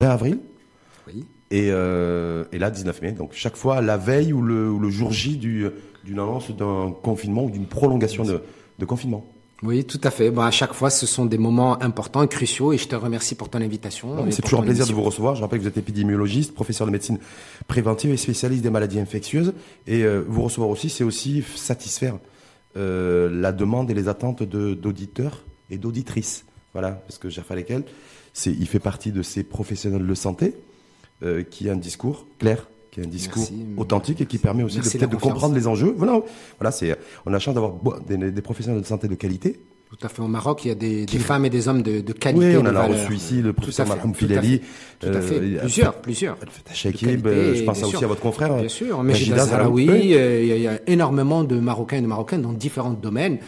[0.00, 0.38] 20 avril.
[1.08, 1.24] Oui.
[1.50, 3.12] Et, euh, et là, 19 mai.
[3.12, 5.66] Donc chaque fois, la veille ou le, ou le jour J du-
[6.04, 8.40] d'une annonce d'un confinement ou d'une prolongation de,
[8.78, 9.26] de confinement.
[9.64, 10.30] Oui, tout à fait.
[10.30, 13.34] Bon, à chaque fois, ce sont des moments importants et cruciaux et je te remercie
[13.34, 14.24] pour ton invitation.
[14.30, 15.34] C'est toujours un plaisir de vous recevoir.
[15.34, 17.18] Je rappelle que vous êtes épidémiologiste, professeur de médecine
[17.66, 19.52] préventive et spécialiste des maladies infectieuses.
[19.88, 22.18] Et euh, vous recevoir aussi, c'est aussi satisfaire
[22.76, 26.44] euh, la demande et les attentes d'auditeurs et d'auditrices.
[26.72, 27.86] Voilà, parce que Jaffa Lekel, c'est,
[28.46, 30.54] il fait partie de ces professionnels de santé
[31.22, 33.66] euh, qui a un discours clair, qui a un discours Merci.
[33.76, 35.94] authentique et qui permet aussi de, de comprendre les enjeux.
[35.96, 36.20] Voilà,
[36.58, 36.96] voilà c'est,
[37.26, 37.74] on a la chance d'avoir
[38.06, 39.58] des, des professionnels de santé de qualité.
[39.90, 40.20] Tout à fait.
[40.20, 42.56] Au Maroc, il y a des, des femmes et des hommes de, de qualité.
[42.58, 44.60] Oui, on en a reçu ici le professeur fait, Filali.
[45.00, 45.36] Tout à fait.
[45.40, 46.36] euh, plusieurs, plusieurs.
[46.36, 48.04] Euh, je pense aussi sûr.
[48.04, 48.54] à votre confrère.
[48.58, 49.02] Bien sûr,
[49.46, 50.14] Zaraoui, Zaraoui.
[50.14, 52.90] euh, il y, a- il y a énormément de Marocains et de Marocaines dans différents
[52.92, 53.38] domaines,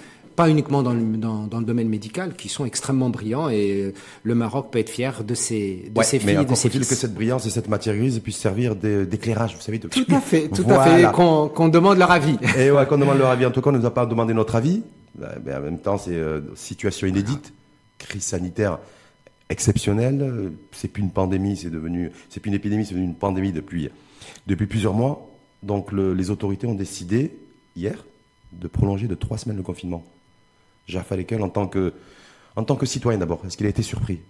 [0.44, 3.92] pas uniquement dans le, dans, dans le domaine médical, qui sont extrêmement brillants et euh,
[4.22, 6.70] le Maroc peut être fier de ses, de Ouais, ses mais filles et de ses
[6.70, 6.88] fils.
[6.88, 9.78] que cette brillance et cette matière grise puissent servir d'é- d'éclairage, vous savez.
[9.78, 9.88] De...
[9.88, 10.82] Tout à fait, tout Voilà.
[10.82, 12.36] à fait, qu'on qu'on demande leur avis.
[12.58, 14.06] Et ouais, quand on demande leur avis, en tout cas, on ne nous a pas
[14.06, 14.82] demandé notre avis.
[15.18, 17.52] Bah, Mais en même temps, c'est euh, situation inédite,
[17.98, 18.78] crise sanitaire
[19.48, 20.22] exceptionnelle.
[20.22, 23.52] Euh, C'est plus une pandémie, c'est devenu, c'est plus une épidémie, c'est devenu une pandémie
[23.52, 23.88] depuis
[24.46, 25.28] depuis plusieurs mois.
[25.62, 27.32] Donc, le- les autorités ont décidé
[27.76, 28.04] hier
[28.52, 30.02] de prolonger de trois semaines le confinement.
[30.90, 31.16] Jaffa
[32.56, 34.20] en tant que citoyen d'abord, est-ce qu'il a été surpris?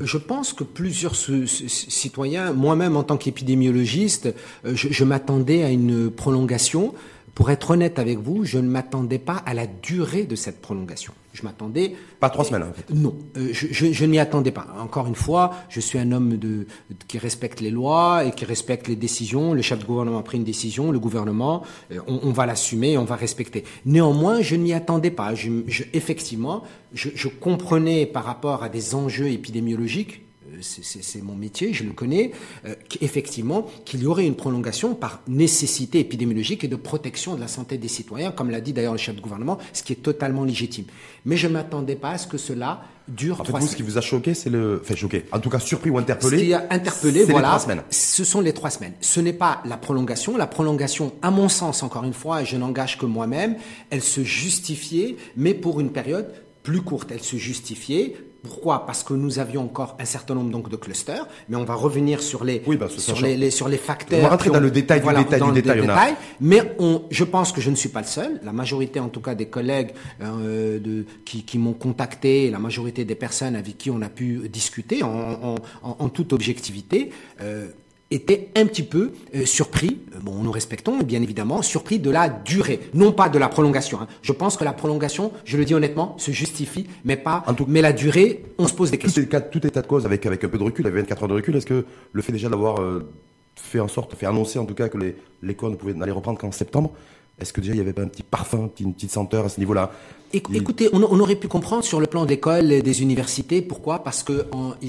[0.00, 4.34] Je pense que plusieurs citoyens, moi-même en tant qu'épidémiologiste,
[4.66, 6.94] euh, je m'attendais à une prolongation.
[7.34, 11.12] Pour être honnête avec vous, je ne m'attendais pas à la durée de cette prolongation.
[11.36, 12.88] Je m'attendais Pas trois semaines, en fait.
[12.94, 14.66] non, euh, je, je, je n'y attendais pas.
[14.80, 16.66] Encore une fois, je suis un homme de,
[17.08, 19.52] qui respecte les lois et qui respecte les décisions.
[19.52, 21.62] Le chef de gouvernement a pris une décision, le gouvernement,
[21.92, 23.64] euh, on, on va l'assumer, on va respecter.
[23.84, 25.34] Néanmoins, je n'y attendais pas.
[25.34, 26.62] Je, je- effectivement,
[26.94, 30.22] je, je comprenais par rapport à des enjeux épidémiologiques.
[30.62, 32.32] C'est- mon métier, je le connais,
[32.66, 37.48] euh, qu'effectivement, qu'il y aurait une prolongation par nécessité épidémiologique et de protection de la
[37.48, 40.44] santé des citoyens, comme l'a dit d'ailleurs le chef de gouvernement, ce qui est totalement
[40.44, 40.84] légitime.
[41.24, 43.82] Mais je ne m'attendais pas à ce que cela dure En fait, vous, ce qui
[43.82, 46.38] vous a choqué, c'est le, enfin choqué, en tout cas surpris ou interpellé.
[46.38, 47.82] Ce qui a interpellé, c'est les voilà, trois semaines.
[47.90, 48.94] ce sont les trois semaines.
[49.00, 50.36] Ce n'est pas la prolongation.
[50.36, 53.56] La prolongation, à mon sens, encore une fois, et je n'engage que moi-même,
[53.90, 56.32] elle se justifiait, mais pour une période
[56.64, 57.10] plus courte.
[57.12, 58.16] Elle se justifiait.
[58.42, 58.86] Pourquoi?
[58.86, 62.22] Parce que nous avions encore un certain nombre donc de clusters, mais on va revenir
[62.22, 64.20] sur les Oui, bah, sur les, les- sur les facteurs.
[64.20, 65.86] On va rentrer dans ont- le détail du détail dans du le détail, on a-
[65.94, 66.14] détail.
[66.40, 68.40] Mais on, je pense que je ne suis pas le seul.
[68.44, 69.90] La majorité, en tout cas, des collègues
[70.22, 74.48] euh, de, qui, qui m'ont contacté, la majorité des personnes avec qui on a pu
[74.48, 77.10] discuter en, en, en- en toute objectivité,
[77.40, 77.68] euh,
[78.10, 82.28] étaient un petit peu euh, surpris, euh, bon, nous respectons bien évidemment, surpris de la
[82.28, 84.00] durée, non pas de la prolongation.
[84.00, 84.06] hein.
[84.22, 87.66] Je pense que la prolongation, je le dis honnêtement, se justifie, mais pas, En tout-
[87.68, 89.22] mais la durée, on se pose des Tout questions.
[89.22, 91.28] est, cas- tout état de cause avec, avec un peu de recul, avec 24 heures
[91.28, 93.10] de recul, est-ce que le fait déjà d'avoir euh,
[93.56, 96.38] fait en sorte, fait annoncer en tout cas que les- l'école ne pouvait n'allait reprendre
[96.38, 96.92] qu'en septembre,
[97.40, 99.58] est-ce que déjà il y avait pas un petit parfum, une petite senteur à ce
[99.58, 99.90] niveau-là?
[100.32, 103.62] Écoutez, on, on aurait pu comprendre sur le plan de l'école et des universités.
[103.62, 104.46] Pourquoi Parce que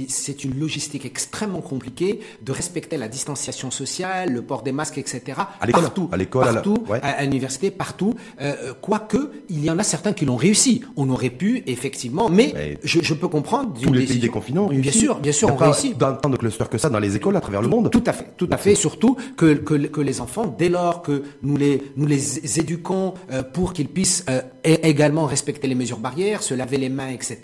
[0.09, 5.21] c'est une logistique extrêmement compliquée de respecter la distanciation sociale, le port des masques, etc.
[5.59, 6.99] À l'école, partout, à l'école, à la- partout, ouais.
[7.01, 8.13] à, à l'université, partout.
[8.41, 10.81] Euh, Quoique, il y en a certains qui l'ont réussi.
[10.95, 13.73] On aurait pu, effectivement, mais Mais je, je peux comprendre.
[13.81, 14.99] Tous les pays déconfinés ont Bien réussi.
[14.99, 15.97] sûr, bien sûr, y a on réussit.
[15.97, 17.89] Tant de clusters que ça dans les écoles à travers le monde.
[17.91, 18.75] Tout à fait, tout à fait.
[18.75, 23.43] Surtout que, que, que les enfants, dès lors que nous les, nous les éduquons euh,
[23.43, 27.37] pour qu'ils puissent euh, également respecter les mesures barrières, se laver les mains, etc.,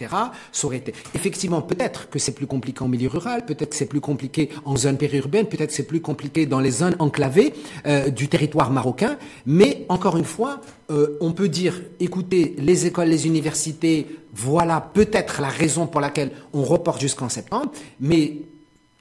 [0.51, 0.83] ça aurait.
[1.13, 4.75] Effectivement, peut-être que c'est plus compliqué en milieu rural, peut-être que c'est plus compliqué en
[4.75, 7.53] zone périurbaine, peut-être que c'est plus compliqué dans les zones enclavées
[7.85, 13.07] euh, du territoire marocain, mais encore une fois, euh, on peut dire, écoutez, les écoles,
[13.07, 18.37] les universités, voilà peut-être la raison pour laquelle on reporte jusqu'en septembre, mais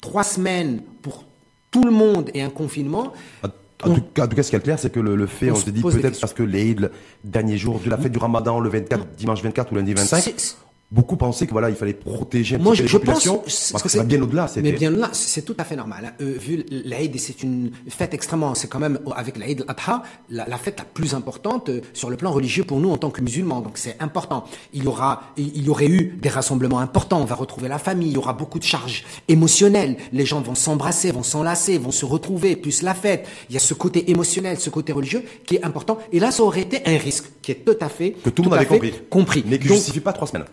[0.01, 1.25] trois semaines pour
[1.71, 3.13] tout le monde et un confinement.
[3.85, 5.51] En, tout cas, en tout cas, ce qui est clair, c'est que le, le fait,
[5.51, 6.91] On on, se dit peut-être parce que l'Eid, le
[7.25, 10.57] dernier jour de la fête du Ramadan, le 24, dimanche 24 ou lundi 25, C'est-
[10.93, 13.27] beaucoup pensaient que voilà, il fallait protéger un Moi, je, pense
[13.73, 14.47] parce que ça va bien au-delà.
[14.63, 16.05] Mais bien là, c'est tout à fait normal.
[16.07, 16.13] hein.
[16.21, 20.59] Euh, vu l'Aïd, c'est une fête extrêmement, c'est quand même avec l'Aïd al-Adha, la, la
[20.59, 23.61] fête la plus importante euh, sur le plan religieux pour nous en tant que musulmans.
[23.63, 24.45] Donc c'est important.
[24.75, 27.21] Il y aura, il y aurait eu des rassemblements importants.
[27.21, 28.09] On va retrouver la famille.
[28.11, 29.97] Il y aura beaucoup de charges émotionnelles.
[30.13, 32.57] Les gens vont s'embrasser, vont s'enlacer, vont se retrouver.
[32.57, 33.27] Plus la fête.
[33.49, 35.99] Il y a ce côté émotionnel, ce côté religieux qui est important.
[36.13, 38.51] Et là, ça aurait été un risque qui est tout à fait que tout le
[38.51, 38.93] monde avait compris.
[39.09, 39.45] compris.
[39.47, 40.45] Mais qui ne justifie pas trois semaines.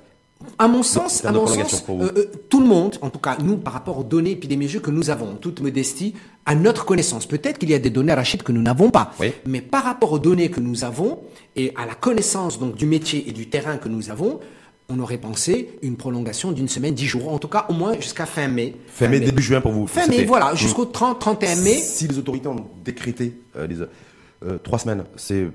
[0.57, 3.73] À mon sens, à mon euh, euh, tout le monde, en tout cas nous, par
[3.73, 6.15] rapport aux données épidémiologiques que nous avons, en toute modestie,
[6.45, 9.33] à notre connaissance, peut-être qu'il y a des données Rachid que nous n'avons pas, Oui.
[9.45, 11.19] mais par rapport aux données que nous avons
[11.55, 14.39] et à la connaissance donc du métier et du terrain que nous avons,
[14.87, 18.25] on aurait pensé une prolongation d'une semaine, dix jours, en tout cas au moins jusqu'à
[18.25, 18.75] fin mai.
[18.87, 19.87] Fin, mai, début juin pour vous.
[19.87, 21.75] Fin mai, voilà, jusqu'au 30, 31 mai.
[21.75, 25.45] Si les autorités ont décrété euh, les, euh, trois semaines, c'est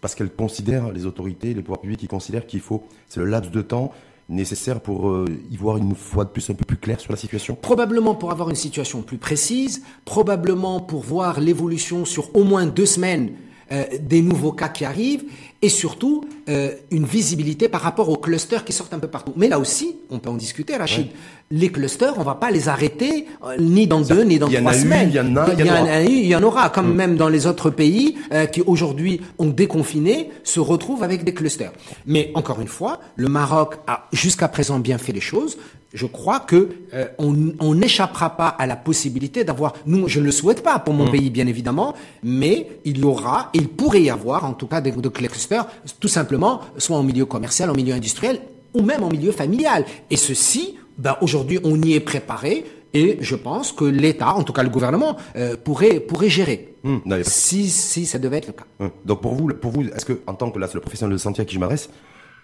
[0.00, 3.50] parce qu'elles considèrent, les autorités, les pouvoirs publics, qui considèrent qu'il faut, c'est le laps
[3.52, 3.92] de temps
[4.28, 7.18] nécessaire pour euh, y voir une fois de plus un peu plus clair sur la
[7.18, 12.66] situation Probablement pour avoir une situation plus précise, probablement pour voir l'évolution sur au moins
[12.66, 13.32] deux semaines
[13.72, 15.24] euh, des nouveaux cas qui arrivent
[15.62, 19.32] et surtout euh, une visibilité par rapport aux clusters qui sortent un peu partout.
[19.36, 21.08] Mais là aussi, on peut en discuter, Rachid.
[21.52, 25.08] Les clusters, on va pas les arrêter euh, ni dans deux ni dans trois semaines.
[25.08, 26.70] Il y en a, il y, en a eu, il y en aura.
[26.70, 26.96] Comme mm.
[26.96, 31.72] même dans les autres pays euh, qui aujourd'hui ont déconfiné, se retrouvent avec des clusters.
[32.06, 35.58] Mais encore une fois, le Maroc a jusqu'à présent bien fait les choses
[35.92, 40.30] je crois que euh, on n'échappera pas à la possibilité d'avoir, nous, je ne le
[40.30, 41.10] souhaite pas pour mon mm.
[41.10, 44.92] pays bien évidemment, mais il y aura, il pourrait y avoir en tout cas des,
[44.92, 45.66] de clusters,
[45.98, 48.40] tout simplement, soit en milieu commercial, en milieu industriel,
[48.72, 49.84] ou même en milieu familial.
[50.10, 52.64] Et ceci, ben, aujourd'hui, on y est préparé.
[52.92, 57.22] Et je pense que l'État, en tout cas le gouvernement, euh, pourrait pourrait gérer mm.
[57.22, 58.66] si si ça devait être le cas.
[58.80, 58.88] Mm.
[59.04, 61.18] Donc pour vous, pour vous, est-ce que en tant que là, c'est le professionnel de
[61.18, 61.88] santé à qui je m'adresse,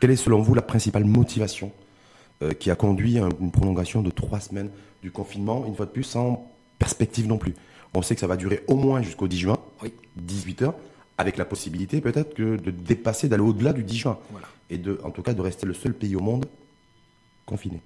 [0.01, 1.73] quelle est selon vous la principale motivation
[2.43, 4.71] euh, qui a conduit à une prolongation de trois semaines
[5.03, 6.49] du confinement, une fois de plus, sans
[6.79, 7.55] perspective non plus?
[7.95, 9.59] On sait que ça va durer au moins jusqu'au 10 juin,
[10.17, 10.75] 18 heures,
[11.19, 14.19] avec la possibilité peut-être que de dépasser, d'aller au-delà du 10 juin.
[14.71, 16.47] Et de, en tout cas de rester le seul pays au monde
[17.47, 17.81] confiné.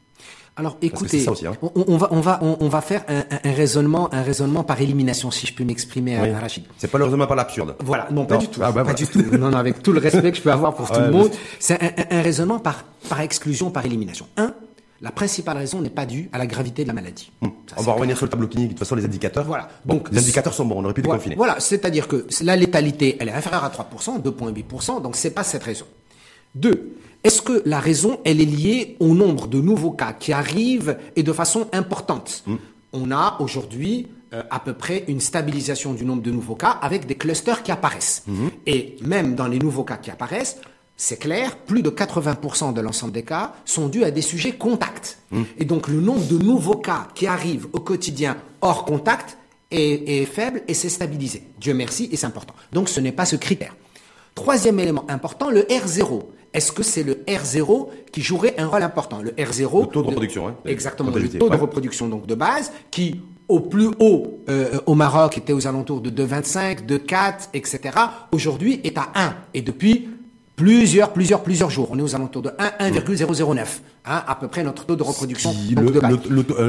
[0.56, 1.52] Alors écoutez, hein.
[1.62, 5.54] on, va on va on, va faire un, raisonnement un raisonnement par élimination si je
[5.54, 6.64] peux m'exprimer à Rachid.
[6.76, 7.76] C'est pas le raisonnement par l'absurde.
[7.80, 9.22] Voilà, non, pas du tout, ah, bah, pas du tout.
[9.38, 11.78] Non, non, avec tout le respect que je peux avoir pour tout le monde, c'est
[12.10, 14.26] un, raisonnement par par exclusion par élimination.
[14.36, 14.52] Un,
[15.00, 17.32] la principale raison n'est pas due à la gravité de la maladie.
[17.40, 18.68] On va revenir sur le tableau clinique.
[18.68, 19.44] De toute façon, les indicateurs.
[19.44, 19.68] Voilà.
[19.86, 20.76] Donc, les indicateurs sont bons.
[20.76, 21.36] On aurait pu voilà, déconfiner.
[21.36, 21.58] Voilà.
[21.58, 25.00] C'est-à-dire que la létalité, elle est inférieure à 3%, 2,8%.
[25.00, 25.86] Donc, c'est pas cette raison.
[26.54, 30.96] Deux, est-ce que la raison, elle est liée au nombre de nouveaux cas qui arrivent
[31.16, 32.56] et de façon importante hmm.
[32.92, 37.06] On a aujourd'hui euh, à peu près une stabilisation du nombre de nouveaux cas avec
[37.06, 38.24] des clusters qui apparaissent.
[38.26, 38.48] Hmm.
[38.66, 40.58] Et même dans les nouveaux cas qui apparaissent,
[40.96, 45.18] c'est clair, plus de 80% de l'ensemble des cas sont dus à des sujets contacts.
[45.30, 45.42] Hmm.
[45.58, 49.36] Et donc le nombre de nouveaux cas qui arrivent au quotidien hors contact
[49.70, 51.44] est, est faible et s'est stabilisé.
[51.60, 52.54] Dieu merci, et c'est important.
[52.72, 53.76] Donc ce n'est pas ce critère.
[54.34, 59.22] Troisième élément important, le R0 est-ce que c'est le R0 qui jouerait un rôle important?
[59.22, 62.72] Le R0, le taux de reproduction, hein, exactement, le taux de reproduction donc de base,
[62.90, 67.80] qui au plus haut euh, au Maroc était aux alentours de 2,25, 2,4, etc.
[68.32, 70.08] Aujourd'hui est à 1 et depuis
[70.60, 71.88] plusieurs, plusieurs, plusieurs jours.
[71.90, 73.82] On est aux alentours de 1, 1,009.
[74.06, 75.54] Hein, à peu près notre taux de reproduction.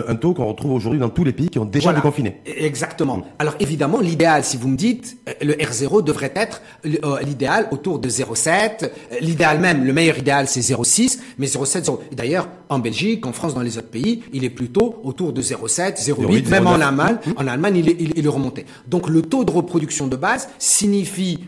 [0.07, 2.41] un taux qu'on retrouve aujourd'hui dans tous les pays qui ont déjà déconfiné.
[2.45, 3.17] Exactement.
[3.17, 3.23] Mm.
[3.39, 7.99] Alors évidemment, l'idéal, si vous me dites, euh, le R0 devrait être euh, l'idéal autour
[7.99, 8.91] de 0,7.
[9.21, 12.03] L'idéal même, le meilleur idéal, c'est 0,6, mais 0,7, 0.
[12.11, 16.01] D'ailleurs, en Belgique, en France, dans les autres pays, il est plutôt autour de 0,7,
[16.01, 17.17] 0,8, même en Allemagne.
[17.25, 17.31] Mm.
[17.35, 18.65] En Allemagne, il est, il, est remonté.
[18.87, 21.39] Donc le taux de reproduction de base signifie,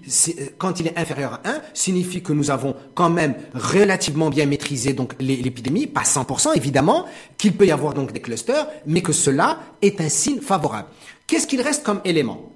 [0.57, 4.91] quand il est inférieur à 1, signifie que nous avons quand même relativement bien maîtrisé
[4.91, 7.05] donc l'épidémie pas 100% évidemment,
[7.37, 10.89] qu'il peut y avoir donc des clusters, mais que cela est un signe favorable.
[11.25, 12.52] Qu'est-ce qu'il reste comme élément?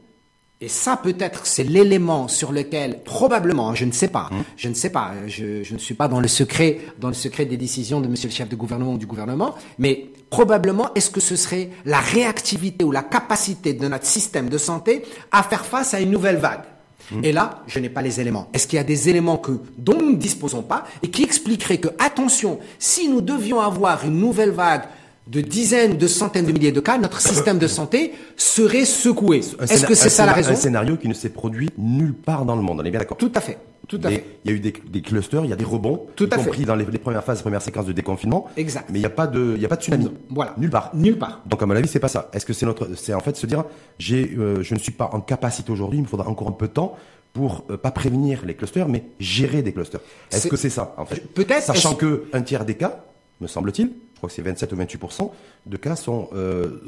[0.60, 4.44] Et ça, peut-être, c'est l'élément sur lequel, probablement, je ne sais pas, hum.
[4.56, 7.46] je ne sais pas, je, je, ne suis pas dans le secret, dans le secret
[7.46, 11.22] des décisions de Monsieur le chef de gouvernement ou du gouvernement, mais probablement, est-ce que
[11.22, 15.94] ce serait la réactivité ou la capacité de notre système de santé à faire face
[15.94, 16.64] à une nouvelle vague
[17.12, 17.24] Hmm.
[17.24, 18.50] Et là, je n'ai pas les éléments.
[18.54, 21.78] Est-ce qu'il y a des éléments que, dont nous ne disposons pas et qui expliqueraient
[21.78, 24.84] que, attention, si nous devions avoir une nouvelle vague
[25.30, 29.42] de dizaines, de centaines de milliers de cas, notre système de santé serait secoué.
[29.62, 32.56] Est-ce que c'est ça la raison Un scénario qui ne s'est produit nulle part dans
[32.56, 33.58] le monde, on est bien d'accord Tout à fait.
[33.88, 34.26] Tout à fait.
[34.44, 36.66] Il y a eu des, des, clusters, il y a des rebonds, Tout y compris
[36.66, 38.48] dans les, premières phases, les premières séquences de déconfinement.
[38.58, 38.90] Exact.
[38.90, 40.10] Mais il n'y a pas de, il y a pas de tsunami.
[40.30, 40.54] Voilà.
[40.58, 40.92] Nulle part.
[40.94, 41.42] Nulle part.
[41.46, 42.30] Donc à mon avis, c'est pas ça.
[42.34, 43.64] Est-ce que c'est notre, c'est en fait se dire,
[43.98, 46.68] j'ai, euh, je ne suis pas en capacité aujourd'hui, il me faudra encore un peu
[46.68, 46.98] de temps
[47.32, 50.02] pour euh, pas prévenir les clusters, mais gérer des clusters.
[50.32, 51.26] Est-ce que c'est ça, en fait?
[51.34, 51.64] Peut-être.
[51.64, 53.06] Sachant que un tiers des cas,
[53.40, 55.30] me semble-t-il, je crois que c'est 27 ou 28%
[55.68, 56.82] de cas sont euh,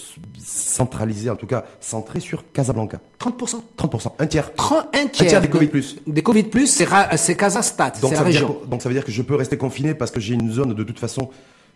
[0.44, 3.00] centralisés, en tout cas centrés sur Casablanca.
[3.20, 4.52] 30% 30% Un tiers.
[4.94, 5.40] un tiers.
[5.40, 5.98] des Covid plus.
[6.08, 8.58] Des Covid plus, c'est Casastat, c'est la région.
[8.66, 10.84] donc ça veut dire que je peux rester confiné parce que j'ai une zone de
[10.84, 11.30] toute façon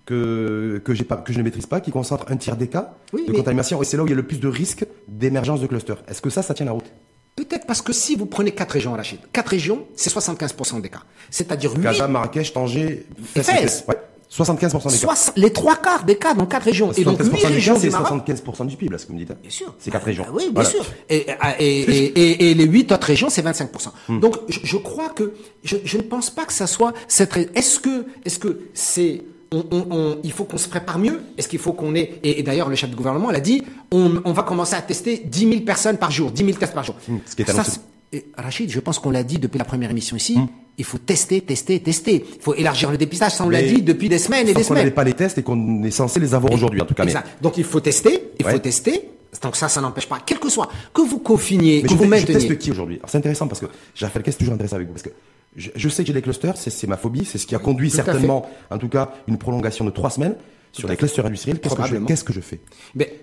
[0.08, 2.96] que que j'ai pas que je ne maîtrise pas, qui concentre un tiers des cas
[3.14, 5.68] de contamination, et c'est là où il y a le plus de risques d'émergence de
[5.68, 6.02] clusters.
[6.08, 6.92] Est-ce que ça, ça tient la route?
[7.36, 11.04] Peut-être parce que si vous prenez quatre régions, Rachid, quatre régions, c'est 75% des cas.
[11.30, 11.82] C'est-à-dire 8...
[11.84, 13.86] Casa, Marrakech, Tanger, Fès.
[14.36, 15.16] 75% des cas.
[15.16, 16.92] Soix- les trois quarts des cas dans quatre régions.
[16.94, 18.28] Et donc 75% huit des régions cas, du c'est Maroc.
[18.28, 19.32] 75% du PIB, là, ce que vous me dites.
[19.32, 19.38] hein.
[19.42, 19.76] Bien sûr.
[19.78, 20.26] C'est quatre régions.
[20.28, 20.70] Ah oui, bien Voilà.
[20.70, 20.86] sûr.
[21.10, 21.26] Et,
[21.60, 23.92] et, et, et- et les huit autres régions, c'est 25%.
[24.10, 24.20] Hmm.
[24.20, 27.36] Donc, je, je crois que je, je ne pense pas que ça soit cette.
[27.56, 29.22] Est-ce que est-ce que c'est
[29.52, 31.22] on, on- on- il faut qu'on se prépare mieux?
[31.38, 33.62] Est-ce qu'il faut qu'on ait et, et d'ailleurs le chef de gouvernement l'a dit,
[33.92, 36.84] on, on va commencer à tester 10 000 personnes par jour, 10 000 tests par
[36.84, 36.96] jour.
[37.28, 37.72] ce qui est Ça, annoncé.
[37.72, 40.38] c'est- et Rachid, je pense qu'on l'a dit depuis la première émission ici.
[40.78, 42.26] Il faut tester, tester, tester.
[42.36, 43.34] Il faut élargir le dépistage.
[43.34, 44.94] Ça, on l'a dit depuis des semaines et des Sauf qu'on n'avait semaines.
[44.96, 47.06] pas les tests et qu'on est censé les avoir aujourd'hui, en tout cas.
[47.06, 47.14] Mais.
[47.42, 49.10] Donc il faut tester, il faut tester.
[49.42, 52.00] Donc ça, ça n'empêche pas, quel que soit, que vous confiniez, mais que je, vous
[52.02, 52.34] te- je mainteniez.
[52.38, 53.66] teste qui aujourd'hui C'est intéressant parce que
[53.96, 54.94] j'ai fait le c'est toujours intéressant avec vous.
[54.94, 55.10] Parce que
[55.56, 57.90] je, je sais que j'ai des clusters, c'est ma phobie, c'est ce qui a conduit
[57.90, 60.36] tout certainement, en tout cas, une prolongation de trois semaines
[60.72, 61.60] sur les clusters industriels.
[61.60, 62.08] Qu'est-ce que, je, Probablement.
[62.08, 62.60] qu'est-ce que je fais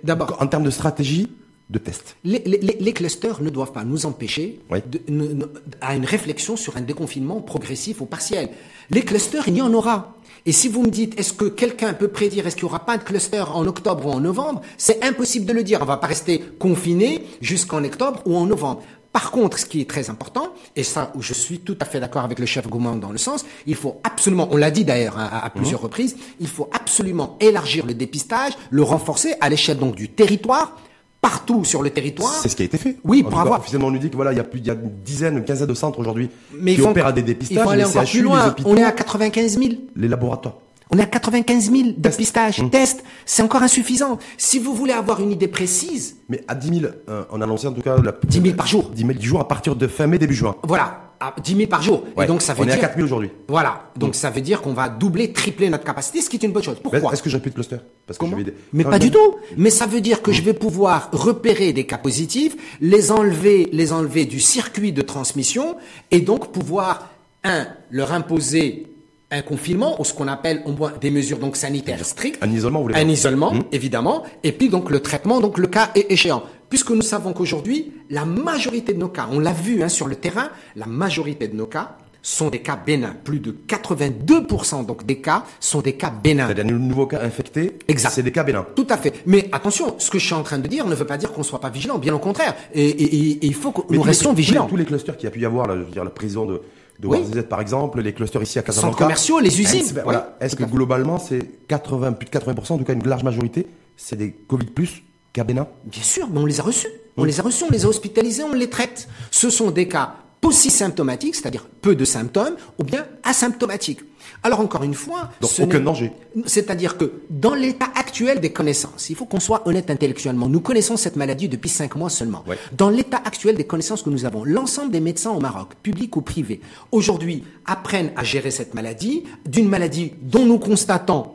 [0.04, 1.28] d'abord, En termes de stratégie
[1.70, 2.16] de test.
[2.24, 4.78] les, les- les- les clusters ne doivent pas nous empêcher Oui.
[4.90, 5.44] de- ne- ne-
[5.80, 8.48] à une réflexion sur un déconfinement progressif ou partiel.
[8.90, 10.16] Les clusters, il y en aura.
[10.46, 12.96] Et si vous me dites, est-ce que quelqu'un peut prédire, est-ce qu'il n'y aura pas
[12.98, 15.78] de cluster en octobre ou en novembre C'est impossible de le dire.
[15.82, 18.82] On va pas rester confiné jusqu'en octobre ou en novembre.
[19.12, 21.98] Par contre, ce qui est très important, et ça où je suis tout à fait
[22.00, 25.18] d'accord avec le chef Gouman dans le sens, il faut absolument, on l'a dit d'ailleurs
[25.18, 29.94] à, à plusieurs reprises, il faut absolument élargir le dépistage, le renforcer à l'échelle donc
[29.96, 30.76] du territoire,
[31.20, 32.32] partout sur le territoire.
[32.42, 32.96] C'est ce qui a été fait.
[33.04, 34.44] Oui, En pour tout cas, avoir- Officiellement, on nous dit que voilà, il y a
[34.44, 36.90] plus, il y a une dizaine, une quinzaine de centres aujourd'hui Mais qui il faut,
[36.90, 37.62] opèrent à des il dépistages.
[37.62, 38.48] faut aller encore CHU, plus loin.
[38.48, 39.70] hôpitaux, On est à 95 000.
[39.96, 40.54] les laboratoires.
[40.92, 43.04] On est à 95 000 dépistages, tests.
[43.24, 44.18] C'est encore insuffisant.
[44.36, 47.68] Si vous voulez avoir une idée précise, Mais à 10 000, euh, on a annoncé
[47.68, 48.90] en tout cas la, 10 000 par jour.
[48.92, 50.56] 10 000 jours à partir de fin mai, début juin.
[50.64, 52.04] voilà, à 10 000 par jour.
[52.16, 52.24] Ouais.
[52.24, 52.76] Et donc ça veut on est dire.
[52.76, 53.30] à 4 000 aujourd'hui.
[53.46, 53.84] Voilà.
[53.96, 56.62] Donc ça veut dire qu'on va doubler, tripler notre capacité, ce qui est une bonne
[56.62, 56.78] chose.
[56.82, 59.36] Pourquoi Est-ce que j'ai plus de cluster Parce que vais- Mais pas du tout.
[59.56, 63.92] Mais ça veut dire que je vais pouvoir repérer des cas positifs, les enlever, les
[63.92, 65.76] enlever du circuit de transmission,
[66.10, 67.10] et donc pouvoir
[67.44, 68.86] un leur imposer
[69.32, 72.80] un confinement ou ce qu'on appelle au moins des mesures donc sanitaires strictes, Un isolement,
[72.80, 76.42] vous voulez un isolement évidemment, et puis donc le traitement donc le cas est échéant.
[76.70, 80.16] Puisque nous savons qu'aujourd'hui la majorité de nos cas, on l'a vu hein, sur le
[80.16, 83.14] terrain, la majorité de nos cas sont des cas bénins.
[83.24, 86.46] Plus de 82% donc des cas sont des cas bénins.
[86.46, 88.10] C'est-à-dire, les nouveaux cas infectés, Exact.
[88.10, 88.66] c'est des cas bénins.
[88.76, 89.22] Tout à fait.
[89.26, 91.42] Mais attention, ce que je suis en train de dire ne veut pas dire qu'on
[91.42, 92.54] soit pas vigilant, bien au contraire.
[92.74, 94.66] Et, et- et- et il faut que Mais nous restions les- vigilants.
[94.66, 96.44] Tous les clusters qu'il y a pu y avoir, là, je veux dire, la prison
[96.46, 96.60] de,
[96.98, 97.20] de Oui.
[97.48, 98.90] Par exemple, les clusters ici à Casablanca.
[98.92, 99.80] Centres commerciaux, les usines.
[99.80, 100.36] Est-ce, voilà.
[100.40, 103.66] Oui, Est-ce que globalement, c'est 80, plus de 80%, en tout cas une large majorité,
[103.96, 105.02] c'est des Covid plus,
[105.34, 106.88] bénins Bien sûr, mais on les a reçus.
[107.16, 109.08] On les a reçus, on les a hospitalisés, on les traite.
[109.30, 110.16] Ce sont des cas
[110.50, 114.00] symptomatiques, c'est-à-dire peu de symptômes, ou bien asymptomatiques.
[114.42, 116.12] Alors encore une fois, Donc, ce aucun danger.
[116.46, 120.48] C'est-à-dire que dans l'état actuel des connaissances, il faut qu'on soit honnête intellectuellement.
[120.48, 122.42] Nous connaissons cette maladie depuis cinq mois seulement.
[122.46, 122.58] Ouais.
[122.76, 126.22] Dans l'état actuel des connaissances que nous avons, l'ensemble des médecins au Maroc, publics ou
[126.22, 126.60] privés,
[126.90, 131.32] aujourd'hui apprennent à gérer cette maladie, d'une maladie dont nous constatons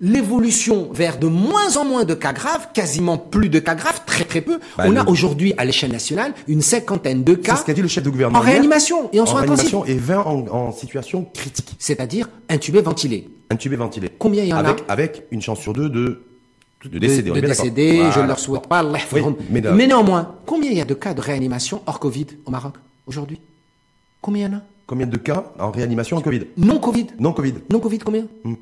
[0.00, 4.24] l'évolution vers de moins en moins de cas graves, quasiment plus de cas graves, très
[4.24, 4.58] très peu.
[4.78, 7.82] Bah, On a aujourd'hui à l'échelle nationale une cinquantaine de C'est cas ce qu'a dit
[7.82, 8.38] le chef de gouvernement.
[8.38, 8.52] en hier.
[8.52, 11.74] réanimation et en en soins intensifs, réanimation et 20 en, en situation critique.
[11.78, 13.28] c'est-à-dire intubés, ventilés.
[13.50, 14.08] Intubé, ventilé.
[14.18, 16.22] Combien il y en a avec, Avec une chance sur deux de,
[16.84, 17.30] de de, décéder.
[17.32, 19.36] de décédés, je ne leur souhaite pas, yahfazhum.
[19.50, 22.74] mais néanmoins, combien il y a de cas de réanimation hors Covid au Maroc
[23.06, 23.40] aujourd'hui?
[24.22, 24.62] Combien il y en a?
[24.86, 26.46] Combien de cas en réanimation en Covid?
[26.56, 27.54] Non Covid Non Covid.
[27.70, 28.24] Non Covid combien?
[28.44, 28.56] Mais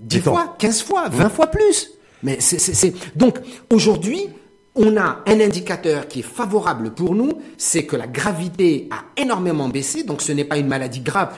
[0.00, 0.34] 10 Attends.
[0.34, 1.90] fois, 15 fois, 20 fois plus.
[2.22, 3.38] Mais c'est, Donc,
[3.72, 4.28] aujourd'hui,
[4.74, 9.68] on a un indicateur qui est favorable pour nous, c'est que la gravité a énormément
[9.68, 11.36] baissé, donc ce n'est pas une maladie grave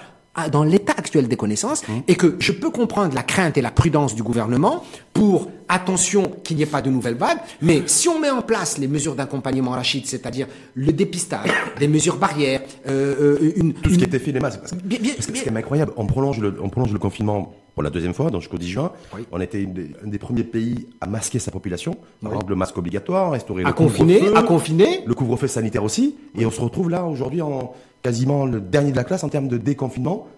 [0.51, 4.15] dans l'état actuel des connaissances, et que je peux comprendre la crainte et la prudence
[4.15, 8.31] du gouvernement pour, attention, qu'il n'y ait pas de nouvelles vagues, mais si on met
[8.31, 13.75] en place les mesures d'accompagnement Rachid, c'est-à-dire le dépistage, des mesures barrières, euh, euh, une,
[13.75, 14.61] Tout ce une- qui était fait, les masques.
[14.61, 15.93] Parce que, Bien- bien- parce que bien- incroyable.
[15.97, 18.93] On prolonge, le, on prolonge le confinement pour la deuxième fois, donc jusqu'au 10 juin.
[19.15, 19.23] Oui.
[19.33, 21.95] On était une des- un des premiers pays à masquer sa population.
[22.23, 25.85] Par exemple, le masque obligatoire, restaurer à le confiner, couvre-feu, à confiner, le couvre-feu sanitaire
[25.85, 26.17] aussi.
[26.39, 29.49] Et on se retrouve là aujourd'hui en quasiment le dernier de la classe en termes
[29.49, 30.28] de déconfinement.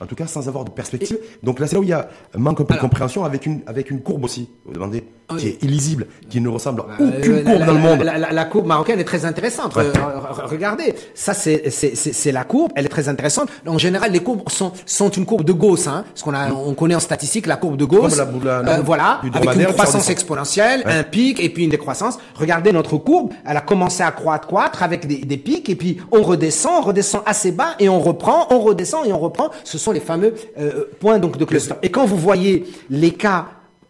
[0.00, 1.18] En tout cas, sans avoir de perspective.
[1.42, 3.46] Donc là, c'est là où il y a un manque un peu de compréhension avec
[3.46, 5.38] une, avec une courbe aussi, vous demandez, Oui.
[5.40, 8.02] qui est illisible, qui ne ressemble à Euh, aucune courbe la, dans le monde.
[8.02, 9.74] La, la- la courbe marocaine est très intéressante.
[9.74, 9.84] Ouais.
[9.86, 13.48] Euh, re- re- regardez, ça c'est c'est- la courbe, elle est très intéressante.
[13.66, 16.74] En général, les courbes sont, sont une courbe de Gauss, hein, ce qu'on a, on
[16.74, 18.10] connaît en statistique la courbe de Gauss.
[18.10, 21.64] Comme la boule- la- la Euh, voilà, avec une croissance exponentielle, un pic et puis
[21.64, 22.18] une décroissance.
[22.34, 25.98] Regardez notre courbe, elle a commencé à croître, croître avec des, des pics et puis
[26.12, 29.48] on redescend, on redescend assez bas et on reprend, on redescend et on reprend.
[29.64, 31.74] Ce sont les fameux euh, points donc de cluster.
[31.82, 33.46] Et quand vous voyez les cas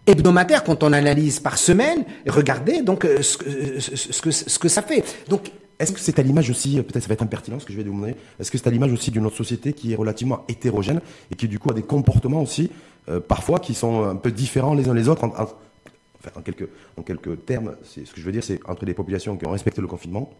[0.07, 4.69] hebdomadaires, quand on analyse par semaine, regardez donc euh, ce, que- ce, que, ce que
[4.69, 5.05] ça fait.
[5.29, 7.79] Donc est-ce que c'est à l'image aussi, peut-être ça va être impertinent ce que je
[7.79, 11.01] vais demander, est-ce que c'est à l'image aussi d'une autre société qui est relativement hétérogène
[11.33, 12.71] et qui du coup a des comportements aussi,
[13.09, 17.45] euh, parfois qui sont un peu différents les uns les autres en, quelques, en quelques
[17.45, 20.31] termes, ce que je veux dire, c'est entre des populations qui ont respecté le confinement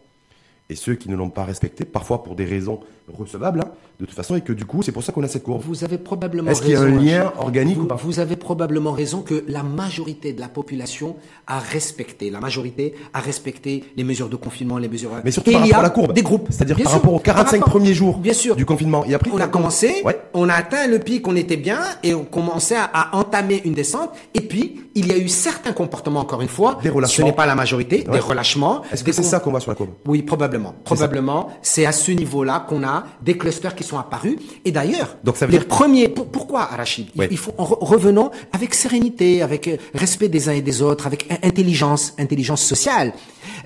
[0.69, 2.79] et ceux qui ne l'ont pas respecté, parfois pour des raisons
[3.13, 3.69] recevables, hein,
[3.99, 5.61] de toute façon, et que du coup, c'est pour ça qu'on a cette courbe.
[5.63, 8.19] Vous avez probablement Est-ce qu'il y a un raison, lien organique vous, ou pas vous
[8.19, 13.83] avez probablement raison que la majorité de la population a respecté, la majorité a respecté
[13.95, 15.11] les mesures de confinement, les mesures.
[15.23, 16.13] Mais surtout Et par rapport à la courbe.
[16.13, 16.47] Des groupes.
[16.49, 18.55] C'est-à-dire par sûr, rapport aux 45 par rapport- premiers jours Bien sûr.
[18.55, 19.05] du confinement.
[19.05, 20.19] Et après, On a commencé, Ouais.
[20.33, 23.73] on a atteint le pic, on était bien, et on commençait à, à entamer une
[23.73, 24.09] descente.
[24.33, 27.15] Et puis, il y a eu certains comportements, encore une fois, Des relâchements.
[27.17, 28.13] ce n'est pas la majorité, Ouais.
[28.13, 28.81] des relâchements.
[28.91, 29.91] Est-ce que c'est ça qu'on voit sur la courbe?
[30.07, 30.54] Oui, probablement.
[30.83, 34.37] Probablement, c'est à ce niveau-là qu'on a des clusters qui sont apparus.
[34.65, 36.09] Et d'ailleurs, Donc ça veut les dire- premiers.
[36.09, 40.53] pour- pourquoi, Arachid Il- faut en re- revenons avec sérénité, avec euh, respect des uns
[40.53, 43.13] et des autres, avec in- intelligence, intelligence sociale.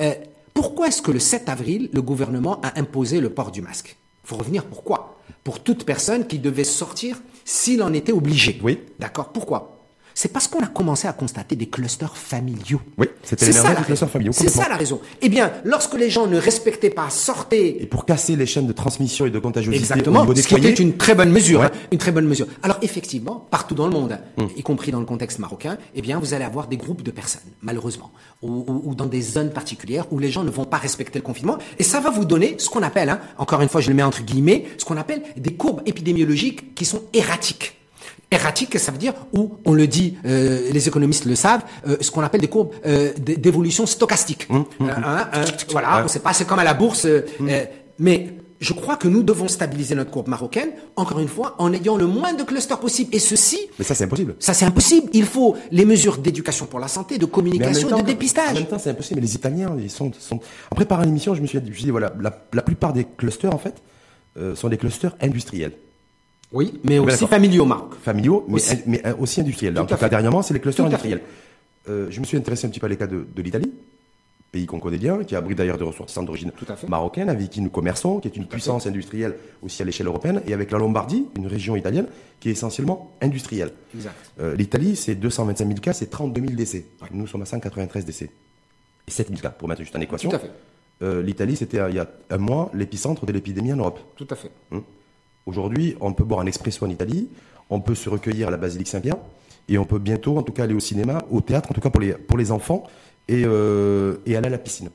[0.02, 0.14] Euh,
[0.54, 3.98] pourquoi est-ce que le 7 avril, le gouvernement a imposé le port du masque?
[4.26, 4.66] Il faut revenir.
[4.66, 5.18] Pourquoi?
[5.44, 8.60] Pour toute personne qui devait sortir s'il en était obligé.
[8.62, 8.80] Oui.
[9.00, 9.30] D'accord?
[9.30, 9.79] Pourquoi?
[10.22, 12.82] C'est parce qu'on a commencé à constater des clusters familiaux.
[12.98, 14.08] Oui, c'était ça, la clusters raison.
[14.08, 15.00] familiaux, C'est ça la raison.
[15.22, 18.74] Eh bien, lorsque les gens ne respectaient pas, sortaient Et pour casser les chaînes de
[18.74, 21.62] transmission et de contagiosité Exactement, au niveau des ce qui était une très bonne mesure,
[21.62, 21.68] Ouais.
[21.68, 22.48] hein, une très bonne mesure.
[22.64, 24.50] Alors effectivement, partout dans le monde, Hum.
[24.58, 27.50] y compris dans le contexte marocain, eh bien, vous allez avoir des groupes de personnes,
[27.62, 28.12] malheureusement,
[28.42, 31.24] ou, ou- ou dans des zones particulières où les gens ne vont pas respecter le
[31.24, 33.96] confinement, et ça va vous donner ce qu'on appelle, hein, encore une fois, je le
[33.96, 37.78] mets entre guillemets, ce qu'on appelle des courbes épidémiologiques qui sont erratiques.
[38.32, 42.12] Erratique, ça veut dire, ou on le dit, euh, les économistes le savent, euh, ce
[42.12, 44.46] qu'on appelle des courbes euh, d'évolution stochastique.
[44.52, 47.08] Hum, Euh, hein, hein, voilà, on sait pas, c'est comme à la bourse,
[47.98, 51.96] mais je crois que nous devons stabiliser notre courbe marocaine, encore une fois, en ayant
[51.98, 53.16] le moins de clusters possible.
[53.16, 54.36] Et ceci, Mais ça, c'est impossible.
[54.38, 55.10] ça c'est impossible.
[55.14, 58.54] Il faut les mesures d'éducation pour la santé, de en communication, de En dépistage.
[58.54, 59.22] même temps, c'est impossible.
[59.22, 60.40] Mais les Italiens, ils sont, sont...
[60.70, 63.76] En préparant l'émission, je me suis dit, voilà, la, la plupart des clusters, en fait,
[64.56, 65.72] sont des clusters industriels.
[66.52, 67.30] Oui, mais aussi d'accord.
[67.30, 67.94] familiaux au Maroc.
[68.02, 68.78] familiaux, mais, Aussi.
[68.88, 69.74] mais euh, aussi industriels.
[69.76, 70.10] Tout en tout cas, fait.
[70.10, 71.22] dernièrement, c'est les clusters Tout industriels.
[71.88, 73.72] Euh, je me suis intéressé un petit peu à les cas de, de l'Italie,
[74.52, 76.52] pays qu'on connaît bien, qui abrite d'ailleurs des ressortissants d'origine
[76.88, 80.54] marocaine, avec qui nous commerçons, qui est une puissance industrielle aussi à l'échelle européenne, et
[80.54, 82.08] avec la Lombardie, une région italienne,
[82.40, 83.72] qui est essentiellement industrielle.
[84.40, 86.86] Euh, L'Italie, c'est 225 000 cas, c'est 32 000 décès.
[87.12, 88.32] Nous sommes à 193 décès.
[89.08, 90.30] Et 7 000 cas, pour mettre juste en équation.
[90.32, 90.52] Tout à fait.
[91.04, 94.00] Euh, L'Italie, c'était il y a un mois l'épicentre de l'épidémie en Europe.
[94.16, 94.52] Tout à fait.
[95.46, 97.28] Aujourd'hui, on peut boire un expresso en Italie,
[97.70, 99.18] on peut se recueillir à la basilique Saint-Pierre,
[99.68, 101.90] et on peut bientôt, en tout cas, aller au cinéma, au théâtre, en tout cas
[101.90, 102.84] pour les, pour les enfants,
[103.28, 104.90] et, euh, et aller à la piscine.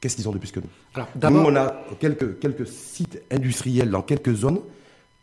[0.00, 0.66] Qu'est-ce qu'ils ont de plus que nous?
[0.94, 4.58] Alors, Nous, on a quelques, quelques sites industriels dans quelques zones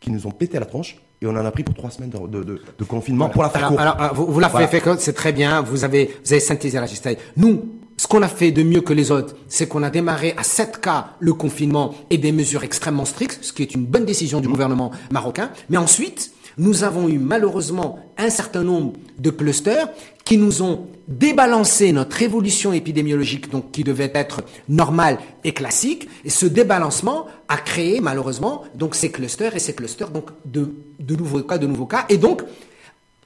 [0.00, 2.08] qui nous ont pété à la tronche, et on en a pris pour trois semaines
[2.08, 4.68] de, de- de- de confinement pour la faire alors, vous, vous l'avez Voilà.
[4.68, 5.60] fait, c'est très bien.
[5.60, 7.16] Vous avez, vous avez synthétisé la justice.
[7.36, 7.62] Nous,
[8.00, 10.80] ce qu'on a fait de mieux que les autres, c'est qu'on a démarré à 7
[10.80, 14.48] cas le confinement et des mesures extrêmement strictes, ce qui est une bonne décision du
[14.48, 15.50] gouvernement marocain.
[15.68, 19.86] Mais ensuite, nous avons eu malheureusement un certain nombre de clusters
[20.24, 26.08] qui nous ont débalancé notre évolution épidémiologique, donc qui devait être normale et classique.
[26.24, 31.16] Et ce débalancement a créé malheureusement donc ces clusters et ces clusters donc de, de
[31.16, 32.06] nouveaux cas, de nouveaux cas.
[32.08, 32.40] Et donc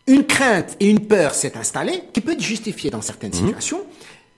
[0.06, 3.38] une crainte et une peur s'est installée, qui peut être justifiée dans certaines Mhm.
[3.46, 3.80] situations,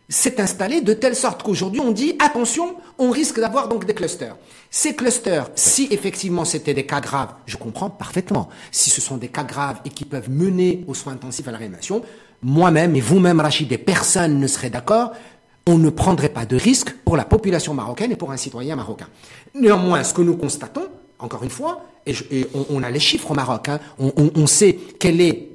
[0.08, 4.36] s'est installée de telle sorte qu'aujourd'hui on dit attention, on risque d'avoir donc des clusters.
[4.70, 8.48] Ces clusters, si effectivement c'était des cas graves, je comprends parfaitement.
[8.70, 11.58] Si ce sont des cas graves et qui peuvent mener aux soins intensifs à la
[11.58, 12.02] réanimation,
[12.42, 15.12] moi-même et vous-même, Rachid, et personne ne serait d'accord,
[15.66, 19.08] on ne prendrait pas de risque pour la population marocaine et pour un citoyen marocain.
[19.54, 20.86] Néanmoins, ce que nous constatons,
[21.18, 24.78] encore une fois, et, on, a les chiffres au Maroc, hein, on, on- on sait
[25.00, 25.48] quel est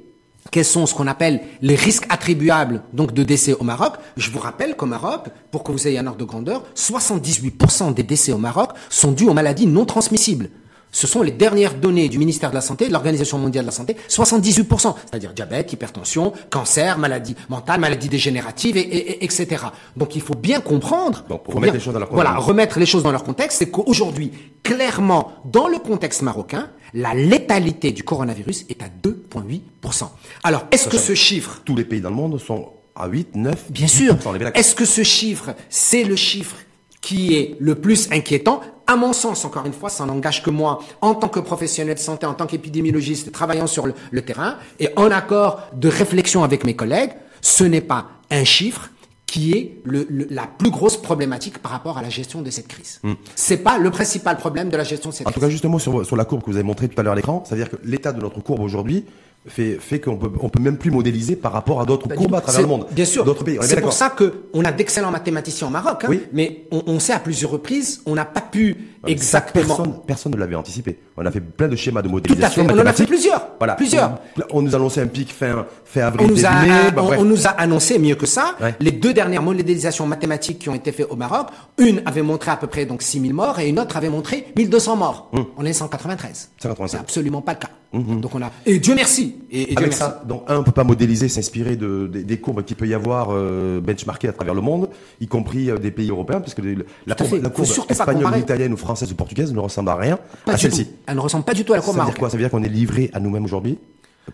[0.50, 3.94] quels sont ce qu'on appelle les risques attribuables donc de décès au Maroc?
[4.16, 8.02] Je vous rappelle qu'au Maroc, pour que vous ayez un ordre de grandeur, 78% des
[8.02, 10.50] décès au Maroc sont dus aux maladies non transmissibles.
[10.94, 13.74] Ce sont les dernières données du ministère de la Santé, de l'Organisation mondiale de la
[13.74, 19.64] santé, 78%, c'est-à-dire diabète, hypertension, cancer, maladie mentale, maladie dégénérative, et, et- et- etc.
[19.96, 21.22] Donc il faut bien comprendre.
[21.22, 22.48] Pour remettre bien- les choses dans leur Voilà, contexte.
[22.48, 27.92] remettre les choses dans leur contexte, c'est qu'aujourd'hui, clairement, dans le contexte marocain, la létalité
[27.92, 30.08] du coronavirus est à 2,8%.
[30.44, 33.72] Alors, est-ce que ce chiffre, Tous les pays dans le monde sont à 8, 9,
[33.72, 34.60] bien sûr, 10%, on est bien d'accord.
[34.60, 36.56] est-ce que ce chiffre, c'est le chiffre
[37.00, 38.60] qui est le plus inquiétant?
[38.86, 42.00] À mon sens, encore une fois, ça n'engage que moi, en tant que professionnel de
[42.00, 46.64] santé, en tant qu'épidémiologiste, travaillant sur le, le terrain, et en accord de réflexion avec
[46.64, 48.90] mes collègues, ce n'est pas un chiffre
[49.32, 52.68] qui est le- le- la plus grosse problématique par rapport à la gestion de cette
[52.68, 53.00] crise.
[53.34, 55.30] C'est pas le principal problème de la gestion de cette Hmm.
[55.30, 55.48] En tout crise.
[55.48, 57.42] cas, justement, sur, sur la courbe que vous avez montrée tout à l'heure à l'écran,
[57.46, 59.06] c'est-à-dire que l'état de notre courbe aujourd'hui,
[59.46, 62.40] fait, fait qu'on peut, on peut même plus modéliser par rapport à d'autres courbes à
[62.40, 62.86] travers le monde.
[62.92, 63.24] Bien sûr.
[63.24, 63.58] D'autres pays.
[63.58, 66.22] On est C'est pour ça qu'on a d'excellents mathématiciens au Maroc, hein, Oui.
[66.32, 69.74] mais on, on sait à plusieurs reprises, on n'a pas pu ça, exactement.
[69.76, 71.00] Personne, personne ne l'avait anticipé.
[71.16, 72.64] On a fait plein de schémas de Tout à modélisation.
[72.68, 72.72] fait.
[72.72, 73.48] On en a fait plusieurs.
[73.58, 73.74] Voilà.
[73.74, 74.18] Plusieurs.
[74.52, 76.90] On, on nous annonçait un pic fin, fin avril, On nous, début a, mai.
[76.94, 78.54] bah, on, on nous a annoncé mieux que ça.
[78.60, 78.74] Ouais.
[78.78, 82.56] Les deux dernières modélisations mathématiques qui ont été faites au Maroc, une avait montré à
[82.56, 85.30] peu près donc 6000 morts et une autre avait montré 1200 morts.
[85.32, 85.46] Hum.
[85.56, 86.50] On est 193.
[86.62, 86.90] 193.
[86.92, 87.70] C'est absolument pas le cas.
[87.92, 89.34] Donc on a et Dieu merci.
[89.50, 89.98] Et, et Dieu Avec merci.
[89.98, 92.94] ça, donc un, on peut pas modéliser, s'inspirer de, des- des courbes qu'il peut y
[92.94, 94.88] avoir euh, benchmarkées à travers le monde,
[95.20, 96.76] y compris euh, des pays européens, puisque les-
[97.06, 97.50] la courbe, la
[97.90, 100.86] espagnole, italienne ou française ou portugaise ne ressemble à rien Pas à celle-ci.
[101.06, 102.30] Elle ne ressemble pas du tout à la Ça courbe veut dire quoi?
[102.30, 103.76] Ça veut dire qu'on est livré à nous-mêmes aujourd'hui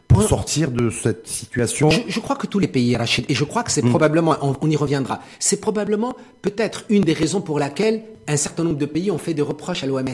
[0.07, 0.27] pour Ouais.
[0.27, 1.91] sortir de cette situation?
[1.91, 3.89] Je, je crois que tous les pays, Rachid, et je crois que c'est Hmm.
[3.91, 8.63] probablement, on, on y reviendra, c'est probablement peut-être une des raisons pour laquelle un certain
[8.65, 10.05] nombre de pays ont fait des reproches à l'OMS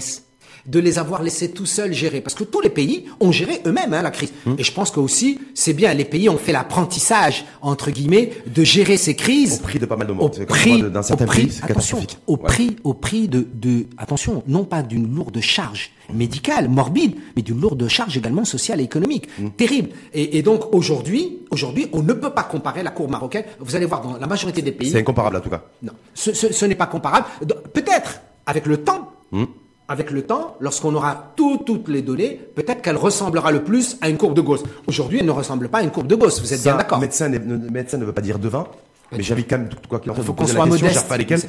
[0.67, 2.21] de les avoir laissés tout seuls gérer.
[2.21, 4.33] Parce que tous les pays ont géré eux-mêmes hein, la crise.
[4.47, 4.55] Hmm.
[4.59, 8.65] Et je pense que aussi, c'est bien, les pays ont fait l'apprentissage, entre guillemets, de
[8.65, 9.61] gérer ces crises.
[9.61, 10.33] Au prix de pas mal de Au monde.
[10.35, 12.43] C'est comme prix, moi, dans certains au prix- pays, attention, au Ouais.
[12.45, 17.61] prix, au prix de, de, attention, non pas d'une lourde charge médicale, morbide, mais d'une
[17.61, 19.29] lourde charge également sociale et économique.
[19.39, 19.49] Mm.
[19.57, 19.89] Terrible.
[20.13, 23.45] Et, et donc, aujourd'hui, aujourd'hui, on ne peut pas comparer la courbe marocaine.
[23.61, 24.91] Vous allez voir dans la majorité des pays.
[24.91, 25.63] C'est incomparable en tout cas.
[25.83, 27.27] Non, ce, ce- ce n'est pas comparable.
[27.73, 29.47] Peut-être, avec le temps, Hmm.
[29.89, 34.09] Avec le temps, lorsqu'on aura tout- toutes les données, peut-être qu'elle ressemblera le plus à
[34.09, 34.63] une courbe de Gauss.
[34.87, 36.41] Aujourd'hui, elle ne ressemble pas à une courbe de Gauss.
[36.41, 38.67] Vous êtes bien d'accord Médecin, médecin ne veut pas dire devin,
[39.13, 41.41] mais j'invite quand même, quoi qu'il en soit, faut vous qu'on soit modeste, pas lesquels.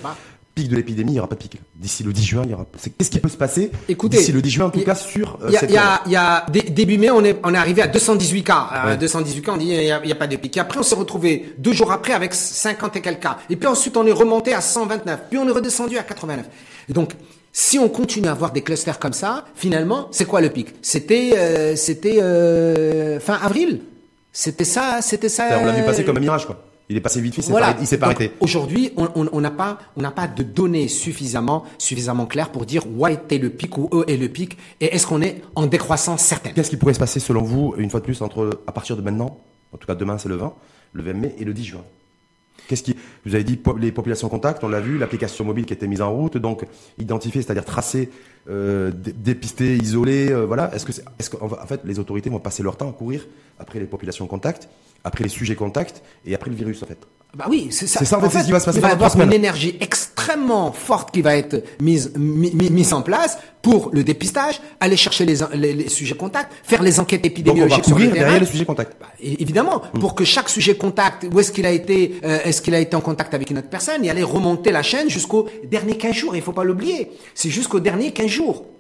[0.54, 1.60] Pic de l'épidémie, il n'y aura pas de pic.
[1.76, 2.66] D'ici le 10 juin, il y aura.
[2.98, 5.38] Qu'est-ce qui peut se passer Écoutez, d'ici le 10 juin, en tout il cas, sur
[5.48, 8.44] Il y a, il y il début mai, on est, on est arrivé à 218
[8.44, 8.60] cas.
[8.72, 8.98] À Ouais.
[8.98, 10.56] 218 cas, on dit il n'y a, il a pas de pic.
[10.56, 13.38] Et après, on s'est retrouvé deux jours après avec 50 et quelques cas.
[13.50, 15.24] Et puis ensuite, on est remonté à 129.
[15.30, 16.46] Puis on est redescendu à 89.
[16.88, 17.12] Et donc,
[17.58, 20.74] si on continue à avoir des clusters comme ça, finalement, c'est quoi le pic?
[20.82, 23.80] C'était, euh, c'était euh, fin avril.
[24.34, 25.60] C'était ça, c'était ça.
[25.62, 26.62] On l'a vu passer euh, comme un mirage, quoi.
[26.90, 27.74] Il est passé vite fait, il s'est voilà.
[27.74, 28.36] pas- il s'est pas Donc, arrêté.
[28.42, 33.08] Aujourd'hui, on n'a pas, on n'a pas de données suffisamment, suffisamment claires pour dire où
[33.08, 36.54] était le pic ou où est le pic et est-ce qu'on est en décroissance certaine.
[36.54, 39.02] Qu'est-ce qui pourrait se passer selon vous, une fois de plus, entre à partir de
[39.02, 39.40] maintenant,
[39.72, 40.54] en tout cas demain c'est le 20,
[40.92, 41.82] le 20 mai et le 10 juin
[42.68, 45.88] Qu'est-ce qui, vous avez dit les populations contacts, on l'a vu, l'application mobile qui été
[45.88, 46.66] mise en route, donc
[46.98, 48.10] identifier, c'est-à-dire tracer,
[48.50, 50.72] euh, dé- dépister, isoler, euh, voilà.
[50.74, 53.26] Est-ce que, est-ce qu'en en fait, les autorités vont passer leur temps à courir
[53.60, 54.68] après les populations contacts,
[55.04, 57.00] après les sujets contacts et après le virus en fait?
[57.36, 58.00] Bah oui, c'est ça.
[58.00, 59.34] C'est ça, en fait, c'est ce qui va se passer Il va y avoir une
[59.34, 64.62] énergie extrêmement forte qui va être mise, mi- mi- mise en place pour le dépistage,
[64.80, 67.98] aller chercher les, les, les sujets contacts, faire les enquêtes Donc on va épidémiologiques sur
[67.98, 68.96] le derrière les sujets contacts.
[69.02, 72.74] Bah, évidemment, pour que chaque sujet contact, où est-ce qu'il a été, euh, est-ce qu'il
[72.76, 75.98] a été en contact avec une autre personne, et aller remonter la chaîne jusqu'au dernier
[75.98, 76.36] 15 jours.
[76.38, 77.12] Il faut pas l'oublier.
[77.34, 78.75] C'est jusqu'au dernier 15 jours jours.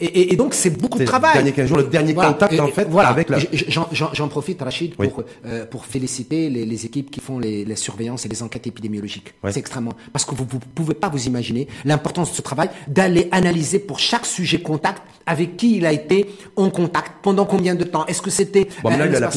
[0.00, 1.34] Et, et- et donc c'est beaucoup de le travail.
[1.34, 3.08] dernier 15 jours, le dernier contact, Et- en fait, voilà.
[3.10, 5.24] avec la- J'en, profite, Rachid, pour, Oui.
[5.46, 9.34] euh, pour féliciter les, les équipes qui font les, les surveillances et les enquêtes épidémiologiques.
[9.42, 9.52] Ouais.
[9.52, 9.92] C'est extrêmement.
[10.12, 13.98] Parce que vous ne pouvez pas vous imaginer l'importance de ce travail d'aller analyser pour
[13.98, 18.06] chaque sujet contact avec qui il a été en contact, pendant combien de temps.
[18.06, 18.68] Est-ce que c'était.
[18.82, 19.30] Bon, euh,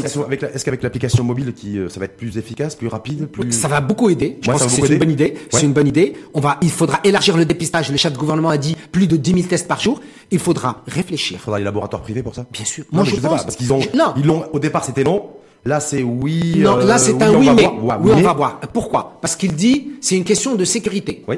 [0.53, 3.51] est-ce qu'avec l'application mobile, qui, euh, ça va être plus efficace, plus rapide, plus.
[3.51, 4.37] Ça va beaucoup aider.
[4.41, 5.33] Je Ouais, pense que c'est une bonne idée.
[5.33, 5.39] Ouais.
[5.51, 6.13] C'est une bonne idée.
[6.33, 7.91] On va, il faudra élargir le dépistage.
[7.91, 9.99] Le chef de gouvernement a dit plus de 10 000 tests par jour.
[10.31, 11.37] Il faudra réfléchir.
[11.37, 12.45] Il faudra les laboratoires privés pour ça?
[12.51, 12.85] Bien sûr.
[12.91, 14.13] Moi, je je sais pense- pas, parce qu'ils ont, non.
[14.17, 15.29] ils l'ont, au départ c'était non,
[15.65, 16.55] là c'est oui.
[16.57, 17.99] Non, euh, là c'est un oui, mais voir.
[18.03, 18.59] oui, on va voir.
[18.71, 19.17] Pourquoi?
[19.21, 21.23] Parce qu'il dit c'est une question de sécurité.
[21.27, 21.37] Oui.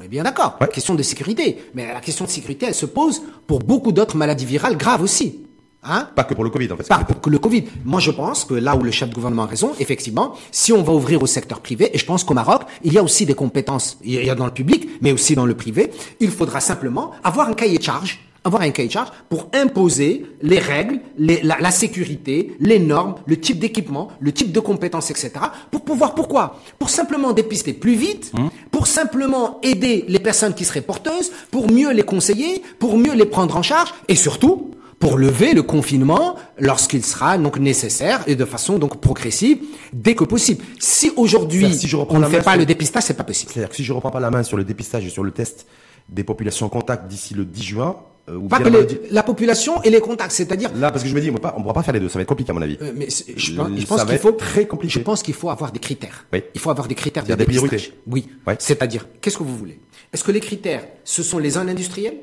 [0.00, 0.56] On est bien d'accord.
[0.60, 0.68] Ouais.
[0.68, 1.58] Question de sécurité.
[1.74, 5.40] Mais la question de sécurité, elle se pose pour beaucoup d'autres maladies virales graves aussi.
[5.88, 6.08] Hein?
[6.16, 6.88] Pas que pour le Covid en fait.
[6.88, 7.64] pas pour que le Covid.
[7.84, 10.82] Moi, je pense que là où le chef de gouvernement a raison, effectivement, si on
[10.82, 13.34] va ouvrir au secteur privé, et je pense qu'au Maroc, il y a aussi des
[13.34, 17.12] compétences, il y a dans le public, mais aussi dans le privé, il faudra simplement
[17.22, 21.42] avoir un cahier de charge, avoir un cahier de charge pour imposer les règles, les-
[21.42, 25.32] la, la sécurité, les normes, le type d'équipement, le type de compétences, etc.
[25.70, 26.58] Pour pouvoir, pourquoi?
[26.78, 28.32] Pour simplement dépister plus vite,
[28.70, 33.26] pour simplement aider les personnes qui seraient porteuses, pour mieux les conseiller, pour mieux les
[33.26, 38.46] prendre en charge, et surtout, pour lever le confinement lorsqu'il sera donc nécessaire et de
[38.46, 39.58] façon donc progressive
[39.92, 40.64] dès que possible.
[40.78, 43.52] Si aujourd'hui si je reprends on ne fait pas sur- le dépistage, c'est pas possible.
[43.52, 45.66] C'est-à-dire que si je reprends pas la main sur le dépistage et sur le test
[46.08, 47.96] des populations contacts d'ici le 10 juin,
[48.28, 51.02] ou Pas bien que le les- 10 la population et les contacts, c'est-à-dire là parce
[51.04, 52.50] que je me dis on ne pourra pas faire les deux, ça va être compliqué
[52.50, 52.76] à mon avis.
[52.82, 54.92] euh, mais je Euh, pense, je qu'il faut très compliqué.
[54.94, 56.26] Je pense qu'il faut avoir des critères.
[56.32, 56.42] Oui.
[56.54, 57.92] Il faut avoir des critères de des priorités.
[58.06, 58.26] Oui.
[58.46, 58.56] Ouais.
[58.58, 59.78] C'est-à-dire, qu'est-ce que vous voulez?
[60.12, 62.16] Est-ce que les critères, ce sont les zones industrielles?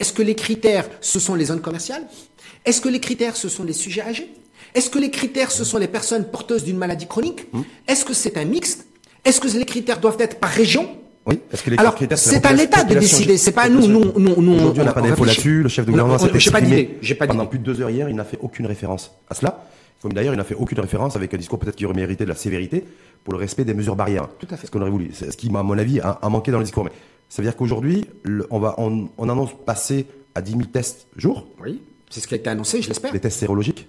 [0.00, 2.06] Est-ce que les critères, ce sont les zones commerciales?
[2.66, 4.28] Est-ce que les critères, ce sont les sujets âgés?
[4.74, 7.46] Est-ce que les critères, ce sont les personnes porteuses d'une maladie chronique?
[7.54, 7.64] Hum.
[7.88, 8.86] Est-ce que c'est un mixte?
[9.24, 10.86] Est-ce que les critères doivent être par région?
[11.26, 14.12] Oui, parce que les Alors, c'est à l'État de décider, c'est pas à nous, nous,
[14.16, 14.54] nous, nous.
[14.54, 15.62] Aujourd'hui, on n'a pas d'info là-dessus.
[15.62, 18.08] Le chef de gouvernement s'est exprimé d'idée, j'ai pas pendant plus de deux heures hier.
[18.08, 19.64] Il n'a fait aucune référence à cela.
[20.02, 22.28] Comme d'ailleurs, il n'a fait aucune référence avec un discours peut-être qui aurait mérité de
[22.28, 22.84] la sévérité
[23.24, 24.28] pour le respect des mesures barrières.
[24.38, 24.66] Tout à fait.
[24.66, 25.10] Ce qu'on aurait voulu.
[25.14, 26.84] C'est ce qui, à mon avis, a, a manqué dans le discours.
[26.84, 26.92] Mais
[27.28, 28.04] ça veut dire qu'aujourd'hui,
[28.50, 32.34] on va, on, on annonce passer à 10 000 tests jour, Oui, c'est ce qui
[32.34, 33.10] a été annoncé, je l'espère.
[33.10, 33.88] des tests sérologiques.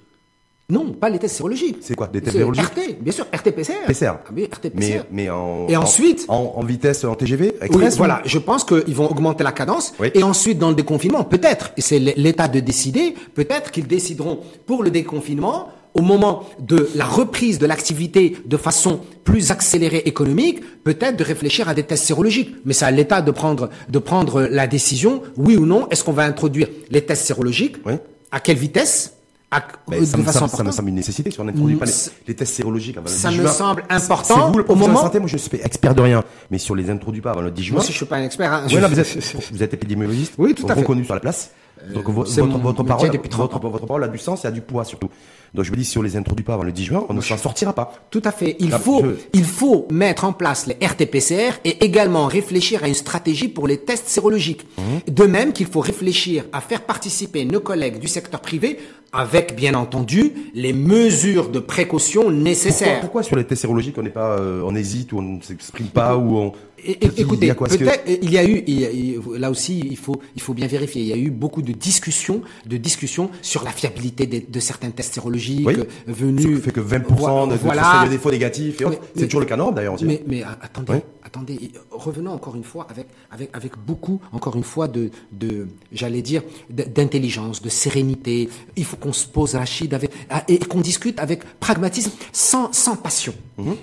[0.69, 1.77] Non, pas les tests sérologiques.
[1.80, 3.86] C'est quoi, des tests C'est virologiques RT, bien sûr, RT-PCR.
[3.88, 4.06] PCR.
[4.25, 4.71] Ah oui, RT-PCR.
[4.75, 7.95] Mais, mais en, Et en- ensuite en, en vitesse en TGV Oui, express.
[7.97, 9.93] voilà, je pense qu'ils vont augmenter la cadence.
[9.97, 10.10] Oui.
[10.13, 14.84] Et ensuite, dans le déconfinement, peut-être, et c'est l'État de décider, peut-être qu'ils décideront pour
[14.84, 21.15] le déconfinement, au moment de la reprise de l'activité de façon plus accélérée économique, peut-être
[21.15, 22.53] de réfléchir à des tests sérologiques.
[22.65, 26.12] Mais c'est à l'État de prendre, de prendre la décision, oui ou non, est-ce qu'on
[26.12, 27.77] va introduire les tests sérologiques?
[27.86, 27.93] Oui.
[28.32, 29.13] À quelle vitesse?
[29.49, 31.39] À, Ben, de ça, me, façon ça me- ça me importante semble une nécessité si
[31.39, 31.86] on n'introduit pas
[32.27, 33.51] les, tests sérologiques avant le ça 10 me juin.
[33.51, 36.01] semble C'est- important C'est vous le au moment- de santé, moi je suis expert de
[36.01, 36.23] rien.
[36.51, 37.75] Mais si on les introduit pas avant le 10 juin.
[37.75, 38.51] Moi aussi, je suis pas un expert.
[38.51, 38.63] hein.
[38.69, 40.33] Ouais, non, vous, êtes, vous êtes épidémiologiste.
[40.38, 40.81] Oui, tout à fait.
[40.81, 41.51] Reconnu sur la place.
[41.93, 44.43] Donc vo- c'est votre, votre, métier parole, depuis 30 votre, votre parole a du sens
[44.43, 45.10] et a du poids surtout.
[45.53, 47.21] Donc je me dis, si on les introduit pas avant le 10 juin, on ne
[47.21, 47.93] s'en sortira pas.
[48.10, 48.55] Tout à fait.
[48.60, 52.88] Il Ah, faut, je- il faut mettre en place les RT-PCR et également réfléchir à
[52.88, 54.67] une stratégie pour les tests sérologiques.
[54.77, 55.12] Mmh.
[55.12, 58.79] De même qu'il faut réfléchir à faire participer nos collègues du secteur privé
[59.17, 63.01] avec, bien entendu, les mesures de précaution nécessaires.
[63.01, 65.88] pourquoi sur les tests sérologiques on n'est pas, euh, on hésite ou on ne s'exprime
[65.88, 66.51] pas ou on.
[66.86, 70.21] Écoutez, que- peut-être il y a eu, il y a- il- là aussi, il faut,
[70.36, 71.01] il faut bien vérifier.
[71.01, 75.15] Il y a eu beaucoup de discussions, de discussions sur la fiabilité de, certains tests
[75.15, 75.73] sérologiques Oui.
[75.80, 76.43] euh, venus.
[76.43, 78.03] Ce qui fait que 20% de, voilà.
[78.06, 78.82] de défauts négatifs
[79.15, 79.95] C'est toujours le cas d'ailleurs.
[80.03, 80.99] Mais, mais a- attendez, Oui.
[81.23, 85.67] attendez, euh, revenons encore une fois avec, avec, avec beaucoup, encore une fois, de, de
[85.91, 88.49] j'allais dire, d'intelligence, de sérénité.
[88.75, 92.98] Il faut qu'on se pose, Rachid, avec, ah, et qu'on discute avec pragmatisme, sans, sans
[92.98, 93.34] passion.
[93.58, 93.76] Mhm.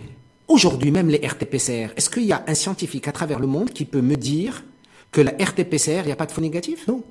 [0.48, 3.86] Aujourd'hui, même les RT-PCR, est-ce qu'il y a un scientifique à travers le monde qui
[3.86, 4.64] peut me dire
[5.10, 7.02] que la RT-PCR, il n'y a pas de faux négatif Non.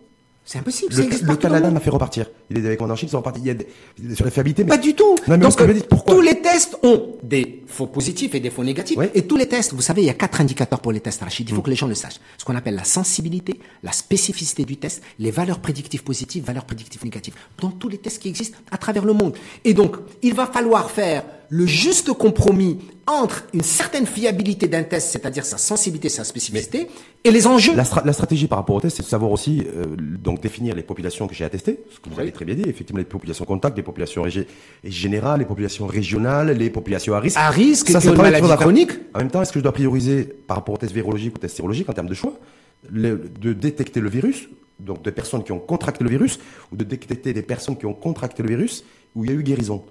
[0.45, 0.93] C'est impossible.
[0.95, 2.29] Le, le Canada m'a fait repartir.
[2.49, 3.39] Il est avec moi en Chine, ils sont repartis.
[3.41, 5.15] Il y a des, sur la fiabilité, mais Pas du tout.
[5.27, 6.15] Non, mais Donc, que je pourquoi?
[6.15, 8.97] tous les tests ont des faux positifs et des faux négatifs.
[8.97, 9.06] Oui.
[9.13, 11.49] Et tous les tests, vous savez, il y a quatre indicateurs pour les tests, Rachid.
[11.49, 12.19] Il faut que les gens le sachent.
[12.38, 17.03] Ce qu'on appelle la sensibilité, la spécificité du test, les valeurs prédictives positives, valeurs prédictives
[17.06, 17.36] négatives.
[17.62, 19.36] Dans tous les tests qui existent à travers le monde.
[19.63, 25.10] Et donc, il va falloir faire le juste compromis entre une certaine fiabilité d'un test,
[25.12, 26.88] c'est-à-dire sa sensibilité, sa spécificité,
[27.23, 27.75] et les enjeux.
[27.75, 30.73] La, stra- la stratégie par rapport au test, c'est de savoir aussi euh, donc définir
[30.73, 33.03] les populations que j'ai à tester, ce que vous avez très bien dit, effectivement les
[33.06, 34.23] populations contact, les populations
[34.84, 37.38] générales, les populations régionales, les populations à risque.
[37.38, 38.91] À risque, Ça, pas une maladie chronique.
[39.13, 41.39] En même temps, est-ce que je dois prioriser par rapport au test virologique ou au
[41.39, 42.34] test sérologique en termes de choix,
[42.89, 44.47] le- de détecter le virus,
[44.79, 46.39] donc de personnes qui ont contracté le virus,
[46.71, 48.84] ou de détecter des personnes qui ont contracté le virus
[49.15, 49.84] où il y a eu guérison?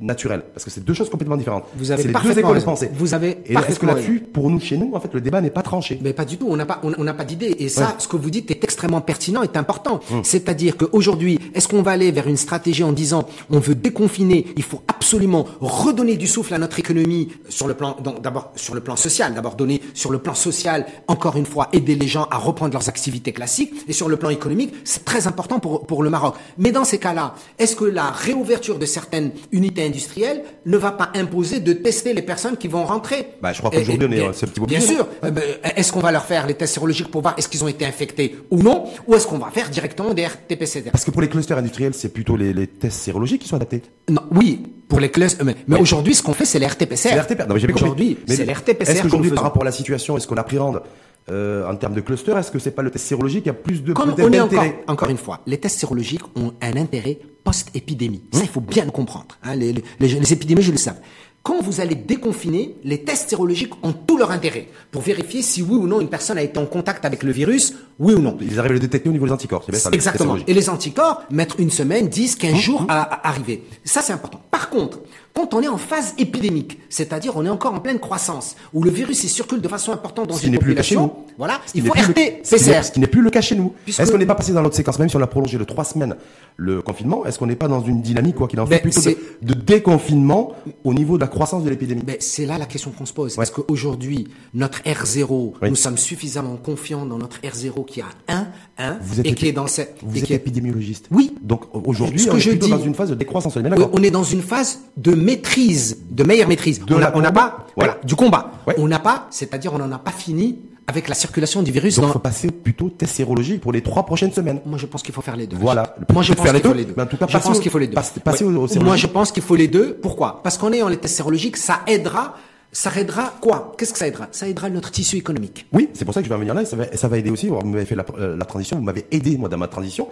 [0.00, 1.64] Naturelle Parce que c'est deux choses complètement différentes.
[1.76, 2.90] Vous avez deux de pensée.
[2.92, 5.50] Vous avez Et est-ce que là-dessus, pour nous, chez nous, en fait, le débat n'est
[5.50, 5.98] pas tranché?
[6.02, 7.56] Mais pas du tout, on n'a pas, on, n'a pas d'idée.
[7.58, 7.94] Et ça, Ouais.
[7.98, 10.00] ce que vous dites est extrêmement pertinent, est important.
[10.12, 10.22] Hum.
[10.24, 14.62] C'est-à-dire qu'aujourd'hui, est-ce qu'on va aller vers une stratégie en disant, on veut déconfiner, il
[14.62, 18.96] faut absolument redonner du souffle à notre économie sur le plan, d'abord sur le plan
[18.96, 22.72] social, d'abord donner sur le plan social, encore une fois, aider les gens à reprendre
[22.72, 26.34] leurs activités classiques, et sur le plan économique, c'est très important pour, pour le Maroc.
[26.56, 29.32] Mais dans ces cas-là, est-ce que la réouverture de certaines
[29.68, 33.58] unités industrielles ne va pas imposer de tester les personnes qui vont rentrer Bah, je
[33.58, 35.06] crois qu'aujourd'hui, Et- et- on est- un petit peu Bien sûr.
[35.24, 35.42] Euh, ben,
[35.76, 38.36] Est-ce qu'on va leur faire les tests sérologiques pour voir est-ce qu'ils ont été infectés
[38.50, 41.58] ou non Ou est-ce qu'on va faire directement des RT-PCR Parce que pour les clusters
[41.58, 43.82] industriels, c'est plutôt les, les tests sérologiques qui sont adaptés.
[44.08, 45.36] Non, oui, pour les classes.
[45.44, 47.14] Mais, mais aujourd'hui, ce qu'on fait, c'est les RT-PCR.
[47.14, 47.46] Bien.
[47.74, 48.90] Aujourd'hui, c'est les RT-PCR.
[48.92, 50.82] Est-ce qu'aujourd'hui, par rapport à la situation, est-ce qu'on appréhende
[51.30, 53.44] euh, en termes de cluster, est-ce que c'est pas le test sérologique?
[53.44, 54.40] Qui a plus de Comme on est
[54.86, 58.22] encore, une fois, les tests sérologiques ont un intérêt post-épidémie.
[58.32, 59.26] Ça, il faut bien le comprendre.
[59.42, 59.54] hein.
[59.56, 61.00] les, les, les, les épidémiologistes le savent.
[61.44, 65.76] Quand vous allez déconfiner, les tests sérologiques ont tout leur intérêt pour vérifier si oui
[65.76, 68.36] ou non une personne a été en contact avec le virus, oui ou non.
[68.40, 69.62] Ils arrivent à le détecter au niveau des anticorps.
[69.64, 70.36] C'est bien ça, Exactement.
[70.46, 73.62] Et les anticorps mettre une semaine, 10, 15 Mmh, jours à, à arriver.
[73.84, 74.42] Ça, c'est important.
[74.50, 74.98] Par contre,
[75.38, 78.90] quand on est en phase épidémique, c'est-à-dire on est encore en pleine croissance, où le
[78.90, 80.96] virus il circule de façon importante dans Ce qui une n'est plus le cas chez
[80.96, 81.34] population, nous.
[81.38, 82.82] voilà, Ce il faut plus le- RT, ce qui n'est- PCR.
[82.84, 83.72] Ce qui n'est plus le cas chez nous.
[83.86, 85.84] Est-ce qu'on n'est pas passé dans l'autre séquence, même si on a prolongé de trois
[85.84, 86.16] semaines
[86.56, 89.00] le confinement, est-ce qu'on n'est pas dans une dynamique, quoi qu'il en soit, plutôt
[89.42, 92.02] de, déconfinement au niveau de la croissance de l'épidémie?
[92.18, 93.38] C'est là la question qu'on se pose.
[93.38, 95.70] Est-ce qu'aujourd'hui, notre R0, Oui.
[95.70, 98.48] nous sommes suffisamment confiants dans notre R0 qui a 1,
[98.78, 99.96] 1, Vous êtes et qui épi- est dans cette...
[100.02, 101.06] Vous êtes est- épidémiologiste.
[101.10, 101.34] Oui.
[101.42, 103.56] Donc aujourd'hui, que on est je plutôt dis- dans une phase de décroissance.
[103.56, 106.80] On est Oui, on est dans une phase de maîtrise, de meilleure maîtrise.
[106.84, 107.98] De on n'a pas, voilà, Ouais.
[108.04, 108.52] du combat.
[108.66, 108.74] Ouais.
[108.78, 112.04] On n'a pas, c'est-à-dire on n'en a pas fini avec la circulation du virus Donc
[112.04, 114.60] il dans, faut passer plutôt test sérologique pour les trois prochaines semaines.
[114.64, 115.56] Moi, je pense qu'il faut faire les deux.
[115.60, 115.94] Voilà.
[116.12, 116.94] Moi, je pense qu'il faut les deux.
[116.96, 117.94] mais en tout cas, je pense au- qu'il faut les deux.
[117.94, 119.98] passer- passer au- au Moi, je pense qu'il faut les deux.
[120.00, 120.40] Pourquoi?
[120.42, 122.36] Parce qu'en ayant les tests sérologiques, ça aidera
[122.70, 123.72] Ça aidera quoi?
[123.78, 124.28] Qu'est-ce que ça aidera?
[124.30, 125.66] Ça aidera notre tissu économique.
[125.72, 126.62] Oui, c'est pour ça que je vais en venir là.
[126.62, 127.48] Et ça, va, ça va aider aussi.
[127.48, 130.08] Vous m'avez fait la, euh, la, transition, vous m'avez aidé moi dans ma transition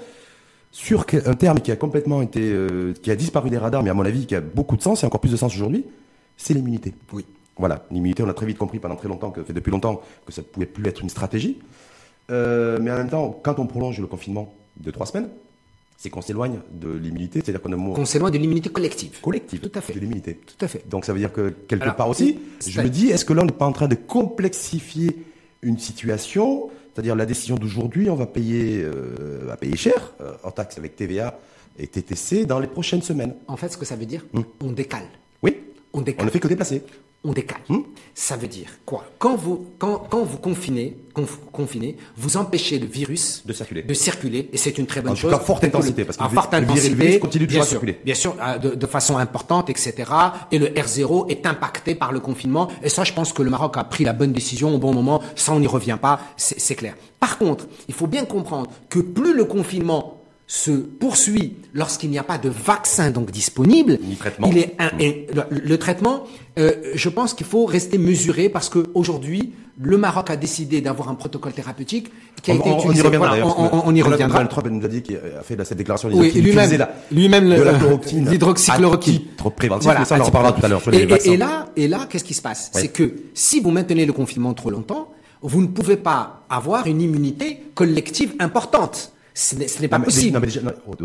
[0.71, 3.95] sur un terme qui a complètement été, euh, qui a disparu des radars, mais à
[3.95, 5.87] mon avis qui a beaucoup de sens et encore plus de sens aujourd'hui.
[6.37, 6.95] C'est l'immunité.
[7.13, 7.25] Oui.
[7.57, 8.23] Voilà, l'immunité.
[8.23, 10.67] On a très vite compris pendant très longtemps que, fait depuis longtemps, que ça pouvait
[10.67, 11.59] plus être une stratégie.
[12.31, 15.31] Euh, mais en même temps, quand on prolonge le confinement de trois semaines,
[15.97, 17.95] c'est qu'on s'éloigne de l'immunité, c'est-à-dire qu'on a...
[17.95, 19.21] Qu'on s'éloigne de l'immunité collective.
[19.21, 19.61] Collective.
[19.61, 19.95] Tout à fait.
[19.95, 20.35] De l'immunité.
[20.35, 20.87] Tout à fait.
[20.89, 23.47] Donc ça veut dire que quelque part aussi, je me dis, est-ce que là on
[23.47, 25.25] n'est pas en train de complexifier
[25.63, 26.71] une situation?
[26.93, 30.97] C'est-à-dire la décision d'aujourd'hui, on va payer, euh, va payer cher euh, en taxe avec
[30.97, 31.39] TVA
[31.79, 33.35] et TTC dans les prochaines semaines.
[33.49, 34.41] En fait, ce que ça veut dire, hmm.
[34.63, 35.07] on décale.
[35.43, 35.59] Oui.
[35.93, 36.23] On décale.
[36.23, 36.83] On ne fait que déplacer
[37.27, 37.61] on décale.
[37.69, 37.81] Hmm?
[38.15, 39.05] Ça veut dire quoi?
[39.19, 40.97] Quand vous, quand, quand vous confinez,
[41.53, 43.83] confinez, vous empêchez le virus de circuler.
[43.83, 45.33] De circuler et c'est une très bonne en chose.
[45.33, 48.01] À forte intensité, parce que à forte intensité, le virus continue bien à sûr, circuler.
[48.05, 49.95] Bien sûr, de, de, façon importante, etc.
[50.51, 52.69] Et le R0 est impacté par le confinement.
[52.83, 55.21] Et ça, je pense que le Maroc a pris la bonne décision au bon moment.
[55.35, 56.95] Ça, on n'y revient pas, c'est clair.
[57.21, 60.16] Par contre, il faut bien comprendre que plus le confinement
[60.47, 63.99] se poursuit lorsqu'il n'y a pas de vaccin donc disponible,
[64.47, 64.91] il est un,
[65.51, 66.25] le, traitement.
[66.59, 71.09] Euh, je pense qu'il faut rester mesuré parce que aujourd'hui, le Maroc a décidé d'avoir
[71.09, 73.01] un protocole thérapeutique qui a on, été on, utilisé.
[73.01, 73.37] On y reviendra.
[73.39, 74.29] on, on, y reviendra.
[74.29, 76.11] Donald Trump nous a dit qu'il a fait cette déclaration.
[76.13, 77.53] Oui, lui-même, lui-même
[78.31, 79.21] l'hydroxychloroquine.
[79.37, 79.85] Trop préventif.
[79.85, 81.33] Voilà, ça, on en reparlera tout à l'heure sur les et, vaccins.
[81.33, 82.71] Et là, et là, qu'est-ce qui se passe?
[82.73, 85.11] C'est que si vous maintenez le confinement trop longtemps,
[85.43, 89.13] vous ne pouvez pas avoir une immunité collective importante.
[89.37, 90.41] Ce n'est pas possible.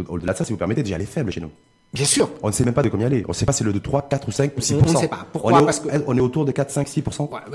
[0.08, 1.52] Au-delà de ça, si vous permettez, déjà, elle est faible chez nous.
[1.94, 2.30] Bien sûr.
[2.42, 3.26] On ne sait même pas de combien elle est.
[3.26, 4.82] On ne sait pas si c'est le de 3, 4 ou 5 ou 6 On
[4.94, 5.28] ne sait pas.
[5.32, 5.54] Pourquoi?
[5.54, 5.90] On est, Parce que...
[6.08, 7.04] on est autour de 4, 5, 6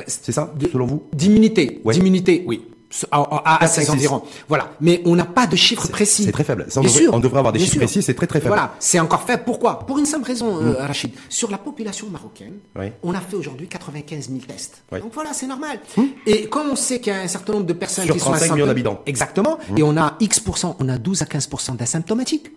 [0.06, 1.04] C'est ça, selon vous?
[1.14, 1.80] D'immunité.
[1.84, 1.94] Ouais.
[1.94, 2.68] D'immunité, oui
[3.11, 4.22] à, à, ces environs.
[4.48, 4.70] Voilà.
[4.80, 6.24] Mais on n'a pas de chiffres précis.
[6.24, 6.66] C'est très faible.
[6.76, 8.54] on, devrait, on, devrait, avoir des chiffres précis, c'est très très faible.
[8.54, 8.74] Voilà.
[8.78, 9.42] C'est encore faible.
[9.44, 9.80] Pourquoi?
[9.80, 10.87] Pour une simple raison, euh, mm.
[10.87, 11.11] Rachid.
[11.28, 12.54] Sur la population marocaine,
[13.02, 14.82] on a fait aujourd'hui 95 000 tests.
[14.92, 15.80] Donc voilà, c'est normal.
[15.96, 16.02] Mm.
[16.26, 18.46] Et comme on sait qu'il y a un certain nombre de personnes Sur qui 35
[18.46, 19.02] sont millions d'habitants.
[19.06, 19.59] Exactement.
[19.70, 19.78] Mm.
[19.78, 22.50] Et on a X%, on a 12 à 15% d'asymptomatiques.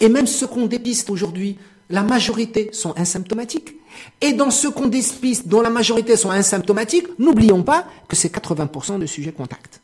[0.00, 1.58] Et même ceux qu'on dépiste aujourd'hui,
[1.90, 3.76] la majorité sont asymptomatiques.
[4.20, 8.98] Et dans ceux qu'on dépiste, dont la majorité sont asymptomatiques, n'oublions pas que c'est 80%
[8.98, 9.80] de sujets contacts.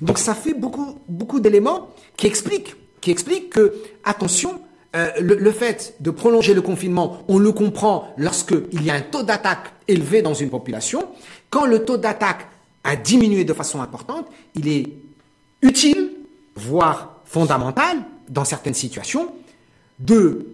[0.00, 4.60] Donc ça fait beaucoup, beaucoup d'éléments qui expliquent, qui expliquent que, attention,
[4.94, 9.00] euh, le, le, fait de prolonger le confinement, on le comprend lorsqu'il y a un
[9.00, 11.08] taux d'attaque élevé dans une population.
[11.48, 12.46] Quand le taux d'attaque
[12.84, 14.86] a diminué de façon importante, il est
[15.62, 16.10] utile,
[16.54, 17.98] voire fondamental,
[18.28, 19.32] dans certaines situations,
[19.98, 20.46] de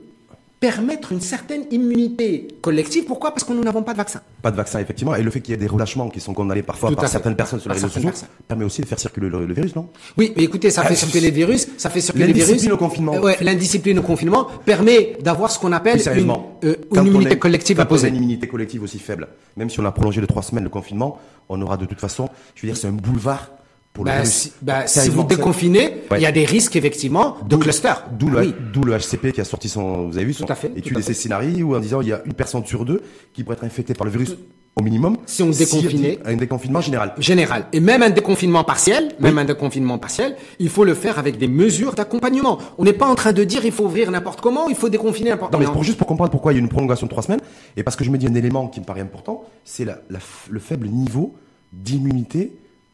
[0.61, 3.05] permettre une certaine immunité collective.
[3.05, 3.31] Pourquoi?
[3.31, 4.21] Parce que nous n'avons pas de vaccin.
[4.43, 5.15] Pas de vaccin, effectivement.
[5.15, 7.61] Et le fait qu'il y ait des relâchements qui sont condamnés parfois par certaines personnes
[7.61, 8.11] sur les réseaux sociaux
[8.47, 9.89] permet aussi de faire circuler le, virus, non?
[10.17, 12.49] Oui, mais écoutez, ça fait ah, circuler les virus, ça fait circuler les virus.
[12.49, 13.13] L'indiscipline au confinement.
[13.19, 16.33] ouais, l'indiscipline au confinement permet d'avoir ce qu'on appelle une,
[16.65, 18.09] euh, une immunité collective imposée.
[18.09, 21.19] Une immunité collective aussi faible, même si on a prolongé de trois semaines le confinement,
[21.49, 23.51] on aura de toute façon, je veux dire, c'est un boulevard
[23.99, 27.93] bah, si, bah, si vous déconfinez, il y a des risques effectivement de cluster.
[28.19, 30.47] D'où le, le, HCP qui a sorti son, vous avez vu, son
[30.77, 33.57] étude d'essai scénario où en disant il y a une personne sur deux qui pourrait
[33.57, 34.37] être infectée par le virus
[34.77, 35.17] au minimum.
[35.27, 36.19] Si on déconfinait.
[36.25, 37.13] un déconfinement général.
[37.19, 37.67] Général.
[37.73, 41.49] Et même un déconfinement partiel, même un déconfinement partiel, il faut le faire avec des
[41.49, 42.59] mesures d'accompagnement.
[42.79, 45.31] On n'est pas en train de dire il faut ouvrir n'importe comment, il faut déconfiner
[45.31, 45.65] n'importe comment.
[45.65, 47.41] Non, mais pour, juste pour comprendre pourquoi il y a une prolongation de trois semaines,
[47.77, 50.61] et parce que je me dis un élément qui me paraît important, c'est la, le
[50.61, 51.35] faible niveau
[51.73, 52.53] d'immunité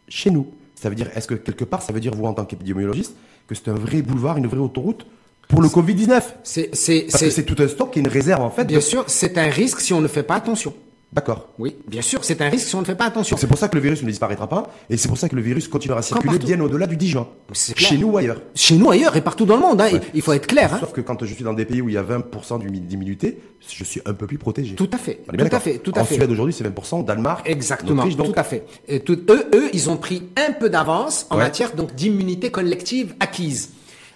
[0.08, 0.46] chez nous.
[0.84, 3.14] Ça veut dire, est-ce que quelque part, ça veut dire, vous, en tant qu'épidémiologiste,
[3.48, 5.06] que c'est un vrai boulevard, une vraie autoroute
[5.48, 8.50] pour le Covid-19 C'est Parce que c'est tout un stock qui est une réserve, en
[8.50, 8.66] fait.
[8.66, 10.74] Bien sûr, c'est un risque si on ne fait pas attention.
[11.14, 11.48] D'accord.
[11.60, 13.36] Oui, bien sûr, c'est un risque si on ne fait pas attention.
[13.36, 15.42] C'est pour ça que le virus ne disparaîtra pas, et c'est pour ça que le
[15.42, 17.28] virus continuera à circuler bien au-delà du 10 juin.
[17.52, 18.40] Chez nous ou ailleurs.
[18.56, 20.74] Chez nous ailleurs et partout dans le monde, hein, il faut être clair.
[20.74, 20.78] Hein.
[20.80, 23.84] Sauf que quand je suis dans des pays où il y a 20% d'immunité, je
[23.84, 24.74] suis un peu plus protégé.
[24.74, 25.20] Tout à fait.
[25.26, 25.78] Tout à fait.
[25.78, 26.16] Tout à en fait.
[26.16, 27.48] Suède aujourd'hui, c'est 20%, Danemark.
[27.48, 28.08] Exactement.
[28.08, 28.66] tout à fait.
[28.88, 33.70] Et eux, eux, ils ont pris un peu d'avance en matière donc d'immunité collective acquise.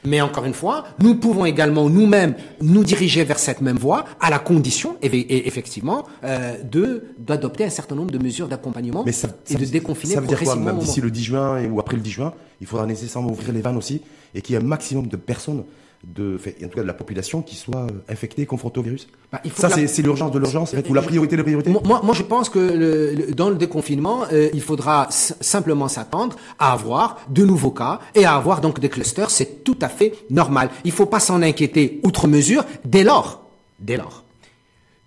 [0.04, 4.30] Mais encore une fois, nous pouvons également nous-mêmes nous diriger vers cette même voie, à
[4.30, 10.14] la condition, effectivement, euh, de d'adopter un certain nombre de mesures d'accompagnement et de déconfiner
[10.14, 12.66] Ça veut dire quoi Même d'ici le 10 juin ou après le 10 juin, il
[12.66, 14.02] faudra nécessairement ouvrir les vannes aussi
[14.34, 15.64] et qu'il y ait un maximum de personnes
[16.04, 19.40] de, en tout cas de la population qui soit euh, infectée, confrontée au virus bah,
[19.44, 22.14] il faut Ça, c'est l'urgence de l'urgence, ou la priorité de la priorité moi, moi,
[22.14, 27.44] je pense que le, dans le déconfinement, euh, il faudra simplement s'attendre à avoir de
[27.44, 29.30] nouveaux cas et à avoir donc des clusters.
[29.30, 30.70] C'est tout à fait normal.
[30.84, 33.48] Il ne faut pas s'en inquiéter outre mesure dès lors,
[33.80, 34.24] dès lors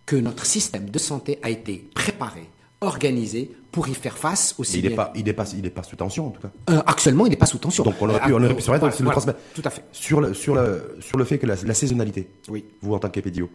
[0.05, 2.49] que notre système de santé a été préparé,
[2.81, 4.79] organisé pour y faire face aussi.
[4.79, 6.51] Il n'est pas, il est pas, il est pas sous tension en tout cas.
[6.71, 7.83] Euh, actuellement, il n'est pas sous tension.
[7.83, 9.83] Donc on aurait pu, on aurait pu voilà, voilà, Tout à fait.
[9.91, 12.27] Sur le, sur le, sur le fait que la, la saisonnalité.
[12.49, 12.65] Oui.
[12.81, 13.49] Vous en tant qu'épédio,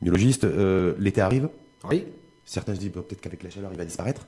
[0.00, 1.48] biologiste, euh, l'été arrive.
[1.90, 2.04] Oui.
[2.44, 4.26] Certains se disent bah, peut-être qu'avec la chaleur, il va disparaître.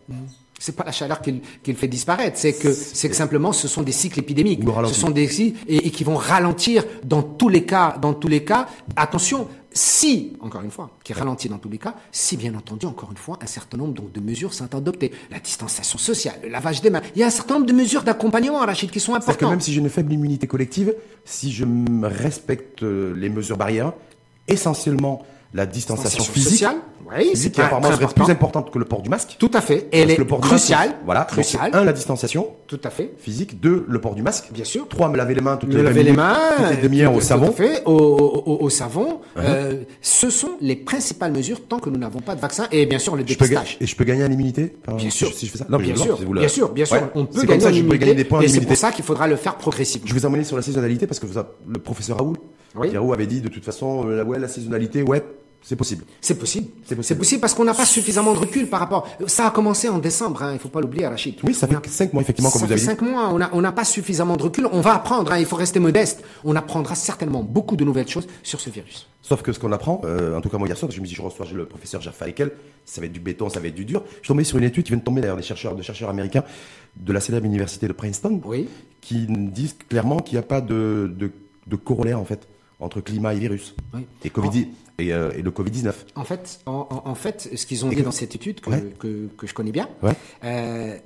[0.59, 3.83] C'est pas la chaleur qu'il qu'il fait disparaître, c'est que c'est que simplement ce sont
[3.83, 4.63] des cycles épidémiques.
[4.65, 4.87] Le.
[4.87, 7.99] Ce sont des cycles et, et qui vont ralentir dans tous les cas.
[8.01, 9.49] Dans tous les cas, attention.
[9.77, 13.17] Si, encore une fois, qui ralentit dans tous les cas, si bien entendu, encore une
[13.17, 15.11] fois, un certain nombre donc, de mesures sont adoptées.
[15.33, 17.03] La distanciation sociale, le lavage des mains.
[17.17, 19.51] Il y a un certain nombre de mesures d'accompagnement, Rachid, qui sont C'est-à-dire que importantes.
[19.51, 20.95] même si j'ai une faible immunité collective,
[21.25, 21.65] si je
[22.05, 23.93] respecte euh, les mesures barrières,
[24.47, 26.77] essentiellement la distanciation Distanciation physique, sociale,
[27.19, 28.25] oui, c'est qui apparemment serait important.
[28.25, 29.37] plus importante que le port du masque.
[29.39, 29.89] Tout à fait.
[29.93, 30.95] Et elle est que le port du masque, cruciale.
[31.05, 31.25] voilà.
[31.25, 31.71] Cruciale.
[31.73, 33.13] un, la distanciation Tout à fait.
[33.19, 33.61] physique.
[33.61, 34.47] Deux, le port du masque.
[34.53, 34.89] Bien sûr.
[34.89, 37.11] Trois, me laver les mains toutes Me les 20 laver les mains, toutes les demi-heures
[37.13, 37.49] tout- au tout savon.
[37.49, 39.21] à fait, au, au- au- savon.
[39.39, 42.99] Euh, ce sont les principales mesures tant que nous n'avons pas de vaccin et bien
[42.99, 43.77] sûr le dépistage.
[43.81, 45.67] et je peux gagner en immunité Bien sûr, si je fais ça?
[45.69, 47.03] Non, bien, sûr si bien sûr, bien sûr, Ouais.
[47.15, 49.37] on peut gagner ça en immunité, des points et c'est pour ça qu'il faudra le
[49.37, 50.07] faire progressivement.
[50.09, 51.39] Je vous emmène sur la saisonnalité parce que vous
[51.69, 52.37] le professeur Raoul,
[53.13, 55.23] avait dit de toute façon, euh, ouais, la saisonnalité, ouais,
[55.67, 56.05] c'est possible.
[56.21, 56.69] C'est possible.
[56.85, 57.41] C'est possible.
[57.41, 59.09] Parce qu'on n'a pas suffisamment de recul par rapport.
[59.27, 61.37] Ça a commencé en décembre, hein, il faut pas l'oublier, Rachid.
[61.43, 62.87] Oui, ça fait cinq mois effectivement, comme Ça vous avez dit.
[62.87, 64.69] cinq mois, on n'a on pas suffisamment de recul.
[64.71, 66.23] On va apprendre, hein, il faut rester modeste.
[66.45, 69.09] On apprendra certainement beaucoup de nouvelles choses sur ce virus.
[69.23, 71.15] Sauf que ce qu'on apprend, euh, en tout cas moi hier soir, je me dis
[71.15, 72.53] je reçois le professeur Jaffa Ekel,
[72.85, 74.03] ça va être du béton, ça va être du dur.
[74.07, 76.11] Je suis tombé sur une étude qui vient de tomber d'ailleurs des chercheurs, de chercheurs
[76.11, 76.45] américains
[76.99, 78.69] de la célèbre université de Princeton, Oui.
[79.01, 81.31] qui disent clairement qu'il n'y a pas de, de,
[81.67, 82.47] de corollaire en fait
[82.81, 84.03] entre climat et virus Oui.
[84.25, 84.69] et Covid
[84.99, 86.07] et, euh, et le Covid 19.
[86.15, 88.61] En fait, en, en- en fait, ce qu'ils ont Et dit que- dans cette étude
[88.61, 88.83] que, Ouais.
[88.99, 90.13] que, que je connais bien, Ouais.
[90.45, 90.97] euh,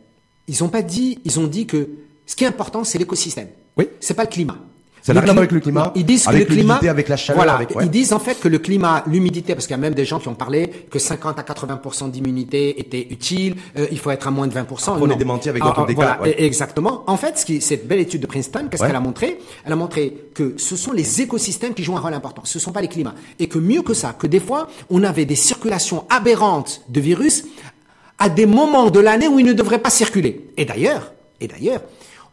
[0.46, 1.88] ils ont pas dit, ils ont dit que
[2.26, 3.48] ce qui est important, c'est l'écosystème.
[3.76, 3.88] Oui.
[4.00, 4.58] C'est pas le climat.
[5.03, 6.62] Ça n'a rien à voir cli- avec le climat, Ils disent que avec le climat,
[6.74, 7.55] l'humidité, avec la chaleur, Voilà.
[7.55, 7.84] avec- ouais.
[7.84, 10.18] Ils disent en fait que le climat, l'humidité, parce qu'il y a même des gens
[10.18, 13.57] qui ont parlé que 50 à 80% d'immunité était utile.
[13.78, 14.92] euh, il faut être à moins de 20%.
[14.94, 16.30] Après, on est démenti avec Ah, d'autres ah, des voilà, cas, ouais.
[16.38, 17.05] et- Exactement.
[17.07, 18.88] En fait, ce qui, cette belle étude de Princeton, qu'est-ce Ouais.
[18.88, 19.38] qu'elle a montré?
[19.64, 22.42] Elle a montré que ce sont les écosystèmes qui jouent un rôle important.
[22.44, 23.14] Ce ne sont pas les climats.
[23.38, 27.44] Et que mieux que ça, que des fois, on avait des circulations aberrantes de virus
[28.18, 30.49] à des moments de l'année où ils ne devraient pas circuler.
[30.57, 31.82] Et d'ailleurs, et d'ailleurs,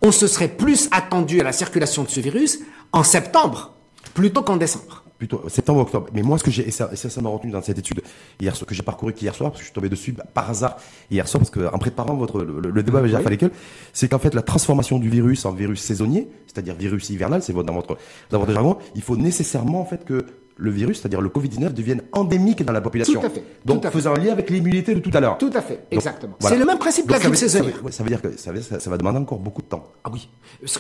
[0.02, 2.60] on se serait plus attendu à la circulation de ce virus
[2.92, 3.74] en septembre
[4.14, 5.04] plutôt qu'en décembre.
[5.18, 7.80] plutôt septembre octobre mais moi ce que j'ai et ça ça m'a retenu dans cette
[7.80, 8.02] étude
[8.40, 10.50] hier soir que j'ai parcouru qu'hier soir parce que je suis tombé dessus bah, par
[10.50, 10.78] hasard
[11.10, 13.52] hier soir parce que en préparant votre le, le débat avec Jacques Falékel,
[13.94, 17.68] c'est qu'en fait la transformation du virus en virus saisonnier c'est-à-dire virus hivernal c'est votre-
[17.68, 17.98] dans votre
[18.30, 20.26] dans votre jargon il faut nécessairement en fait que
[20.58, 23.20] le virus, c'est-à-dire le Covid-19, devienne endémique dans la population.
[23.20, 23.98] Tout à fait, Donc, tout à fait.
[23.98, 25.38] faisant un lien avec l'immunité de tout à l'heure.
[25.38, 26.36] Tout à fait, exactement.
[26.40, 26.56] voilà.
[26.56, 27.74] C'est le même principe que la ça grippe ça saisonnière.
[27.84, 29.84] ouais, Ça veut dire que ça, veut- ça- ça va demander encore beaucoup de temps.
[30.06, 30.30] Ah oui.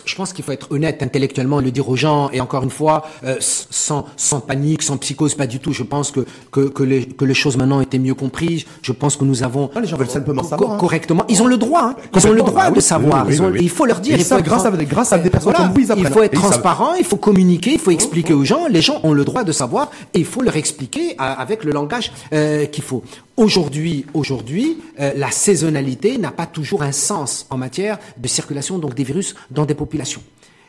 [0.06, 2.30] Je pense qu'il faut être honnête intellectuellement et le dire aux gens.
[2.32, 5.74] Et encore une fois, euh, sans, sans panique, sans psychose, pas du tout.
[5.74, 8.64] Je pense que, que, que, les, que les choses maintenant étaient mieux comprises.
[8.82, 10.78] Je pense que nous avons Ah, les gens veulent simplement co- savoir, hein.
[10.78, 11.26] correctement.
[11.28, 11.84] Ils ont le droit.
[11.84, 11.96] hein.
[12.16, 13.26] Ils ont le droit Ah de savoir.
[13.26, 13.60] oui, oui, Ils ont- oui, oui.
[13.64, 14.18] Il faut leur dire.
[14.18, 16.34] Il faut être grâce à- grâce à des personnes comme vous, ils Il faut être
[16.34, 16.94] transparent.
[16.98, 17.74] Il faut communiquer.
[17.74, 18.68] Il faut expliquer aux gens.
[18.70, 19.64] Les gens ont le droit de savoir
[20.13, 23.03] il faut leur expliquer avec le langage euh, qu'il faut.
[23.38, 24.05] Aujourd'hui,
[24.99, 29.36] euh, la saisonnalité n'a pas toujours un sens en matière de circulation donc des virus
[29.51, 30.24] dans des populations.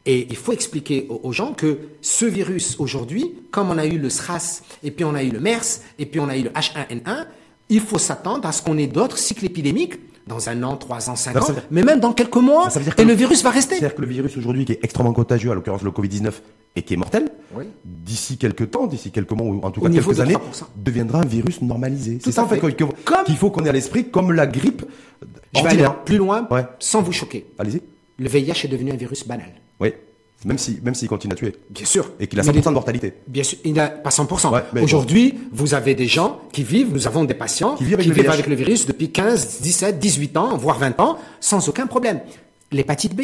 [0.05, 3.99] Et il faut expliquer aux, aux gens que ce virus aujourd'hui, comme on a eu
[3.99, 6.51] le SRAS, et puis on a eu le MERS, et puis on a eu le
[6.51, 7.27] H1N1,
[7.69, 11.17] il faut s'attendre à ce qu'on ait d'autres cycles épidémiques dans un an, trois ans,
[11.17, 13.43] cinq ans, veut mais même dans quelques mois, Ça veut dire et que- le virus
[13.45, 13.77] va rester.
[13.77, 16.33] C'est-à-dire que le virus aujourd'hui qui est extrêmement contagieux, à l'occurrence le Covid-19,
[16.75, 17.65] et qui est mortel, Oui.
[17.85, 20.67] d'ici quelques temps, d'ici quelques mois, ou en tout Au cas quelques de années, 3%.
[20.77, 22.19] deviendra un virus normalisé.
[22.23, 24.85] C'est ça en fait qu'il faut qu'on ait à l'esprit, comme la grippe
[25.55, 26.65] Je vais aller plus loin, Ouais.
[26.81, 27.47] sans vous choquer.
[27.59, 27.81] Allez-y.
[28.19, 29.49] Le VIH est devenu un virus banal.
[29.81, 29.93] Oui.
[30.45, 31.57] Même si, même s'il continue à tuer.
[31.71, 32.11] Bien sûr.
[32.21, 33.15] Et qu'il a Mais 100% de mortalité.
[33.27, 34.53] Bien sûr, il n'a pas 100%.
[34.53, 37.95] Ouais, mais Aujourd'hui, vous avez des gens qui vivent, nous avons des patients Qui vivent
[37.95, 38.29] avec le VIH.
[38.31, 42.21] avec le virus depuis 15, 17, 18 ans, voire 20 ans, sans aucun problème.
[42.71, 43.23] L'hépatite B,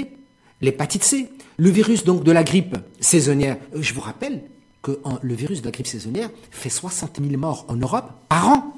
[0.63, 3.57] l'hépatite C, le virus donc de la grippe saisonnière.
[3.77, 4.41] Euh, Je vous rappelle
[4.83, 8.73] que le virus de la grippe saisonnière fait 60 000 morts en Europe par an.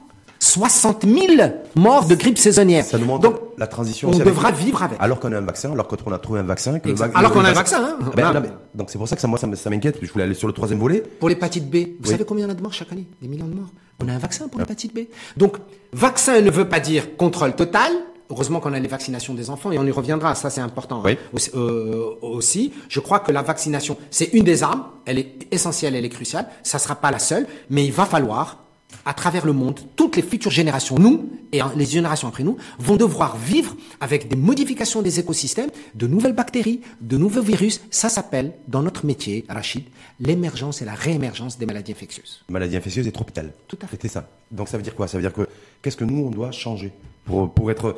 [0.45, 1.43] 60 000
[1.75, 2.85] morts de grippe saisonnière.
[2.85, 4.09] Ça montre donc, la transition.
[4.11, 4.99] on avec- devra vivre avec.
[5.01, 6.79] Alors qu'on a un vaccin, alors qu'on a trouvé un vaccin.
[6.81, 7.97] que vac- Alors qu'on a un vaccin, hein.
[8.03, 9.99] Ah ben, non, mais- donc c'est pour ça que ça, moi, ça m'inquiète.
[10.03, 11.01] Je voulais aller sur le troisième volet.
[11.19, 12.11] Pour l'hépatite B, vous Oui.
[12.11, 13.07] savez combien il y en a de morts chaque année?
[13.23, 13.71] Des millions de morts.
[14.03, 15.07] On a un vaccin pour l'hépatite B.
[15.39, 15.57] Donc,
[15.95, 17.91] vaccin ne veut pas dire contrôle total.
[18.31, 20.35] Heureusement qu'on a les vaccinations des enfants et on y reviendra.
[20.35, 21.13] Ça, c'est important Oui.
[21.13, 22.73] hein, aussi, euh, aussi.
[22.89, 24.85] Je crois que la vaccination, c'est une des armes.
[25.07, 26.49] Elle est essentielle, elle est cruciale.
[26.63, 28.64] Ça sera pas la seule, mais il va falloir,
[29.05, 32.97] à travers le monde, toutes les futures générations, nous et les générations après nous, vont
[32.97, 37.81] devoir vivre avec des modifications des écosystèmes, de nouvelles bactéries, de nouveaux virus.
[37.91, 39.85] Ça s'appelle, dans notre métier, Rachid,
[40.21, 42.45] l'émergence et la réémergence des maladies infectieuses.
[42.49, 43.53] Maladie infectieuse et tropicale.
[43.69, 43.93] Tout à fait.
[43.93, 44.29] C'était ça.
[44.51, 45.09] Donc ça veut dire quoi?
[45.09, 45.47] Ça veut dire que
[45.83, 46.93] qu'est-ce que nous on doit changer
[47.25, 47.97] pour pour être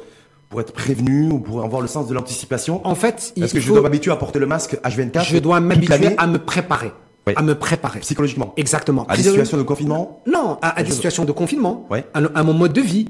[0.49, 2.86] pour être prévenu ou pour avoir le sens de l'anticipation?
[2.86, 5.61] En fait, il Est-ce que je dois m'habituer à porter le masque H24 je dois
[5.61, 6.92] m'habituer à me préparer.
[7.27, 7.33] Oui.
[7.37, 8.01] à me préparer.
[8.01, 8.53] Psychologiquement.
[8.57, 9.05] Exactement.
[9.09, 12.05] À des situations de confinement Non, à, à des situations de confinement, Ouais.
[12.14, 13.09] à, à mon mode de vie.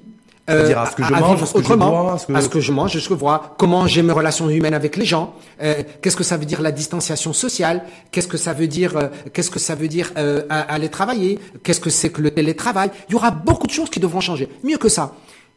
[0.48, 2.26] Euh, C'est-à-dire à ce que je mange, à ce que je autrement, bois, à ce
[2.28, 4.48] que- à ce que je mange, à ce que je vois, comment j'ai mes relations
[4.48, 8.36] humaines avec les gens, euh, qu'est-ce que ça veut dire la distanciation sociale, qu'est-ce que
[8.36, 12.10] ça veut dire, euh, qu'est-ce que ça veut dire euh, aller travailler, qu'est-ce que c'est
[12.10, 12.90] que le télétravail?
[13.08, 14.48] Il y aura beaucoup de choses qui devront changer.
[14.62, 15.14] Mieux que ça,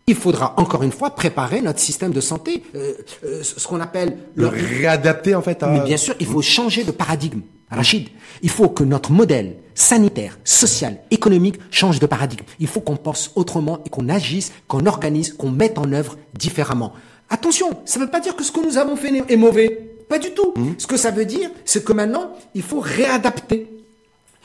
[0.07, 2.93] il faudra encore une fois préparer notre système de santé, euh,
[3.25, 5.67] euh, ce qu'on appelle Le réadapter en fait à.
[5.67, 7.41] mais bien sûr, il faut changer de paradigme.
[7.71, 8.09] Rachid,
[8.41, 12.43] il faut que notre modèle sanitaire, social, économique change de paradigme.
[12.59, 16.93] Il faut qu'on pense autrement et qu'on agisse, qu'on organise, qu'on mette en œuvre différemment.
[17.29, 19.89] Attention, ça ne veut pas dire que ce que nous avons fait est mauvais.
[20.09, 20.53] Pas du tout.
[20.79, 23.67] Ce que ça veut dire, c'est que maintenant, il faut réadapter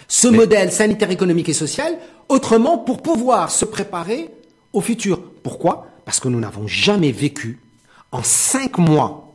[0.07, 1.97] ce modèle sanitaire, économique et social
[2.29, 4.31] autrement pour pouvoir se préparer
[4.73, 5.23] au futur.
[5.43, 5.89] Pourquoi?
[6.05, 7.59] Parce que nous n'avons jamais vécu
[8.13, 9.35] en cinq mois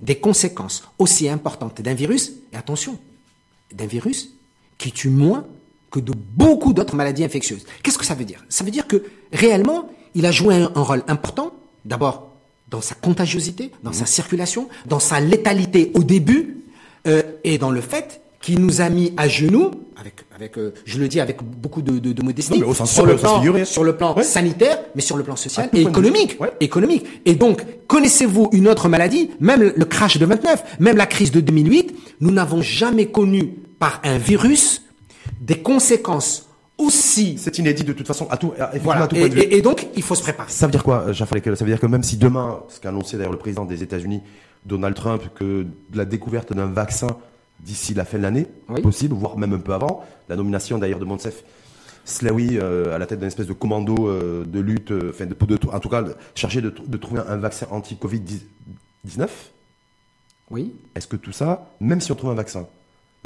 [0.00, 2.98] des conséquences aussi importantes d'un virus, et attention,
[3.74, 4.30] d'un virus
[4.78, 5.44] qui tue moins
[5.90, 7.64] que de beaucoup d'autres maladies infectieuses.
[7.82, 8.44] Qu'est-ce que ça veut dire?
[8.48, 9.02] Ça veut dire que
[9.32, 11.52] réellement, il a joué un, un rôle important,
[11.84, 12.32] d'abord
[12.68, 16.56] dans sa contagiosité, dans sa circulation, dans sa létalité au début,
[17.06, 20.98] euh, et dans le fait qu'il nous a mis à genoux, avec, avec euh, je
[20.98, 23.64] le dis avec beaucoup de, de, de modestie, Non, sens sur, le plan, figuré.
[23.64, 24.22] sur le plan Ouais.
[24.24, 26.36] sanitaire, mais sur le plan social et économique.
[26.40, 26.50] Ouais.
[26.60, 27.06] économique.
[27.24, 31.40] Et donc, connaissez-vous une autre maladie, même le crash de 29, même la crise de
[31.40, 34.82] 2008, nous n'avons jamais connu par un virus
[35.40, 36.48] des conséquences
[36.78, 37.36] aussi.
[37.38, 39.02] C'est inédit de toute façon à tout, à, effectivement, Voilà.
[39.04, 39.40] à tout Et, point de vue.
[39.40, 40.50] et- et donc, il faut se préparer.
[40.50, 43.16] Ça veut dire quoi, Jafar Ça veut dire que même si demain, ce qu'a annoncé
[43.16, 44.20] d'ailleurs le président des États-Unis,
[44.64, 47.08] Donald Trump, que la découverte d'un vaccin
[47.60, 48.82] d'ici la fin de l'année, Oui.
[48.82, 51.42] possible, voire même un peu avant, la nomination d'ailleurs de Monsef
[52.04, 55.34] Slaoui euh, à la tête d'une espèce de commando euh, de lutte, euh, enfin de,
[55.34, 56.04] de- en tout cas
[56.34, 59.28] chargé de, de trouver un vaccin anti-Covid-19,
[60.50, 60.72] Oui.
[60.94, 62.66] est-ce que tout ça, même si on trouve un vaccin,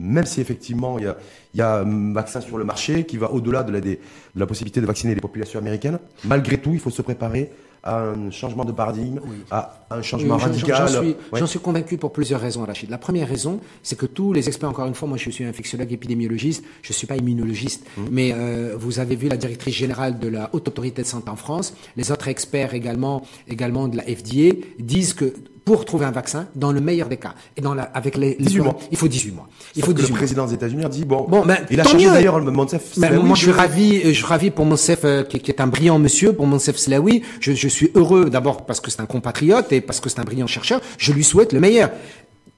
[0.00, 1.16] même si effectivement il y a,
[1.54, 3.96] il y a un vaccin sur le marché qui va au-delà de la, des-
[4.34, 7.50] de la possibilité de vacciner les populations américaines, malgré tout, il faut se préparer
[7.82, 10.76] à un changement de paradigme, à un changement Oui, radical.
[10.88, 11.38] J'en suis, Ouais.
[11.40, 12.90] j'en suis convaincu pour plusieurs raisons, Rachid.
[12.90, 15.90] La première raison, c'est que tous les experts, encore une fois, moi je suis infectiologue
[15.90, 18.02] épidémiologiste, je suis pas immunologiste, Mmh.
[18.10, 21.36] mais euh, vous avez vu la directrice générale de la Haute Autorité de Santé en
[21.36, 25.32] France, les autres experts également, également de la FDA, disent que
[25.64, 28.44] pour trouver un vaccin, dans le meilleur des cas, et dans la, avec les, les
[28.46, 28.76] 18 mois.
[28.90, 29.48] il faut 18 mois.
[29.76, 30.18] Il Sauf faut que le 18 mois.
[30.18, 33.18] président des États-Unis a dit bon, Bon, ben, il a changé d'ailleurs le Monsef Ben,
[33.20, 35.66] moi, je suis ravi, euh, je suis ravi pour Monsef, euh, qui, qui est un
[35.66, 37.22] brillant monsieur, pour Monsef Slaoui.
[37.40, 40.24] Je, je suis heureux d'abord parce que c'est un compatriote et parce que c'est un
[40.24, 40.80] brillant chercheur.
[40.98, 41.90] Je lui souhaite le meilleur.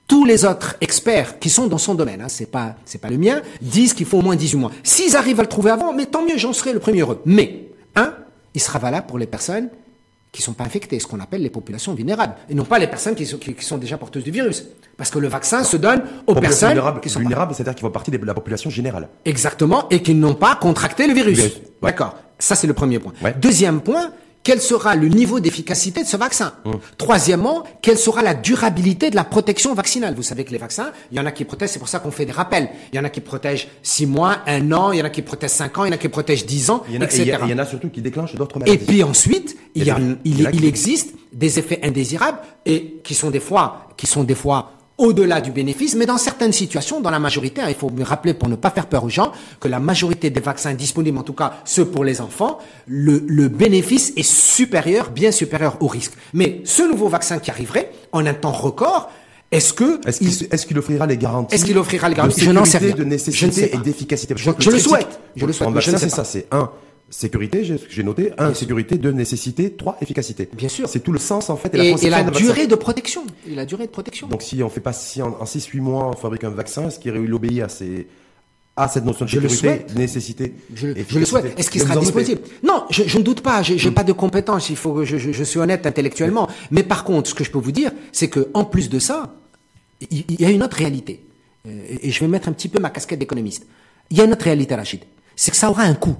[0.08, 3.18] Tous les autres experts qui sont dans son domaine, hein, c'est pas, c'est pas le
[3.18, 4.70] mien, disent qu'il faut au moins 18 mois.
[4.82, 7.22] S'ils arrivent à le trouver avant, mais tant mieux, j'en serai le premier heureux.
[7.24, 8.12] Mais, un,
[8.54, 9.68] il sera valable pour les personnes
[10.32, 13.14] qui sont pas infectées, ce qu'on appelle les populations vulnérables, et non pas les personnes
[13.14, 14.64] qui sont, qui, qui sont déjà porteuses du virus.
[14.96, 17.82] Parce que le vaccin se donne aux personnes vulnérable, qui sont pas- vulnérable, c'est-à-dire qui
[17.82, 19.08] font partie de la population générale.
[19.26, 21.36] Exactement, et qui n'ont pas contracté le virus.
[21.36, 21.62] Virus, ouais.
[21.82, 22.16] D'accord.
[22.38, 23.12] Ça, c'est le premier point.
[23.22, 23.34] Ouais.
[23.38, 24.10] Deuxième point,
[24.44, 26.52] quel sera le niveau d'efficacité de ce vaccin
[26.98, 31.16] Troisièmement, quelle sera la durabilité de la protection vaccinale Vous savez que les vaccins, il
[31.16, 32.68] y en a qui protègent, c'est pour ça qu'on fait des rappels.
[32.92, 35.22] Il y en a qui protègent six mois, un an, il y en a qui
[35.22, 37.04] protègent cinq ans, il y en a qui protègent dix ans, Il y en a,
[37.04, 37.22] et etc.
[37.22, 38.84] il y a- et il y en a surtout qui déclenchent d'autres Et maladies.
[38.84, 43.88] puis ensuite, il, y a, il existe des effets indésirables et qui sont des fois,
[43.96, 44.72] qui sont des fois
[45.02, 48.34] au-delà du bénéfice, mais dans certaines situations, dans la majorité, hein, il faut me rappeler
[48.34, 51.32] pour ne pas faire peur aux gens, que la majorité des vaccins disponibles, en tout
[51.32, 56.12] cas ceux pour les enfants, le, le bénéfice est supérieur, bien supérieur au risque.
[56.34, 59.10] Mais ce nouveau vaccin qui arriverait, en un temps record,
[59.50, 62.50] est-ce que Est-ce il- qu'il offrira les garanties Est-ce qu'il offrira les de garanties Je
[62.52, 62.94] n'en sais rien.
[62.94, 63.78] de Je ne sais nécessité pas.
[63.78, 65.20] et d'efficacité Je- je le souhaite.
[65.36, 66.70] Je le souhaite, je vaccin, c'est ça, c'est un,
[67.12, 70.48] sécurité, j'ai noté, un, sécurité, deux, nécessité, trois, efficacité.
[70.54, 70.88] Bien sûr.
[70.88, 72.40] C'est tout le sens, en fait, et, la et, et la d'un vaccin.
[72.44, 74.26] durée de protection, et la durée de protection.
[74.28, 76.98] Donc si on fait pas si en, en 6-8 mois on fabrique un vaccin, est-ce
[76.98, 78.08] qu'il obéit à ces
[78.74, 81.58] à cette notion de Je sécurité, nécessité, Je, le- je le souhaite.
[81.58, 82.40] Est-ce qu'il sera disponible?
[82.62, 83.62] Non, je, je ne doute pas.
[83.62, 84.70] J'ai j'ai pas de compétences.
[84.70, 86.48] Il faut que je, je, suis honnête intellectuellement.
[86.70, 89.34] Mais par contre, ce que je peux vous dire, c'est que en plus de ça,
[90.10, 91.26] il, il y a une autre réalité.
[91.68, 91.70] Euh,
[92.02, 93.66] Et je vais mettre un petit peu ma casquette d'économiste.
[94.10, 95.00] Il y a une autre réalité, Rachid.
[95.36, 96.16] C'est que ça aura un coût.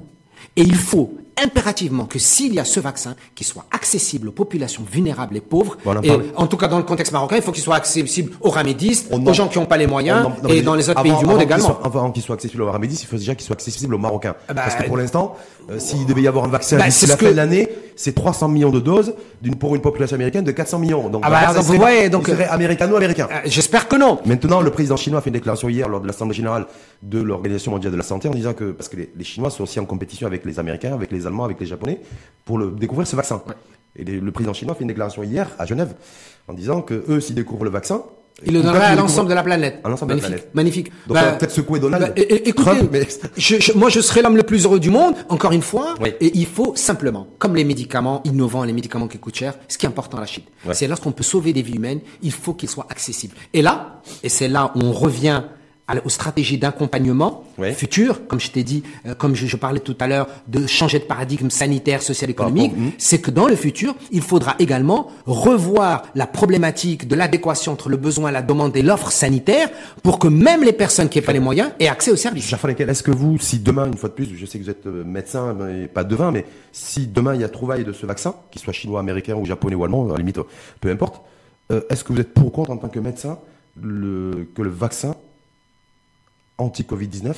[0.57, 4.85] Et il faut impérativement que s'il y a ce vaccin, qu'il soit accessible aux populations
[4.91, 7.63] vulnérables et pauvres, Bon, et en tout cas dans le contexte marocain, il faut qu'il
[7.63, 10.49] soit accessible aux ramédistes, On aux en- gens qui n'ont pas les moyens, On en-
[10.49, 11.67] non, et dans les autres avant- pays du monde également.
[11.67, 14.35] soit- avant qu'il soit accessible aux Aramédis, il faut déjà qu'il soit accessible aux Marocains.
[14.49, 15.37] Ah bah, Parce que pour l'instant,
[15.71, 17.69] euh, s'il devait y avoir un vaccin Bah, d'ici la ce fin que- de l'année,
[17.97, 21.09] c'est 300 millions de doses d'une, pour une population américaine de 400 millions.
[21.09, 23.29] Donc, Ah bah, serait- voyez, donc- serait américano-américain.
[23.31, 24.19] Euh, J'espère que non.
[24.27, 26.67] Maintenant, le président chinois a fait une déclaration hier lors de l'Assemblée générale
[27.03, 29.65] de l'Organisation mondiale de la santé en disant que, parce que les, les Chinois sont
[29.65, 32.01] aussi en compétition avec les Américains, avec les Allemands, avec les Japonais,
[32.45, 33.43] pour le, découvrir ce vaccin.
[33.97, 35.95] Et les- le président chinois a fait une déclaration hier à Genève
[36.49, 38.03] en disant que eux, s'ils découvrent le vaccin,
[38.45, 39.79] Il le pas à l'ensemble de la planète.
[39.85, 40.55] À l'ensemble de la magnifique, planète.
[40.55, 40.93] magnifique.
[41.07, 42.07] Donc, Bah, peut-être secouer Donald.
[42.07, 43.07] bah, écoutez, Trump, mais-
[43.37, 45.95] je- je- moi, je serais l'homme le plus heureux du monde, encore une fois.
[46.01, 46.15] Oui.
[46.19, 49.85] Et il faut simplement, comme les médicaments innovants, les médicaments qui coûtent cher, ce qui
[49.87, 50.73] est important à la Chine, Ouais.
[50.75, 53.35] c'est lorsqu'on peut sauver des vies humaines, il faut qu'ils soient accessibles.
[53.53, 55.43] Et là, et c'est là où on revient
[56.05, 60.07] aux stratégies d'accompagnement futur, comme je t'ai dit, euh, comme je, je parlais tout à
[60.07, 62.93] l'heure, de changer de paradigme sanitaire, social, économique, hum.
[62.99, 67.97] c'est que dans le futur, il faudra également revoir la problématique de l'adéquation entre le
[67.97, 69.69] besoin, la demande et l'offre sanitaire
[70.03, 72.53] pour que même les personnes qui n'ont pas les moyens aient accès aux services.
[72.53, 75.05] Est-ce que vous, si demain, une fois de plus, je sais que vous êtes euh,
[75.05, 78.61] médecin, mais pas devin, mais si demain il y a trouvaille de ce vaccin, qu'il
[78.61, 80.45] soit chinois, américain ou japonais ou allemand, à la limite, euh,
[80.81, 81.23] peu importe,
[81.71, 83.39] euh, est-ce que vous êtes pour ou contre en tant que médecin
[83.81, 85.17] le, que le vaccin
[86.65, 87.33] anti-Covid-19,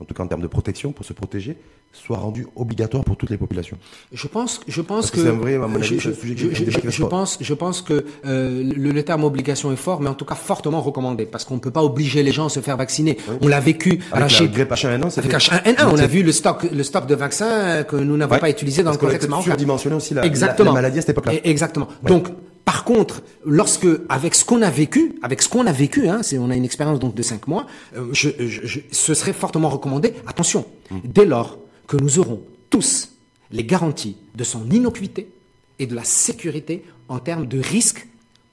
[0.00, 1.56] en tout cas en termes de protection, pour se protéger,
[1.90, 3.78] soit rendu obligatoire pour toutes les populations
[4.12, 6.90] Je pense, je pense Parce que c'est vrai, à mon avis, je, sujet je- je-
[6.90, 10.26] je pense, je pense que euh, le, le terme obligation est fort, mais en tout
[10.26, 13.16] cas fortement recommandé, parce qu'on ne peut pas obliger les gens à se faire vacciner.
[13.40, 14.46] On l'a vécu à la Avec la Chine.
[14.48, 17.96] grippe H1N1, c'était- Avec H1N1, on a vu le stock, le stock de vaccins que
[17.96, 18.38] nous n'avons Ouais.
[18.40, 19.50] pas utilisé dans Parce le contexte marocain.
[19.52, 20.70] surdimensionné aussi la- la- Exactement.
[20.72, 21.32] la maladie à cette époque-là.
[21.42, 21.88] Exactement.
[22.02, 22.28] Donc,
[22.68, 26.36] par contre, lorsque, avec ce qu'on a vécu, avec ce qu'on a vécu, hein, c'est,
[26.36, 27.66] on a une expérience donc de cinq mois,
[27.96, 30.12] euh, je, je- je- ce serait fortement recommandé.
[30.26, 31.00] Attention, Hum.
[31.02, 31.56] dès lors
[31.86, 33.08] que nous aurons tous
[33.50, 35.30] les garanties de son innocuité
[35.78, 38.06] et de la sécurité en termes de risque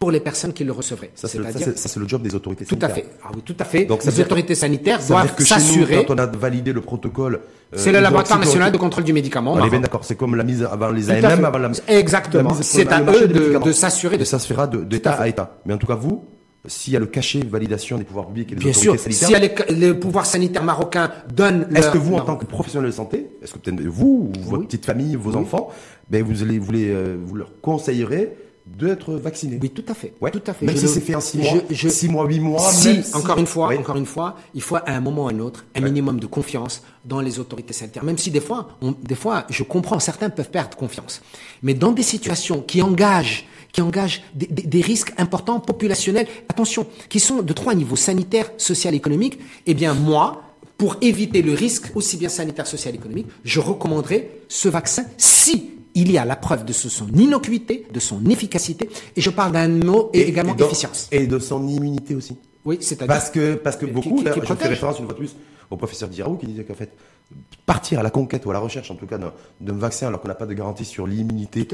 [0.05, 1.09] pour les personnes qui le recevraient.
[1.15, 1.39] Ça, c'est
[1.99, 3.05] le, job des autorités tout à sanitaires.
[3.05, 3.17] fait.
[3.23, 3.85] Ah oui, tout à fait.
[3.85, 6.05] Donc, les autorités sanitaires Ça doivent s'assurer.
[6.05, 7.35] quand on a validé le protocole,
[7.73, 9.53] euh, C'est le laboratoire national de contrôle du médicament.
[9.53, 9.81] On est bien Maroc.
[9.81, 10.05] d'accord.
[10.05, 11.43] C'est comme la mise avant les AMM, fait.
[11.43, 12.53] avant la Exactement.
[12.61, 15.57] C'est à eux de- s'assurer de Et ça se fera de- d'État à État.
[15.65, 16.23] Mais en tout cas, vous,
[16.67, 19.17] s'il y a le cachet de validation des pouvoirs publics et des Bien autorités sûr,
[19.19, 22.45] sanitaires, si les, les pouvoirs sanitaires marocains donnent est-ce leur- que vous, en tant que
[22.45, 24.65] professionnel de santé, est-ce que peut-être vous, ou votre Oui.
[24.67, 25.71] petite famille, vos enfants,
[26.11, 28.35] ben vous allez, vous, les, euh, vous leur conseillerez
[28.65, 30.13] d'être vaccinés Oui, tout à fait.
[30.19, 30.31] Ouais.
[30.31, 30.65] Tout à fait.
[30.65, 33.03] Même Je si le- c'est fait en mois, je- six mois, huit mois, si, même
[33.03, 35.39] si- encore une fois, encore une fois, il faut à un moment ou à un
[35.39, 38.03] autre un minimum de confiance dans les autorités sanitaires.
[38.03, 41.21] Même si des fois, on- des fois, je comprends, certains peuvent perdre confiance.
[41.61, 46.87] Mais dans des situations qui engagent qui engagent des, des- des risques importants populationnels, attention,
[47.09, 50.43] qui sont de trois niveaux, sanitaire, social, économique, eh bien moi,
[50.77, 56.11] pour éviter le risque aussi bien sanitaire, social, économique, je recommanderais ce vaccin si il
[56.11, 60.09] y a la preuve de son innocuité, de son efficacité, et je parle d'un mot
[60.13, 61.07] et, également donc- efficience.
[61.11, 62.35] Et de son immunité aussi.
[62.65, 63.07] Oui, c'est-à-dire.
[63.07, 65.19] Parce que, parce que Qui- beaucoup, qui- là, qui je fais référence une fois de
[65.19, 65.35] plus
[65.71, 66.91] au professeur Diraou qui disait qu'en fait,
[67.65, 70.27] partir à la conquête ou à la recherche, en tout cas, d'un vaccin alors qu'on
[70.27, 71.67] n'a pas de garantie sur l'immunité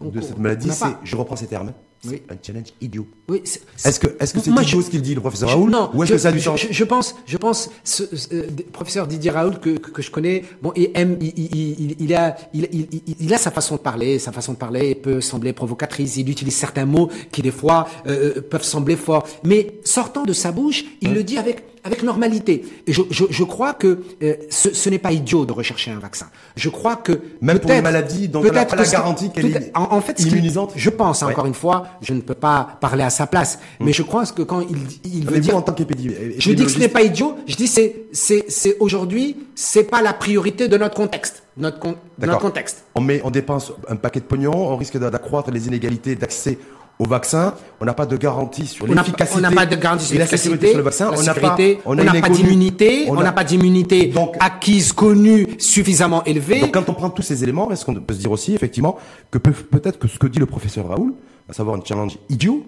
[0.00, 2.22] oui, de cette maladie, c'est, je reprends ces termes, c'est Oui.
[2.28, 3.08] un challenge idiot.
[3.30, 3.42] Oui,
[3.84, 5.90] Est-ce que, est-ce que c'est idiot je- ce qu'il dit, le professeur Je- Raoul non,
[5.94, 8.04] Ou est-ce je, que ça a du je- sens je, je pense, je pense, ce,
[8.14, 11.80] ce- euh, professeur Didier Raoul que, que, que je connais, bon, il aime, il, il,
[11.80, 15.54] il, il a, il, a sa façon de parler, sa façon de parler peut sembler
[15.54, 16.18] provocatrice.
[16.18, 20.52] Il utilise certains mots qui des fois euh, peuvent sembler forts, mais sortant de sa
[20.52, 22.64] bouche, il le dit avec avec normalité.
[22.86, 25.98] Et je, je, je crois que euh, ce, ce n'est pas idiot de rechercher un
[25.98, 26.26] vaccin.
[26.56, 29.70] Je crois que Même pour une maladie dont on n'a pas la garantie qu'elle est
[29.74, 30.72] en, en fait, immunisante.
[30.76, 31.30] Je pense Ouais.
[31.32, 34.42] encore une fois, je ne peux pas parler à sa place, mais je crois que
[34.42, 37.36] quand il, il veut dire en tant qu'épidémie- je dis que ce n'est pas idiot.
[37.46, 41.96] Je dis c'est c'est c'est aujourd'hui c'est pas la priorité de notre contexte, notre con-
[42.18, 42.84] notre contexte.
[42.94, 46.58] On met, on dépense un paquet de pognon, on risque d'a- d'accroître les inégalités d'accès
[46.98, 47.54] au vaccin.
[47.80, 49.38] On n'a pas de garantie sur l'efficacité.
[49.38, 51.10] on n'a pas de garantie sur l'efficacité, sur le vaccin.
[51.16, 56.60] on n'a pas, on n'a d'immunité, on n'a pas d'immunité acquise, connue, suffisamment élevée.
[56.60, 58.98] Donc quand on prend tous ces éléments, est-ce qu'on peut se dire aussi effectivement
[59.30, 61.12] que peut- peut-être que ce que dit le professeur Raoul,
[61.48, 62.66] à savoir un challenge idiot,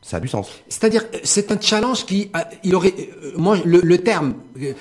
[0.00, 0.48] ça a du sens.
[0.68, 2.94] C'est-à-dire, euh, c'est un challenge qui, euh, il aurait,
[3.24, 4.34] euh, moi, le, le terme,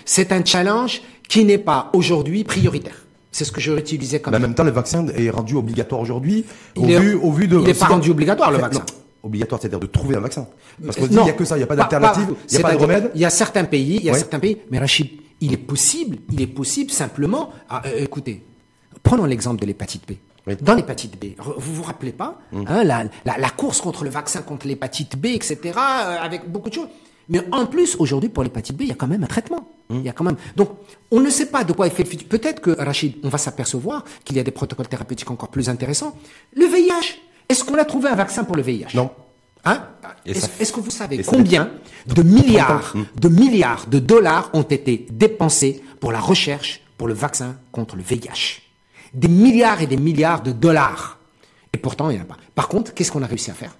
[0.05, 3.03] c'est un challenge qui n'est pas aujourd'hui prioritaire.
[3.31, 6.01] C'est ce que je utilisé comme Mais en même temps, le vaccin est rendu obligatoire
[6.01, 7.57] aujourd'hui au Il est- vu, au vu de.
[7.57, 8.83] il n'est pas rendu obligatoire, le Non, vaccin.
[9.23, 10.47] obligatoire, c'est-à-dire de trouver un vaccin.
[10.83, 12.51] Parce qu'on se dit, il n'y a que ça, il n'y a pas d'alternative, il
[12.57, 13.11] n'y a pas de remède.
[13.15, 15.09] Il y a certains pays, il y a certains pays, mais Rachid,
[15.41, 18.43] il est possible, il est possible simplement, euh, écoutez,
[19.03, 20.13] prenons l'exemple de l'hépatite B.
[20.47, 20.55] Oui.
[20.61, 22.63] Dans l'hépatite B, vous vous rappelez pas Hum.
[22.67, 26.69] hein, la, la, la course contre le vaccin contre l'hépatite B, etc., euh, avec beaucoup
[26.69, 26.87] de choses.
[27.27, 29.67] Mais en plus, aujourd'hui, pour l'hépatite B, il y a quand même un traitement.
[29.89, 29.99] Hum.
[29.99, 30.37] Il y a quand même.
[30.55, 30.71] Donc,
[31.11, 32.27] on ne sait pas de quoi est fait le futur.
[32.27, 36.15] Peut-être que, Rachid, on va s'apercevoir qu'il y a des protocoles thérapeutiques encore plus intéressants.
[36.55, 37.19] Le VIH.
[37.49, 39.09] Est-ce qu'on a trouvé un vaccin pour le VIH Non.
[39.63, 39.83] Hein?
[40.25, 41.71] Est-ce que vous savez combien
[42.05, 43.05] de milliards, Hum.
[43.19, 48.03] de milliards de dollars ont été dépensés pour la recherche pour le vaccin contre le
[48.03, 48.61] VIH
[49.13, 51.17] Des milliards et des milliards de dollars.
[51.73, 52.37] Et pourtant, il n'y en a pas.
[52.55, 53.75] Par contre, qu'est-ce qu'on a réussi à faire?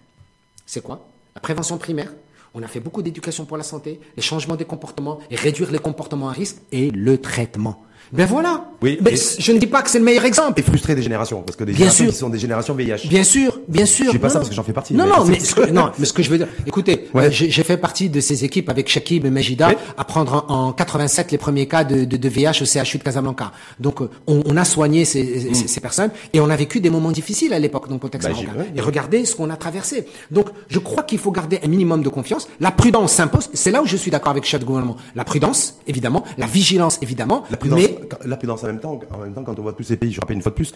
[0.66, 1.05] C'est quoi?
[1.36, 2.12] La prévention primaire?
[2.60, 5.78] On a fait beaucoup d'éducation pour la santé, les changements des comportements, et réduire les
[5.78, 7.84] comportements à risque et le traitement.
[8.14, 8.66] Ben voilà.
[8.82, 10.60] Oui, Mais et- je ne dis pas que c'est le meilleur exemple.
[10.60, 12.14] Et frustrer des générations, parce que des Bien générations sûr.
[12.14, 13.08] qui sont des générations VIH.
[13.10, 14.05] Bien sûr, bien sûr.
[14.08, 15.55] Je dis pas Non, ça parce que j'en fais partie, Non, mais non, mais ce
[15.55, 17.26] que, non, mais ce que je veux dire, écoutez, Ouais.
[17.26, 20.72] euh, j'ai fait partie de ces équipes avec Shakib et Majida à prendre en, en
[20.74, 23.51] 87 les premiers cas de, de, de VIH au CHU de Casablanca.
[23.80, 26.89] Donc, euh, on, on a soigné ces, ces, ces personnes et on a vécu des
[26.89, 28.34] moments difficiles à l'époque dans le contexte Mm.
[28.34, 28.66] Bah, marocain.
[28.76, 30.05] Et regardez ce qu'on a traversé.
[30.32, 32.47] Donc, je crois qu'il faut garder un minimum de confiance.
[32.60, 33.49] La prudence s'impose.
[33.53, 34.97] C'est là où je suis d'accord avec le chef de gouvernement.
[35.16, 36.24] La prudence, évidemment.
[36.38, 37.43] La vigilance, évidemment.
[37.49, 39.84] La prudence, Mais la prudence en même temps, en même temps, quand on voit tous
[39.84, 40.74] ces pays, je rappelle une fois de plus,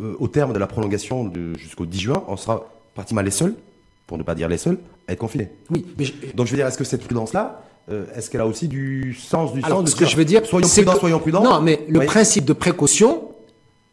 [0.00, 3.54] euh, au terme de la prolongation de- jusqu'au 10 juin, on sera pratiquement les seuls,
[4.06, 5.50] pour ne pas dire les seuls, à être confinés.
[5.70, 8.46] oui, mais je- Donc je veux dire, est-ce que cette prudence-là, euh, est-ce qu'elle a
[8.46, 10.92] aussi du sens, du Alors, sens de ce que dire, je veux dire, soyons prudents,
[10.94, 11.42] que- soyons prudents.
[11.42, 12.06] Non, mais le Oui.
[12.06, 13.28] principe de précaution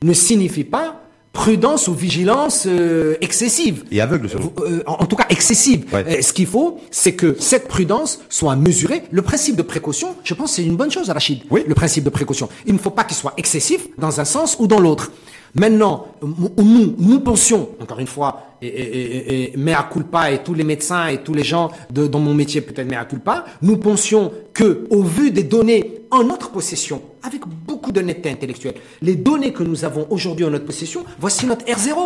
[0.03, 1.01] ne signifie pas
[1.36, 3.83] prudence ou vigilance euh, excessive.
[3.91, 4.51] Et aveugle, selon.
[4.59, 5.86] Euh, en, en tout cas excessive.
[5.93, 6.03] Ouais.
[6.07, 9.03] Euh, ce qu'il faut, c'est que cette prudence soit mesurée.
[9.11, 11.41] Le principe de précaution, je pense, c'est une bonne chose, Rachid.
[11.51, 11.63] Oui.
[11.67, 12.49] Le principe de précaution.
[12.65, 15.11] Il ne faut pas qu'il soit excessif dans un sens ou dans l'autre.
[15.56, 20.53] Maintenant, nous, nous pensions, encore une fois, et, et, et, et mea culpa et tous
[20.53, 24.32] les médecins et tous les gens de, dans mon métier peut-être mea culpa, nous pensions
[24.53, 29.64] que, au vu des données en notre possession, avec beaucoup d'honnêteté intellectuelle, les données que
[29.64, 31.97] nous avons aujourd'hui en notre possession, voici notre R0.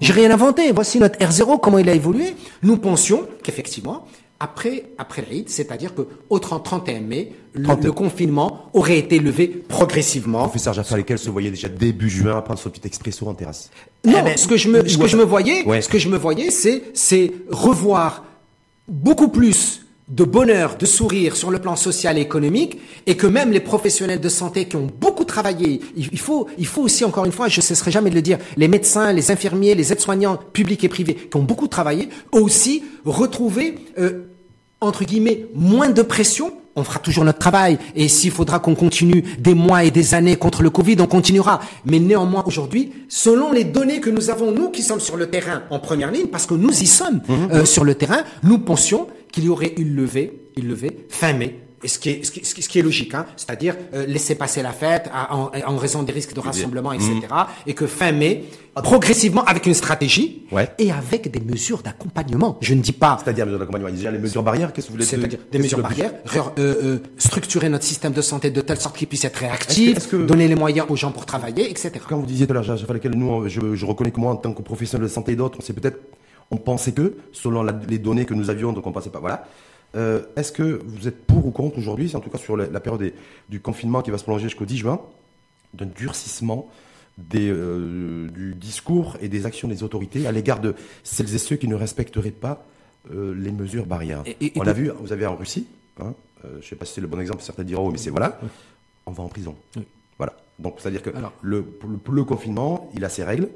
[0.00, 0.72] J'ai rien inventé.
[0.72, 2.34] Voici notre R0, comment il a évolué.
[2.62, 4.06] Nous pensions qu'effectivement,
[4.42, 7.84] après, après l'Aïd, c'est-à-dire que au 30, 31 mai, le, 30.
[7.84, 10.40] le confinement aurait été levé progressivement.
[10.40, 13.70] Professeur Jaffa, lesquels se voyait déjà début juin prendre son petit expresso en terrasse?
[14.04, 15.80] Non, Eh ben, ce que je me, ce que je me voyais, Ouais.
[15.80, 18.24] ce que je me voyais, c'est, c'est revoir
[18.88, 19.78] beaucoup plus
[20.08, 24.20] de bonheur, de sourire sur le plan social et économique, et que même les professionnels
[24.20, 27.60] de santé qui ont beaucoup travaillé, il faut, il faut aussi encore une fois, je
[27.60, 31.14] ne cesserai jamais de le dire, les médecins, les infirmiers, les aides-soignants publics et privés
[31.14, 34.24] qui ont beaucoup travaillé, aussi retrouvé, euh,
[34.82, 36.52] entre guillemets, moins de pression.
[36.74, 37.78] On fera toujours notre travail.
[37.94, 41.60] Et s'il faudra qu'on continue des mois et des années contre le Covid, on continuera.
[41.84, 45.62] Mais néanmoins, aujourd'hui, selon les données que nous avons, nous qui sommes sur le terrain
[45.70, 49.44] en première ligne, parce que nous y sommes euh, sur le terrain, nous pensions qu'il
[49.44, 51.60] y aurait une levée, une levée fin mai.
[51.84, 54.06] Et ce qui est, ce qui, ce qui- ce qui est logique, hein, c'est-à-dire euh,
[54.06, 57.12] laisser passer la fête à- en, en raison des risques de rassemblement, etc.
[57.66, 58.44] Et que fin mai,
[58.82, 60.68] progressivement, avec une stratégie Ouais.
[60.78, 62.58] et avec des mesures d'accompagnement.
[62.60, 65.04] Je ne dis pas C'est-à-dire, mesures d'accompagnement, déjà les mesures barrières, qu'est-ce que vous voulez
[65.06, 68.78] c'est-à-dire qu'est-ce des mesures barrières, re- euh, euh, structurer notre système de santé de telle
[68.80, 71.26] sorte qu'il puisse être réactif, Est-ce que- est-ce que- donner les moyens aux gens pour
[71.26, 71.92] travailler, etc.
[72.08, 74.62] Quand vous disiez tout à lesquels nous, je, je reconnais que moi, en tant que
[74.62, 75.98] professionnel de santé et d'autres, on sait peut-être,
[76.50, 79.46] on pensait que, selon la- les données que nous avions, donc on pensait pas, voilà.
[79.94, 82.66] Euh, Est-ce que vous êtes pour ou contre aujourd'hui, c'est en tout cas sur la,
[82.66, 83.14] la période des-
[83.48, 85.00] du confinement qui va se prolonger jusqu'au 10 juin,
[85.74, 86.68] d'un durcissement
[87.18, 91.56] des, euh, du discours et des actions des autorités à l'égard de celles et ceux
[91.56, 92.64] qui ne respecteraient pas
[93.12, 94.22] euh, les mesures barrières?
[94.24, 95.66] Et- et- on l'a vu, vous avez en Russie,
[96.00, 96.14] hein,
[96.44, 98.40] je ne sais pas si c'est le bon exemple, certains diront, mais c'est voilà,
[99.06, 99.54] on va en prison.
[99.76, 99.82] Oui.
[100.16, 100.34] Voilà.
[100.58, 103.48] Donc, c'est-à-dire que Alors- le, le, le confinement, il a ses règles.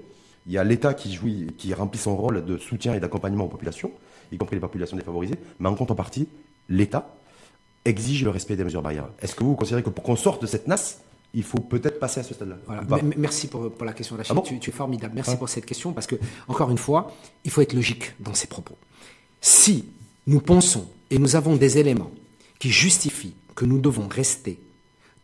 [0.46, 3.48] Il y a l'État qui jouit, qui remplit son rôle de soutien et d'accompagnement aux
[3.48, 3.90] populations,
[4.32, 5.36] y compris les populations défavorisées.
[5.58, 6.28] Mais en contrepartie,
[6.68, 7.14] l'État
[7.84, 9.08] exige le respect des mesures barrières.
[9.20, 11.00] Est-ce que vous considérez que pour qu'on sorte de cette nasse,
[11.34, 13.02] il faut peut-être passer à ce stade-là Voilà.
[13.16, 14.32] Merci pour, pour la question, Rachid.
[14.32, 15.14] Ah bon tu, tu es formidable.
[15.14, 16.16] Merci pour cette question parce que,
[16.48, 17.12] encore une fois,
[17.44, 18.76] il faut être logique dans ses propos.
[19.40, 19.84] Si
[20.26, 22.10] nous pensons et nous avons des éléments
[22.58, 24.58] qui justifient que nous devons rester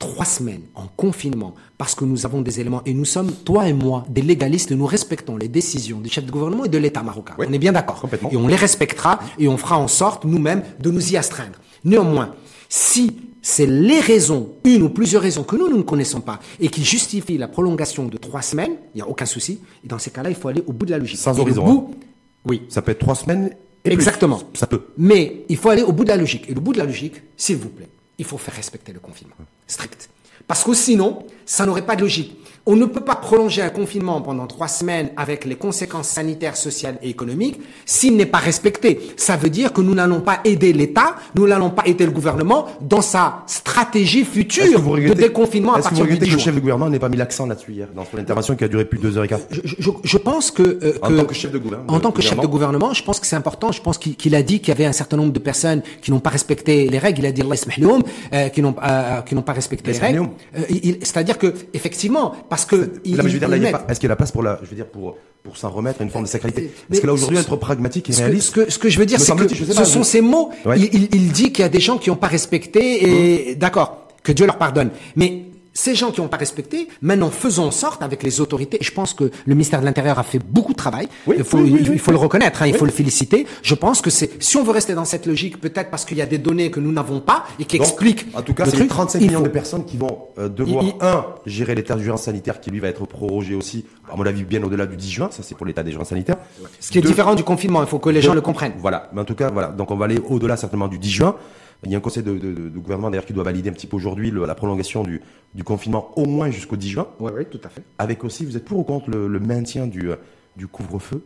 [0.02, 3.72] trois semaines en confinement parce que nous avons des éléments et nous sommes, toi et
[3.72, 7.34] moi, des légalistes, nous respectons les décisions du chef de gouvernement et de l'État marocain.
[7.38, 7.46] Oui.
[7.48, 8.02] On est bien d'accord.
[8.30, 11.58] Et on les respectera et on fera en sorte nous-mêmes de nous y astreindre.
[11.84, 12.34] Néanmoins,
[12.68, 16.68] si c'est les raisons, une ou plusieurs raisons que nous, nous ne connaissons pas et
[16.68, 19.58] qui justifient la prolongation de trois semaines, il n'y a aucun souci.
[19.84, 21.18] Et dans ces cas-là, il faut aller au bout de la logique.
[21.18, 21.94] Sans Et horizon, bout-
[22.46, 22.62] oui.
[22.68, 23.46] Ça peut être trois semaines.
[23.84, 23.92] et plus.
[23.94, 24.40] Exactement.
[24.54, 24.82] Ça peut.
[24.96, 26.44] Mais il faut aller au bout de la logique.
[26.48, 27.88] Et le bout de la logique, s'il vous plaît,
[28.18, 29.34] il faut faire respecter le confinement.
[29.66, 30.10] Strict.
[30.46, 32.36] Parce que sinon, ça n'aurait pas de logique.
[32.64, 36.96] On ne peut pas prolonger un confinement pendant trois semaines avec les conséquences sanitaires, sociales
[37.02, 39.00] et économiques s'il n'est pas respecté.
[39.16, 42.66] Ça veut dire que nous n'allons pas aider l'État, nous n'allons pas aider le gouvernement
[42.80, 46.30] dans sa stratégie que future vous de déconfinement à que vous partir du regrettez 10
[46.30, 48.62] que le chef de gouvernement n'ait pas mis l'accent là-dessus hier, dans son intervention qui
[48.62, 51.10] a duré plus de deux heures et quart je, je- je pense que, euh, En
[51.16, 52.92] tant que chef de gouvernement- en tant que chef de gouvernement.
[52.94, 53.72] je pense que c'est important.
[53.72, 56.12] Je pense qu'il qu'il a dit qu'il y avait un certain nombre de personnes qui
[56.12, 57.20] n'ont pas respecté les règles.
[57.20, 57.56] Il a dit Allah
[58.34, 60.28] euh, qui n'ont euh, qui n'ont pas respecté les règles.
[60.56, 60.60] Euh,
[61.02, 63.68] C'est-à-dire que effectivement, parce que il, Là, mais je veux dire, là, il il y
[63.68, 65.16] a met- pas- est-ce qu'il y a la place pour la, je veux dire, pour,
[65.42, 66.70] pour s'en remettre à une forme de sacralité?
[66.88, 68.48] Parce que là, aujourd'hui, être pragmatique et réaliste.
[68.48, 70.50] ce que, ce que je veux dire, c'est que ce pas, sont je- ces mots.
[70.66, 70.78] Ouais.
[70.78, 74.06] Il, il- il dit qu'il y a des gens qui n'ont pas respecté et d'accord,
[74.22, 74.90] que Dieu leur pardonne.
[75.16, 78.84] Mais ces gens qui n'ont pas respecté, maintenant faisons en sorte avec les autorités, et
[78.84, 81.98] je pense que le ministère de l'Intérieur a fait beaucoup de travail, il, faut, il,
[81.98, 84.72] faut le reconnaître, hein, il faut le féliciter, je pense que c'est, si on veut
[84.72, 87.44] rester dans cette logique, peut-être parce qu'il y a des données que nous n'avons pas
[87.58, 88.26] et qui expliquent...
[88.34, 91.96] En tout cas, c'est 35 millions de personnes qui vont euh, devoir, un, gérer l'état
[91.96, 95.10] d'urgence sanitaire qui lui va être prorogé aussi, à mon avis, bien au-delà du 10
[95.10, 96.36] juin, ça c'est pour l'état d'urgence sanitaire.
[96.80, 98.74] Ce qui est différent du confinement, il faut que les gens le comprennent.
[98.78, 101.36] Voilà, mais en tout cas, voilà, donc on va aller au-delà certainement du 10 juin.
[101.84, 103.88] Il y a un conseil de, de, de gouvernement d'ailleurs qui doit valider un petit
[103.88, 105.20] peu aujourd'hui la prolongation du,
[105.54, 107.08] du, confinement au moins jusqu'au 10 juin.
[107.18, 107.82] Oui, oui, tout à fait.
[107.98, 110.10] Avec aussi, vous êtes pour ou contre le, le maintien du,
[110.56, 111.24] du couvre-feu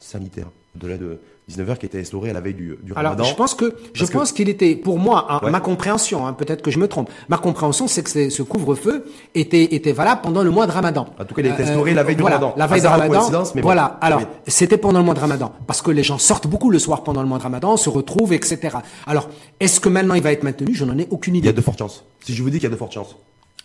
[0.00, 1.18] sanitaire de, de
[1.48, 4.32] 19h qui était instauré à la veille du, du Alors, je pense que je pense
[4.32, 5.50] qu'il était, pour moi, hein, ouais.
[5.50, 9.74] ma compréhension, hein, peut-être que je me trompe, ma compréhension, c'est que ce couvre-feu était
[9.74, 11.06] était valable pendant le mois de Ramadan.
[11.18, 12.54] En tout cas, il était instauré euh, la veille du voilà, Ramadan.
[12.56, 13.42] La veille de Ramadan.
[13.54, 13.98] Mais voilà.
[14.00, 14.06] Bon.
[14.06, 14.26] Alors, oui.
[14.46, 17.22] c'était pendant le mois de Ramadan, parce que les gens sortent beaucoup le soir pendant
[17.22, 18.76] le mois de Ramadan, se retrouvent, etc.
[19.06, 19.28] Alors,
[19.60, 20.74] est-ce que maintenant il va être maintenu?
[20.74, 21.46] Je n'en ai aucune idée.
[21.46, 22.04] Il y a de fortes chances.
[22.20, 23.16] Si je vous dis qu'il y a de fortes chances.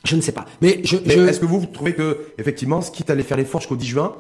[0.06, 0.46] Je ne sais pas.
[0.62, 0.98] Mais je.
[1.06, 1.22] Mais je...
[1.22, 3.86] Est-ce que vous, vous trouvez que effectivement, ce quitte à aller faire l'effort jusqu'au 10
[3.86, 4.16] juin,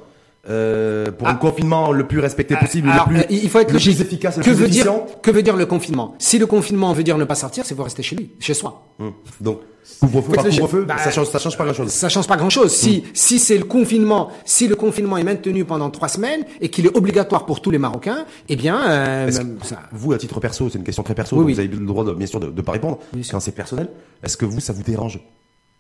[0.50, 1.32] euh, pour ah.
[1.32, 3.96] un confinement le plus respecté possible, Alors, le plus, il faut être le logique.
[3.96, 5.06] plus efficace, le que plus veut efficient.
[5.06, 6.16] dire que veut dire le confinement?
[6.20, 8.88] Si le confinement veut dire ne pas sortir, c'est vous rester chez lui, chez soi.
[9.00, 9.14] Hum.
[9.40, 9.62] Donc
[10.02, 11.90] couvre-feu, couvre-feu, bah, ça change, ça change pas grand-chose.
[11.90, 12.72] Ça change pas grand-chose.
[12.74, 13.12] Si hum.
[13.14, 16.98] si c'est le confinement, si le confinement est maintenu pendant trois semaines et qu'il est
[16.98, 19.80] obligatoire pour tous les Marocains, eh bien, euh, ça...
[19.94, 21.54] vous à titre perso, c'est une question très perso, oui, donc oui.
[21.54, 23.00] vous avez le droit de, bien sûr de, de pas répondre
[23.32, 23.88] quand c'est personnel.
[24.22, 25.22] Est-ce que vous, ça vous dérange?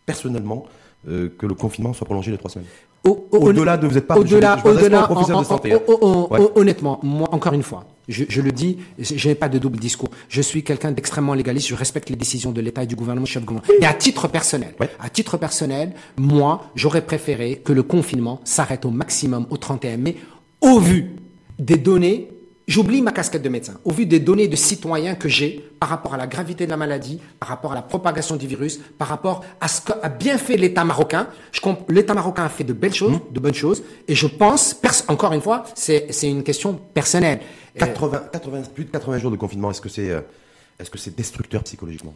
[0.05, 0.66] Personnellement
[1.08, 2.68] euh, que le confinement soit prolongé de trois semaines.
[3.06, 5.76] Au-delà au de vous n'êtes pas au-delà, je, je au-delà, professeur en, de santé.
[5.76, 6.39] en, en, ouais.
[6.56, 10.10] Honnêtement, moi encore une fois, je, je le dis, je n'ai pas de double discours.
[10.30, 11.68] Je suis quelqu'un d'extrêmement légaliste.
[11.68, 13.74] Je respecte les décisions de l'État et du gouvernement, chef de gouvernement.
[13.82, 14.89] Et à titre personnel, ouais.
[15.01, 20.16] à titre personnel, moi, j'aurais préféré que le confinement s'arrête au maximum au 31 mai,
[20.62, 21.12] au vu
[21.60, 22.30] des données
[22.66, 23.74] J'oublie ma casquette de médecin.
[23.84, 26.78] Au vu des données de citoyens que j'ai par rapport à la gravité de la
[26.78, 30.55] maladie, par rapport à la propagation du virus, par rapport à ce qu'a bien fait
[30.55, 31.28] l'État marocain,
[31.89, 35.41] l'État marocain a fait de belles choses, de bonnes choses, et je pense, encore une
[35.41, 37.41] fois, c'est une question personnelle.
[37.78, 40.11] 80, 80, plus de 80 jours de confinement, est-ce que c'est
[40.80, 42.14] est-ce que c'est destructeur psychologiquement?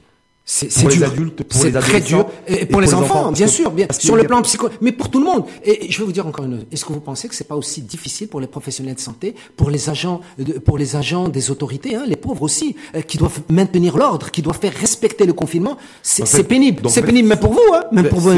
[0.50, 1.02] C'est pour dur.
[1.02, 2.26] les adultes, pour c'est les très dur.
[2.48, 4.94] Et, et pour, les, les enfants, enfants bien sûr, bien sur le plan psycho, mais
[4.94, 5.44] pour tout le monde.
[5.62, 6.66] Et je vais vous dire encore une.
[6.72, 9.70] Est-ce que vous pensez que c'est pas aussi difficile pour les professionnels de santé, pour
[9.70, 13.42] les agents, de, pour les agents des autorités, hein, les pauvres aussi, euh, qui doivent
[13.50, 15.78] maintenir l'ordre, qui doivent faire respecter le confinement?
[16.02, 16.90] C'est en fait, pénible.
[16.90, 18.32] C'est pénible, même pour vous, hein, même pour vous.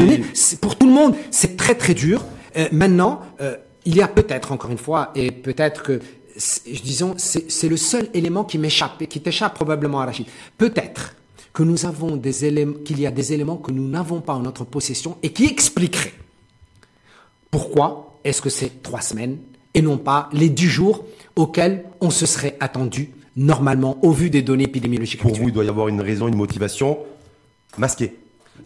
[0.60, 2.24] Pour tout le monde, c'est très très dur.
[2.56, 3.54] Euh, maintenant, euh,
[3.84, 6.00] il y a peut-être encore une fois, et peut-être que
[6.82, 10.26] disons, c'est le seul élément qui m'échappe, qui t'échappe probablement à Rachid.
[10.58, 11.14] Peut-être
[11.52, 14.40] que nous avons des éléments, qu'il y a des éléments que nous n'avons pas en
[14.40, 16.14] notre possession et qui expliqueraient
[17.50, 19.38] pourquoi est-ce que c'est trois semaines
[19.74, 21.04] et non pas les dix jours
[21.36, 25.20] auxquels on se serait attendu normalement au vu des données épidémiologiques.
[25.20, 26.98] Pour vous, il doit y avoir une raison, une motivation
[27.78, 28.14] masquée.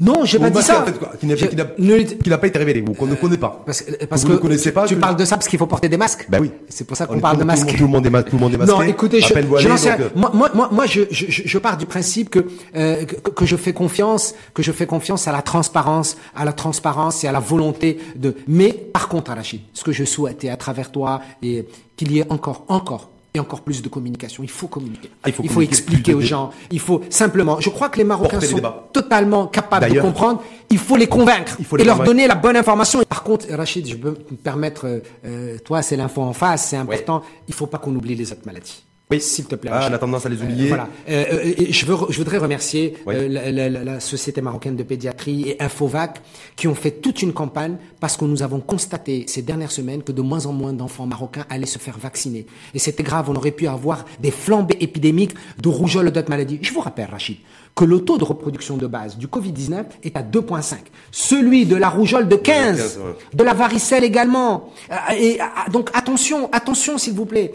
[0.01, 0.83] Non, j'ai pas dit ça.
[0.83, 3.63] En fait, qui n'a pas été révélé ou qu'on ne connaît pas.
[3.65, 4.87] Parce, parce vous que ne connaissez pas.
[4.87, 6.27] Tu parles de ça parce qu'il faut porter des masques.
[6.29, 6.51] Ben oui.
[6.69, 7.75] C'est pour ça qu'on parle de masques.
[7.77, 8.75] Tout, le monde est, tout le monde est masqué.
[8.75, 10.01] Non, écoutez, je, je donc...
[10.01, 10.09] euh...
[10.15, 13.57] moi, moi, moi, moi, je, je, je pars du principe que, euh, que, que je
[13.57, 17.41] fais confiance, que je fais confiance à la transparence, à la transparence et à la
[17.41, 18.35] volonté de.
[18.49, 21.67] Mais par contre, Arachid, ce que je souhaitais à travers toi et
[21.97, 24.45] qu'il y ait encore, encore et encore plus de communication.
[24.45, 25.11] Il faut communiquer.
[25.25, 26.51] Ah, il faut, il faut expliquer aux gens.
[26.71, 27.61] Il faut simplement.
[27.61, 28.61] Je crois que les Marocains sont
[28.93, 30.43] totalement capables de comprendre.
[30.71, 33.03] Il faut les convaincre il faut les et leur donner la bonne information.
[33.09, 35.03] Par contre, Rachid, je peux me permettre.
[35.25, 37.19] Euh, toi, c'est l'info en face, c'est important.
[37.19, 37.27] Ouais.
[37.49, 38.85] Il faut pas qu'on oublie les autres maladies.
[39.11, 39.71] Oui, s'il te plaît.
[39.73, 40.65] Ah, on a tendance à les oublier.
[40.65, 40.89] Euh, voilà.
[41.11, 43.15] Euh, je, veux, je voudrais remercier oui.
[43.15, 46.23] euh, la, la, la, la, Société marocaine de pédiatrie et Infovac
[46.57, 50.13] qui ont fait toute une campagne parce que nous avons constaté ces dernières semaines que
[50.13, 52.47] de moins en moins d'enfants marocains allaient se faire vacciner.
[52.73, 56.59] Et c'était grave, on aurait pu avoir des flambées épidémiques de rougeole et d'autres maladies.
[56.63, 57.37] Je vous rappelle, Rachid,
[57.75, 60.77] que le taux de reproduction de base du Covid-19 est à 2,5.
[61.11, 63.15] Celui de la rougeole de 15, 15 ouais.
[63.35, 64.73] de la varicelle également.
[65.19, 65.39] Et,
[65.73, 67.53] donc attention, attention s'il vous plaît.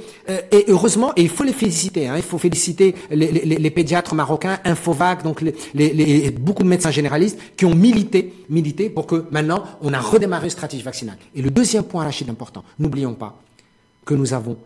[0.52, 4.14] Et heureusement, et il faut les féliciter, hein, il faut féliciter les, les, les pédiatres
[4.14, 9.26] marocains, Infovac, donc les, les, beaucoup de médecins généralistes qui ont milité, milité pour que
[9.32, 11.18] maintenant on a redémarré une stratégie vaccinale.
[11.34, 13.40] Et le deuxième point, Rachid, important, n'oublions pas
[14.06, 14.58] que nous avons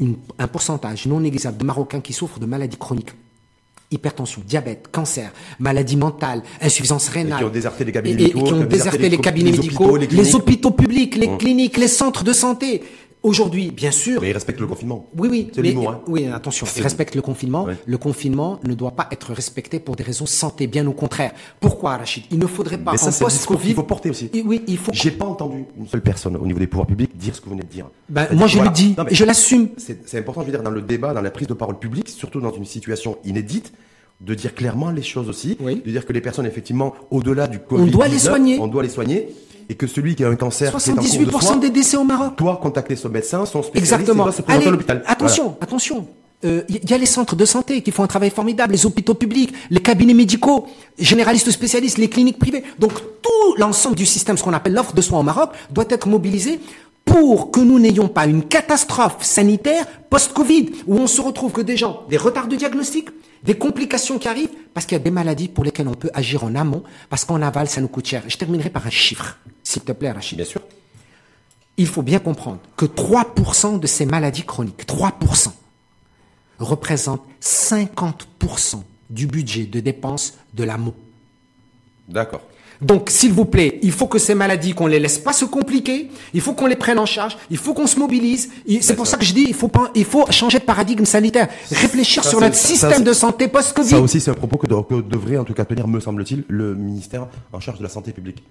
[0.00, 3.12] une, un pourcentage non négligeable de Marocains qui souffrent de maladies chroniques
[3.92, 7.38] hypertension, diabète, cancer, maladie mentale, insuffisance rénale.
[7.38, 8.40] Et qui ont déserté les cabinets et, médicaux.
[8.40, 11.38] Et qui ont déserté les, cabinets les médicaux, hôpitaux, les, les, hôpitaux publics, les mmh.
[11.38, 12.82] cliniques, les centres de santé.
[13.22, 14.20] Aujourd'hui, bien sûr.
[14.20, 15.06] Mais ils respectent le confinement.
[15.16, 15.50] Oui, oui.
[15.54, 16.00] C'est l'humour, hein.
[16.08, 16.66] Oui, attention.
[16.76, 17.64] Ils respectent le confinement.
[17.64, 17.76] Ouais.
[17.86, 21.32] Le confinement ne doit pas être respecté pour des raisons santé, bien au contraire.
[21.60, 22.24] Pourquoi, Rachid?
[22.32, 23.70] Il ne faudrait pas, Mais ça, en post-Covid.
[23.70, 24.28] Il faut porter aussi.
[24.44, 24.92] Oui, il faut.
[24.92, 27.52] J'ai pas entendu une seule personne au niveau des pouvoirs publics dire ce que vous
[27.52, 27.86] venez de dire.
[28.08, 28.70] Ben, moi, je voilà.
[28.70, 28.94] le dis.
[28.98, 29.68] Non, je l'assume.
[29.76, 32.40] C'est important, je veux dire, dans le débat, dans la prise de parole publique, surtout
[32.40, 33.72] dans une situation inédite,
[34.20, 35.82] de dire clairement les choses aussi, Oui.
[35.84, 38.58] de dire que les personnes effectivement au-delà du Covid, doit les soigner.
[38.60, 39.28] on doit les soigner,
[39.68, 41.70] et que celui qui a un cancer, qui est en cours de 78% soins, des
[41.70, 42.36] décès au Maroc.
[42.38, 44.24] doit contacter son médecin, son spécialiste, Exactement.
[44.24, 45.02] et doit se présenter Allez, à l'hôpital.
[45.06, 46.06] attention, attention.
[46.44, 49.14] Euh, Il y a les centres de santé qui font un travail formidable, les hôpitaux
[49.14, 50.66] publics, les cabinets médicaux,
[50.98, 52.64] généralistes spécialistes, les cliniques privées.
[52.80, 52.92] Donc
[53.22, 56.58] tout l'ensemble du système, ce qu'on appelle l'offre de soins au Maroc, doit être mobilisé
[57.04, 61.76] pour que nous n'ayons pas une catastrophe sanitaire post-Covid, où on se retrouve que des
[61.76, 63.08] gens, des retards de diagnostic,
[63.42, 66.44] des complications qui arrivent, parce qu'il y a des maladies pour lesquelles on peut agir
[66.44, 68.22] en amont, parce qu'en aval, ça nous coûte cher.
[68.28, 70.36] Je terminerai par un chiffre, s'il te plaît, Rachid.
[70.36, 70.62] Bien sûr.
[71.76, 75.48] Il faut bien comprendre que 3% de ces maladies chroniques, 3%,
[76.58, 80.94] représentent 50% du budget de dépenses de l'AMO.
[82.08, 82.42] D'accord.
[82.80, 86.10] Donc, s'il vous plaît, il faut que ces maladies, qu'on les laisse pas se compliquer,
[86.34, 88.50] il faut qu'on les prenne en charge, il faut qu'on se mobilise.
[88.66, 91.04] Il- C'est pour ça que je dis, il faut pas, il faut changer de paradigme
[91.04, 93.94] sanitaire, réfléchir Ça, sur notre ça, système de santé Ça post-Covid.
[93.94, 96.74] aussi, c'est un propos que, de- que devrait en tout cas tenir, me semble-t-il, le
[96.74, 98.42] ministère en charge de la santé publique.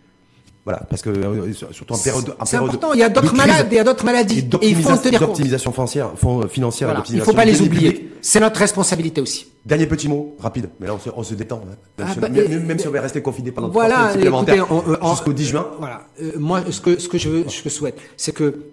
[0.63, 3.67] Voilà, parce que euh, surtout en période, en C'est important, il y a d'autres malades,
[3.71, 5.29] il y a d'autres maladies, et il faut en tenir compte.
[5.29, 8.11] d'optimisation foncière, fon- financière, Voilà, Il faut pas les oublier.
[8.21, 9.47] C'est notre responsabilité aussi.
[9.65, 11.61] Dernier petit mot, rapide, mais là on se, on se détend.
[11.65, 11.75] hein.
[11.97, 13.99] Même, Ah si, bah, même- euh, même si on va rester confiné pendant Voilà, trois
[14.09, 15.67] semaines supplémentaires euh, jusqu'au 10 juin.
[15.79, 16.01] Voilà.
[16.21, 18.71] Euh, moi, ce que, ce que je, veux, souhaite, c'est que euh,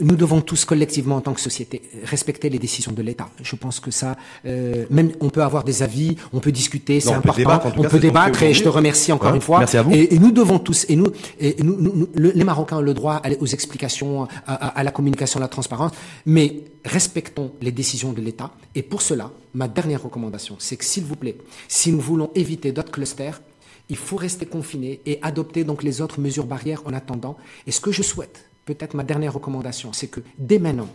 [0.00, 3.28] nous devons tous collectivement, en tant que société, respecter les décisions de l'État.
[3.42, 4.16] Je pense que ça,
[4.46, 7.38] euh, même on peut avoir des avis, on peut discuter, c'est Non, on peut important.
[7.38, 9.58] débattre, on cas, peut débattre et je te remercie encore Hein, une fois.
[9.58, 9.92] merci à vous.
[9.92, 11.08] Et, et nous devons tous, et nous,
[11.38, 14.78] et nous, nous- nous- le- les Marocains ont le droit à- aux explications, à, à-
[14.78, 15.92] à la communication, à la transparence,
[16.24, 18.52] mais respectons les décisions de l'État.
[18.74, 21.36] Et pour cela, ma dernière recommandation, c'est que s'il vous plaît,
[21.68, 23.40] si nous voulons éviter d'autres clusters,
[23.88, 27.36] il faut rester confiné et adopter donc les autres mesures barrières en attendant.
[27.66, 30.88] Et ce que je souhaite, peut-être ma dernière recommandation, c'est que dès maintenant,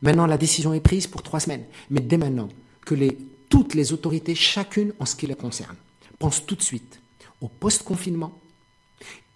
[0.00, 2.48] maintenant la décision est prise pour trois semaines, mais dès maintenant,
[2.86, 3.18] que les,
[3.50, 5.76] toutes les autorités, chacune en ce qui les concerne,
[6.18, 7.00] pensent tout de suite
[7.40, 8.32] au post-confinement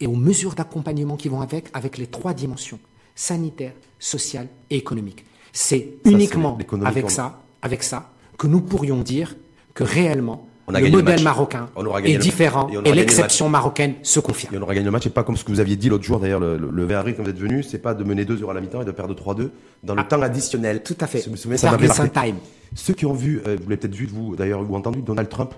[0.00, 2.80] et aux mesures d'accompagnement qui vont avec, avec les trois dimensions,
[3.14, 5.24] sanitaire, sociale et économique.
[5.52, 9.36] C'est uniquement avec ça, avec ça, que nous pourrions dire
[9.74, 11.24] que réellement, On a le gagné le modèle match.
[11.24, 14.54] marocain On aura gagné est le- différent et le l'exception marocaine se confirme.
[14.54, 16.04] Et on aura gagné le match, et pas comme ce que vous aviez dit l'autre
[16.04, 18.24] jour, d'ailleurs, le, le, le 20 avril, quand vous êtes venu, c'est pas de mener
[18.24, 19.50] 2 heures à la mi-temps et de perdre 3-2
[19.82, 20.78] dans le temps additionnel.
[20.80, 20.86] Ah.
[20.86, 21.26] Tout à fait.
[21.28, 22.36] Me souviens, ça le time.
[22.74, 25.52] Ceux qui ont vu, euh, vous l'avez peut-être vu, vous, d'ailleurs, ou entendu, Donald Trump,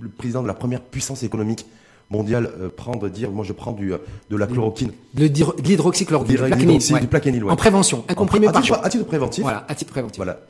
[0.00, 1.66] le président de la première puissance économique
[2.08, 3.98] mondiale, euh, prendre, dire, moi je prends du, euh,
[4.30, 4.90] de la chloroquine.
[5.16, 7.52] Le de l'hydroxychloroquine, Du du plaquenil, ouais.
[7.52, 9.42] En prévention, un comprimé par à titre préventif.
[9.42, 10.16] Voilà, à titre préventif.
[10.16, 10.40] Voilà.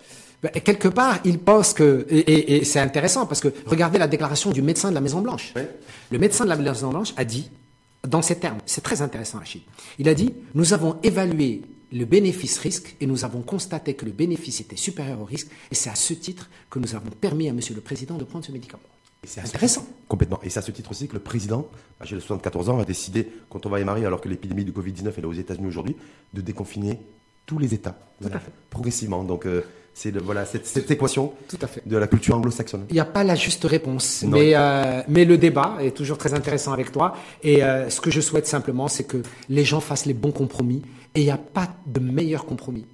[0.43, 4.09] Ben, quelque part, il pense que, et, et- et c'est intéressant parce que regardez la
[4.09, 5.53] déclaration du médecin de la Maison Blanche.
[6.11, 7.51] Le médecin de la Maison Blanche a dit,
[8.09, 9.61] dans ces termes, c'est très intéressant, Rachid.
[9.99, 11.63] Il a dit, nous avons évalué
[11.93, 15.91] le bénéfice-risque et nous avons constaté que le bénéfice était supérieur au risque et c'est
[15.91, 18.83] à ce titre que nous avons permis à Monsieur le Président de prendre ce médicament.
[19.23, 19.83] Et c'est Intéressant.
[19.83, 20.41] titre- Complètement.
[20.43, 21.69] Et c'est à ce titre aussi que le président,
[22.01, 25.13] âgé de 74 ans, a décidé, quand on va démarrer, alors que l'épidémie de Covid-19
[25.19, 25.97] elle est aux États-Unis aujourd'hui,
[26.33, 26.99] de déconfiner
[27.45, 27.99] tous les États.
[28.21, 28.41] Voilà.
[28.71, 29.23] Progressivement.
[29.25, 29.63] Donc, euh,
[29.93, 31.83] c'est voilà, cette, cette équation Tout à fait.
[31.87, 32.87] de la culture anglo-saxonne.
[32.89, 34.31] Il n'y a pas la juste réponse, Non.
[34.39, 37.15] mais, euh, mais le débat est toujours très intéressant avec toi.
[37.43, 39.19] Et euh, ce que je souhaite simplement, c'est que
[39.49, 40.83] les gens fassent les bons compromis.
[41.15, 42.87] Et il n'y a pas de meilleur compromis.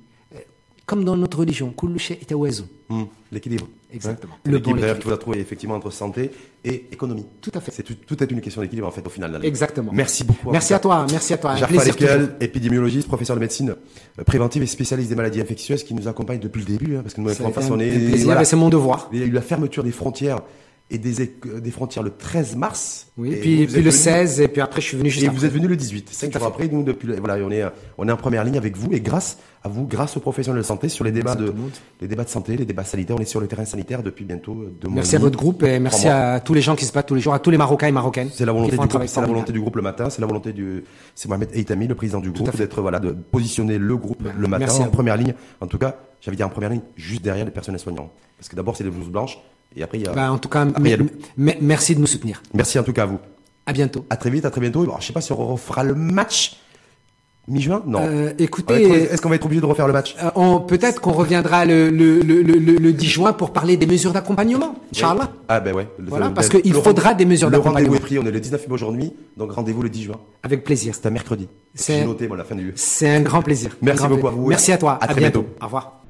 [0.87, 1.75] Comme dans notre religion.
[2.89, 3.67] Hmm, L'équilibre.
[3.93, 4.35] Exactement.
[4.35, 6.31] Hein L'équilibre, d'ailleurs, qu'il faudra trouver effectivement entre santé
[6.65, 7.27] et économie.
[7.41, 7.73] Tout à fait.
[7.73, 9.33] C'est tout, tout est une question d'équilibre en fait au final.
[9.33, 9.45] ligne.
[9.45, 9.91] Exactement.
[9.93, 10.51] Merci beaucoup.
[10.53, 11.57] Merci à toi, merci à toi.
[11.59, 13.75] Lekel, épidémiologiste, professeur de médecine
[14.19, 17.15] euh, préventive et spécialiste des maladies infectieuses qui nous accompagne depuis le début, hein, parce
[17.15, 18.43] que nous, on est, voilà.
[18.43, 19.09] et c'est mon devoir.
[19.13, 20.41] Il y a eu la fermeture des frontières
[20.89, 23.09] et des, éc- des frontières le 13 mars.
[23.19, 25.39] Oui, Et puis, le venu- 16, et puis après je suis venu juste Et après.
[25.39, 26.09] vous êtes venu le 18.
[26.11, 26.65] Cinq Tout à jours fait.
[26.65, 27.65] après, nous, depuis, voilà, on est,
[27.99, 30.67] on est en première ligne avec vous et grâce à vous, grâce aux professionnels de
[30.67, 31.53] santé sur les débats de,
[32.01, 33.17] les débats de santé, les débats sanitaires.
[33.19, 34.97] On est sur le terrain sanitaire depuis bientôt euh, deux mois.
[34.97, 37.21] Merci à votre groupe et merci à tous les gens qui se battent tous les
[37.21, 38.29] jours, à tous les Marocains et Marocaines.
[38.33, 40.53] C'est la volonté du groupe, c'est la volonté du groupe le matin, c'est la volonté
[40.53, 40.85] du,
[41.17, 44.47] c'est Mohamed Eitami, le président du groupe, d'être, voilà, de positionner le groupe Ben, le
[44.47, 45.35] matin merci en première ligne.
[45.61, 48.11] En tout cas, j'avais dit en première ligne, juste derrière les personnels soignants.
[48.39, 49.39] Parce que d'abord, c'est les blouses blanches,
[49.75, 51.07] et après, il y a, Ben, en tout cas, Après, a le-
[51.37, 52.43] merci de nous soutenir.
[52.55, 53.19] merci en tout cas à vous.
[53.67, 54.05] À bientôt.
[54.11, 54.83] À très vite, à très bientôt.
[54.83, 56.57] Alors, je sais pas si on refera le match
[57.49, 57.83] mi-juin?
[57.87, 58.01] Non.
[58.03, 60.17] Euh, écoutez, Est-ce qu'on va être obligé de refaire le match?
[60.23, 63.77] Euh, on- Peut-être qu'on reviendra le, le, le, le, le- le 10 juin pour parler
[63.77, 64.75] des mesures d'accompagnement.
[64.93, 65.31] Inch'Allah.
[65.49, 65.87] Ah ben ouais.
[65.99, 67.97] Le- Voilà, parce qu'il faudra des mesures Le rendez-vous d'accompagnement.
[67.97, 70.17] est pris, on est le 19 mai aujourd'hui, donc rendez-vous le 10 juin.
[70.43, 70.95] Avec plaisir.
[70.97, 71.47] C'est un mercredi.
[71.75, 72.73] C'est- noté, moi, la fin du...
[72.75, 73.77] C'est un grand plaisir.
[73.81, 74.47] Merci grand beaucoup à vous.
[74.49, 74.99] Merci à toi.
[75.01, 75.47] À très bientôt.
[75.61, 76.01] Au revoir.